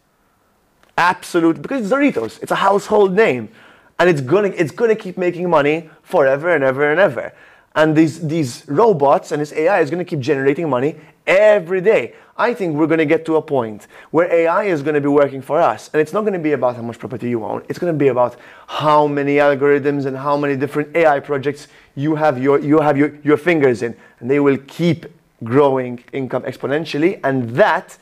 Absolute 0.97 1.61
because 1.61 1.83
it's 1.83 1.93
Doritos. 1.93 2.43
It's 2.43 2.53
a 2.53 2.57
household 2.57 3.15
name, 3.15 3.51
and 3.99 4.09
it's 4.09 4.21
gonna 4.21 4.49
it's 4.49 4.73
gonna 4.73 4.97
keep 4.97 5.19
making 5.19 5.51
money 5.51 5.91
forever 6.03 6.51
and 6.55 6.65
ever 6.65 6.91
and 6.91 6.99
ever. 6.99 7.33
And 7.75 7.95
these 7.95 8.27
these 8.27 8.67
robots 8.67 9.31
and 9.33 9.43
this 9.43 9.53
AI 9.53 9.81
is 9.81 9.91
gonna 9.91 10.07
keep 10.07 10.21
generating 10.21 10.71
money 10.71 10.97
every 11.27 11.81
day. 11.81 12.15
I 12.39 12.53
think 12.53 12.77
we're 12.77 12.87
to 12.87 13.07
get 13.07 13.25
to 13.27 13.37
a 13.37 13.43
point 13.43 13.87
where 14.11 14.31
AI 14.31 14.65
is 14.65 14.83
to 14.83 15.01
be 15.01 15.09
working 15.09 15.41
for 15.41 15.61
us. 15.61 15.89
And 15.93 16.01
it's 16.01 16.13
not 16.13 16.27
to 16.27 16.39
be 16.39 16.53
about 16.53 16.77
how 16.77 16.83
much 16.83 16.99
property 16.99 17.31
you 17.31 17.45
own. 17.45 17.65
It's 17.69 17.79
to 17.79 17.93
be 17.93 18.09
about 18.09 18.37
how 18.67 19.07
many 19.07 19.37
algorithms 19.37 20.05
and 20.05 20.17
how 20.17 20.37
many 20.37 20.57
different 20.57 20.95
AI 20.95 21.21
projects 21.21 21.69
you 21.95 22.15
have 22.15 22.43
your, 22.43 22.59
you 22.59 22.81
have 22.81 22.99
your, 22.99 23.15
your 23.25 23.39
fingers 23.39 23.83
in. 23.83 23.97
And 24.21 24.31
they 24.31 24.39
will 24.39 24.59
keep 24.67 25.07
growing 25.45 26.05
income 26.13 26.43
exponentially. 26.43 27.21
And 27.25 27.51
that 27.51 27.97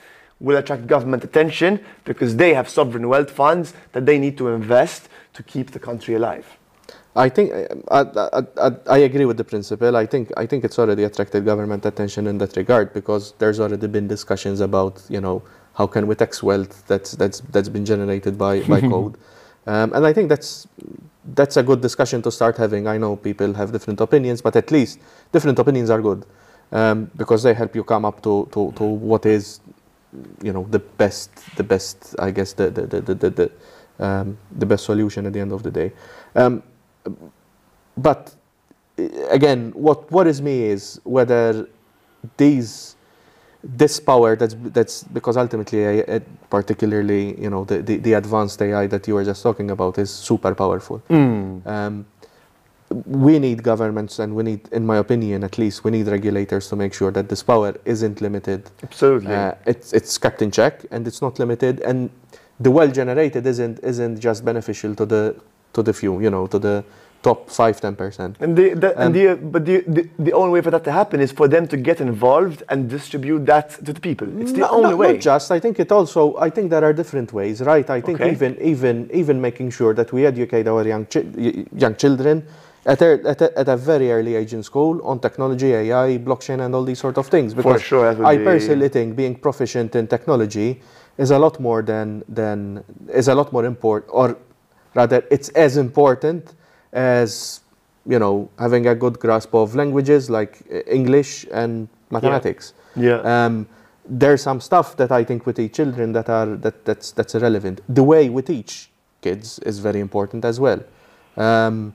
will 0.45 0.57
attract 0.57 0.87
government 0.87 1.25
attention 1.25 1.81
because 2.05 2.37
they 2.37 2.55
have 2.55 2.69
sovereign 2.69 3.09
wealth 3.09 3.31
funds 3.31 3.75
that 3.93 4.05
they 4.07 4.19
need 4.19 4.37
to 4.39 4.49
invest 4.49 5.09
to 5.33 5.43
keep 5.43 5.71
the 5.71 5.79
country 5.79 6.15
alive. 6.15 6.47
I 7.17 7.29
think 7.29 7.53
I, 7.91 8.01
I, 8.01 8.43
I, 8.67 8.71
I, 8.97 8.99
agree 8.99 9.25
with 9.25 9.37
the 9.37 9.45
principle. 9.45 9.97
I 9.97 10.05
think 10.05 10.33
I 10.37 10.47
think 10.47 10.65
it's 10.65 10.79
already 10.81 11.05
attracted 11.05 11.45
government 11.45 11.87
attention 11.87 12.27
in 12.27 12.39
that 12.39 12.57
regard 12.57 12.93
because 12.93 13.33
there's 13.39 13.61
already 13.61 13.87
been 13.87 14.09
discussions 14.09 14.59
about 14.61 15.01
you 15.09 15.21
know 15.21 15.43
how 15.75 15.87
can 15.87 16.09
we 16.09 16.17
tax 16.17 16.43
wealth 16.43 16.85
that's 16.89 17.13
that's 17.13 17.39
that's 17.55 17.69
been 17.69 17.85
generated 17.85 18.37
by 18.37 18.63
by 18.63 18.81
code, 18.93 19.17
um, 19.69 19.93
and 19.93 20.05
I 20.05 20.13
think 20.13 20.29
that's 20.29 20.67
that's 21.35 21.57
a 21.57 21.63
good 21.63 21.81
discussion 21.81 22.21
to 22.23 22.33
start 22.33 22.57
having. 22.57 22.89
I 22.89 22.99
know 22.99 23.15
people 23.15 23.55
have 23.55 23.71
different 23.71 24.01
opinions, 24.01 24.43
but 24.43 24.57
at 24.57 24.73
least 24.73 24.99
different 25.33 25.59
opinions 25.61 25.91
are 25.91 26.03
good 26.03 26.27
um, 26.73 27.11
because 27.17 27.43
they 27.43 27.55
help 27.55 27.75
you 27.75 27.85
come 27.85 28.05
up 28.05 28.23
to, 28.23 28.49
to, 28.53 28.73
to 28.73 28.85
what 28.85 29.25
is 29.25 29.61
you 30.43 30.53
know 30.53 30.67
the 30.71 30.79
best 30.79 31.31
the 31.57 31.65
best 31.65 32.15
I 32.19 32.31
guess 32.31 32.53
the 32.53 32.71
the 32.71 32.87
the 32.87 33.01
the, 33.01 33.15
the, 33.15 33.31
the, 33.31 33.51
um, 33.99 34.39
the 34.59 34.67
best 34.67 34.85
solution 34.85 35.27
at 35.27 35.33
the 35.33 35.41
end 35.41 35.53
of 35.53 35.63
the 35.63 35.71
day. 35.71 35.93
Um, 36.35 36.63
but 37.97 38.35
again, 39.31 39.73
what 39.75 40.11
worries 40.11 40.41
me 40.43 40.65
is 40.65 41.01
whether 41.05 41.69
these 42.37 42.97
this 43.63 43.99
power 43.99 44.37
that's 44.37 44.55
that's 44.61 45.05
because 45.05 45.37
ultimately 45.39 46.05
uh, 46.05 46.21
particularly 46.51 47.41
you 47.41 47.49
know 47.49 47.65
the, 47.65 47.81
the, 47.81 47.97
the, 47.97 48.13
advanced 48.13 48.61
AI 48.61 48.87
that 48.87 49.09
you 49.09 49.15
were 49.15 49.25
just 49.25 49.43
talking 49.43 49.71
about 49.71 49.97
is 49.99 50.11
super 50.11 50.55
powerful. 50.55 51.03
Mm. 51.09 51.67
Um, 51.67 52.07
we 52.91 53.39
need 53.39 53.63
governments 53.63 54.19
and 54.19 54.35
we 54.35 54.43
need, 54.43 54.69
in 54.73 54.87
my 54.87 54.99
opinion 54.99 55.43
at 55.45 55.59
least, 55.59 55.85
we 55.85 55.91
need 55.91 56.07
regulators 56.07 56.69
to 56.69 56.77
make 56.77 56.95
sure 56.95 57.11
that 57.11 57.29
this 57.29 57.43
power 57.43 57.75
isn't 57.85 58.21
limited. 58.21 58.71
Absolutely. 58.83 59.35
Uh, 59.35 59.55
it's, 59.67 59.93
it's 59.93 60.19
kept 60.19 60.43
in 60.43 60.51
check 60.51 60.85
and 60.91 61.07
it's 61.07 61.21
not 61.23 61.39
limited 61.39 61.81
and 61.81 62.11
the 62.61 62.71
wealth 62.71 62.95
generated 62.95 63.47
isn't, 63.47 63.81
isn't 63.83 64.21
just 64.21 64.45
beneficial 64.45 64.95
to 64.95 65.07
the 65.07 65.37
to 65.73 65.83
the 65.83 65.93
few, 65.93 66.21
you 66.21 66.31
know, 66.31 66.47
to 66.47 66.59
the 66.59 66.85
top 67.25 67.51
5 67.51 67.81
10%. 67.81 68.37
And 68.41 68.57
the, 68.57 68.75
the 68.75 68.99
and 69.01 69.15
the, 69.15 69.35
but 69.35 69.65
the, 69.65 69.81
the, 69.87 70.09
the 70.19 70.33
only 70.33 70.53
way 70.53 70.61
for 70.61 70.71
that 70.71 70.85
to 70.85 70.93
happen 70.93 71.21
is 71.21 71.33
for 71.33 71.49
them 71.49 71.67
to 71.69 71.77
get 71.77 72.01
involved 72.01 72.63
and 72.69 72.89
distribute 72.89 73.47
that 73.47 73.71
to 73.87 73.93
the 73.93 74.01
people. 74.01 74.29
It's 74.41 74.53
the 74.53 74.59
no, 74.59 74.69
only 74.69 74.91
not, 74.91 74.99
way. 74.99 75.13
Not 75.15 75.23
just, 75.23 75.51
I 75.51 75.59
think 75.59 75.81
it 75.81 75.91
also, 75.91 76.37
I 76.37 76.51
think 76.51 76.71
there 76.71 76.85
are 76.85 76.93
different 76.93 77.33
ways, 77.33 77.63
right? 77.63 77.89
I 77.89 78.01
think 78.01 78.21
okay. 78.21 78.31
even 78.31 78.61
even 78.61 79.11
even 79.13 79.41
making 79.41 79.71
sure 79.71 79.95
that 79.95 80.13
we 80.13 80.27
educate 80.27 80.69
our 80.69 80.87
young 80.87 81.07
chi 81.07 81.25
young 81.85 81.97
children 81.97 82.47
at 82.87 83.01
a, 83.03 83.21
at, 83.25 83.41
a, 83.41 83.59
at 83.59 83.69
a 83.69 83.77
very 83.77 84.13
early 84.13 84.35
age 84.35 84.53
in 84.53 84.63
school 84.63 85.01
on 85.05 85.19
technology, 85.21 85.73
AI, 85.73 86.19
blockchain, 86.19 86.65
and 86.65 86.75
all 86.75 86.85
these 86.85 86.99
sort 86.99 87.19
of 87.19 87.27
things. 87.29 87.55
Because 87.55 87.81
For 87.81 87.87
sure, 87.87 88.27
I 88.27 88.37
personally 88.39 88.89
think 88.89 89.17
being 89.17 89.35
proficient 89.35 89.95
in 89.97 90.07
technology 90.07 90.81
is 91.17 91.31
a 91.31 91.39
lot 91.39 91.61
more 91.61 91.83
than 91.83 92.25
than 92.29 92.85
is 93.09 93.29
a 93.29 93.35
lot 93.35 93.53
more 93.53 93.65
important 93.65 94.11
or 94.13 94.37
Rather, 94.95 95.25
it's 95.31 95.49
as 95.51 95.77
important 95.77 96.55
as 96.93 97.61
you 98.07 98.19
know 98.19 98.49
having 98.59 98.87
a 98.87 98.95
good 98.95 99.19
grasp 99.19 99.55
of 99.55 99.75
languages 99.75 100.31
like 100.31 100.63
uh, 100.73 100.79
English 100.87 101.47
and 101.53 101.89
mathematics. 102.11 102.75
Yeah. 102.95 103.21
yeah. 103.23 103.45
Um, 103.47 103.69
there's 104.07 104.43
some 104.43 104.61
stuff 104.61 104.97
that 104.97 105.11
I 105.11 105.25
think 105.25 105.47
we 105.47 105.53
teach 105.53 105.75
children 105.75 106.13
that 106.13 106.29
are 106.29 106.57
that 106.57 106.85
that's 106.85 107.11
that's 107.11 107.35
irrelevant. 107.35 107.81
The 107.89 108.05
way 108.05 108.29
we 108.29 108.43
teach 108.43 108.91
kids 109.21 109.59
is 109.61 109.79
very 109.81 110.01
important 110.01 110.45
as 110.45 110.61
well. 110.61 110.81
Um, 111.37 111.95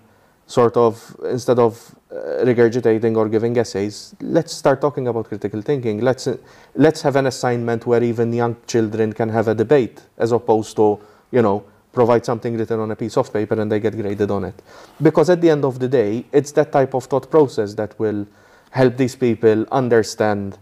sort 0.49 0.75
of 0.75 1.15
instead 1.29 1.59
of 1.59 1.95
uh, 2.11 2.43
regurgitating 2.43 3.15
or 3.15 3.29
giving 3.29 3.55
essays, 3.55 4.15
let's 4.19 4.51
start 4.51 4.81
talking 4.81 5.07
about 5.07 5.27
critical 5.27 5.61
thinking. 5.61 6.01
Let's 6.01 6.25
uh, 6.25 6.37
let's 6.75 7.03
have 7.03 7.15
an 7.15 7.27
assignment 7.27 7.85
where 7.85 8.03
even 8.03 8.33
young 8.33 8.55
children 8.65 9.13
can 9.13 9.29
have 9.29 9.47
a 9.47 9.53
debate, 9.53 10.01
as 10.17 10.31
opposed 10.31 10.75
to 10.77 10.99
you 11.31 11.43
know 11.43 11.63
provide 11.93 12.25
something 12.25 12.57
written 12.57 12.79
on 12.79 12.89
a 12.89 12.95
piece 12.95 13.15
of 13.15 13.31
paper 13.31 13.59
and 13.61 13.71
they 13.71 13.79
get 13.79 13.95
graded 13.95 14.31
on 14.31 14.43
it. 14.43 14.61
Because 15.01 15.29
at 15.29 15.39
the 15.41 15.49
end 15.49 15.65
of 15.65 15.77
the 15.79 15.87
day, 15.87 16.25
it's 16.31 16.51
that 16.53 16.71
type 16.71 16.93
of 16.95 17.05
thought 17.05 17.29
process 17.29 17.75
that 17.75 17.97
will 17.99 18.27
help 18.71 18.97
these 18.97 19.15
people 19.15 19.65
understand 19.71 20.57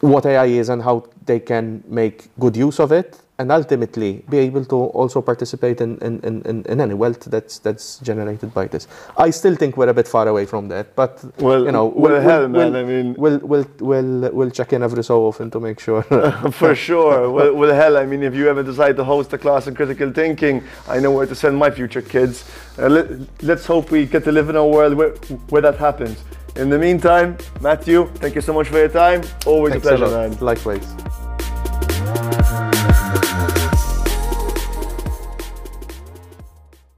what 0.00 0.24
AI 0.24 0.46
is 0.46 0.68
and 0.68 0.82
how 0.82 1.06
they 1.26 1.40
can 1.40 1.82
make 1.86 2.28
good 2.38 2.56
use 2.56 2.78
of 2.78 2.92
it 2.92 3.20
and 3.38 3.52
ultimately 3.52 4.24
be 4.28 4.38
able 4.38 4.64
to 4.64 4.74
also 4.74 5.22
participate 5.22 5.80
in, 5.80 5.96
in, 5.98 6.18
in, 6.20 6.62
in, 6.64 6.80
any 6.80 6.94
wealth 6.94 7.20
that's 7.26 7.60
that's 7.60 7.98
generated 7.98 8.52
by 8.52 8.66
this. 8.66 8.88
I 9.16 9.30
still 9.30 9.54
think 9.54 9.76
we're 9.76 9.88
a 9.88 9.94
bit 9.94 10.08
far 10.08 10.26
away 10.26 10.44
from 10.44 10.66
that, 10.68 10.96
but 10.96 11.24
well, 11.38 11.64
you 11.64 11.70
know, 11.70 11.86
well, 11.86 12.14
we'll, 12.14 12.20
hell, 12.20 12.48
man, 12.48 12.74
I 12.74 12.82
mean, 12.82 13.14
we'll, 13.16 13.38
we'll, 13.38 13.66
we'll, 13.78 14.30
we'll 14.32 14.50
check 14.50 14.72
in 14.72 14.82
every 14.82 15.04
so 15.04 15.24
often 15.26 15.50
to 15.52 15.60
make 15.60 15.78
sure. 15.78 16.02
For 16.52 16.74
sure. 16.74 17.30
well, 17.30 17.54
well, 17.54 17.74
hell, 17.74 17.96
I 17.96 18.06
mean, 18.06 18.24
if 18.24 18.34
you 18.34 18.48
ever 18.48 18.64
decide 18.64 18.96
to 18.96 19.04
host 19.04 19.32
a 19.32 19.38
class 19.38 19.68
on 19.68 19.74
critical 19.76 20.12
thinking, 20.12 20.64
I 20.88 20.98
know 20.98 21.12
where 21.12 21.26
to 21.26 21.34
send 21.34 21.56
my 21.56 21.70
future 21.70 22.02
kids. 22.02 22.44
Uh, 22.76 22.88
let, 22.88 23.42
let's 23.44 23.66
hope 23.66 23.92
we 23.92 24.06
get 24.06 24.24
to 24.24 24.32
live 24.32 24.48
in 24.48 24.56
a 24.56 24.66
world 24.66 24.94
where, 24.94 25.10
where 25.50 25.62
that 25.62 25.76
happens. 25.76 26.18
In 26.56 26.70
the 26.70 26.78
meantime, 26.78 27.38
Matthew, 27.60 28.08
thank 28.16 28.34
you 28.34 28.40
so 28.40 28.52
much 28.52 28.66
for 28.66 28.78
your 28.78 28.88
time. 28.88 29.22
Always 29.46 29.74
Thanks 29.74 29.86
a 29.86 29.90
pleasure, 29.90 30.06
a 30.06 30.28
man. 30.28 30.38
Likewise. 30.40 31.17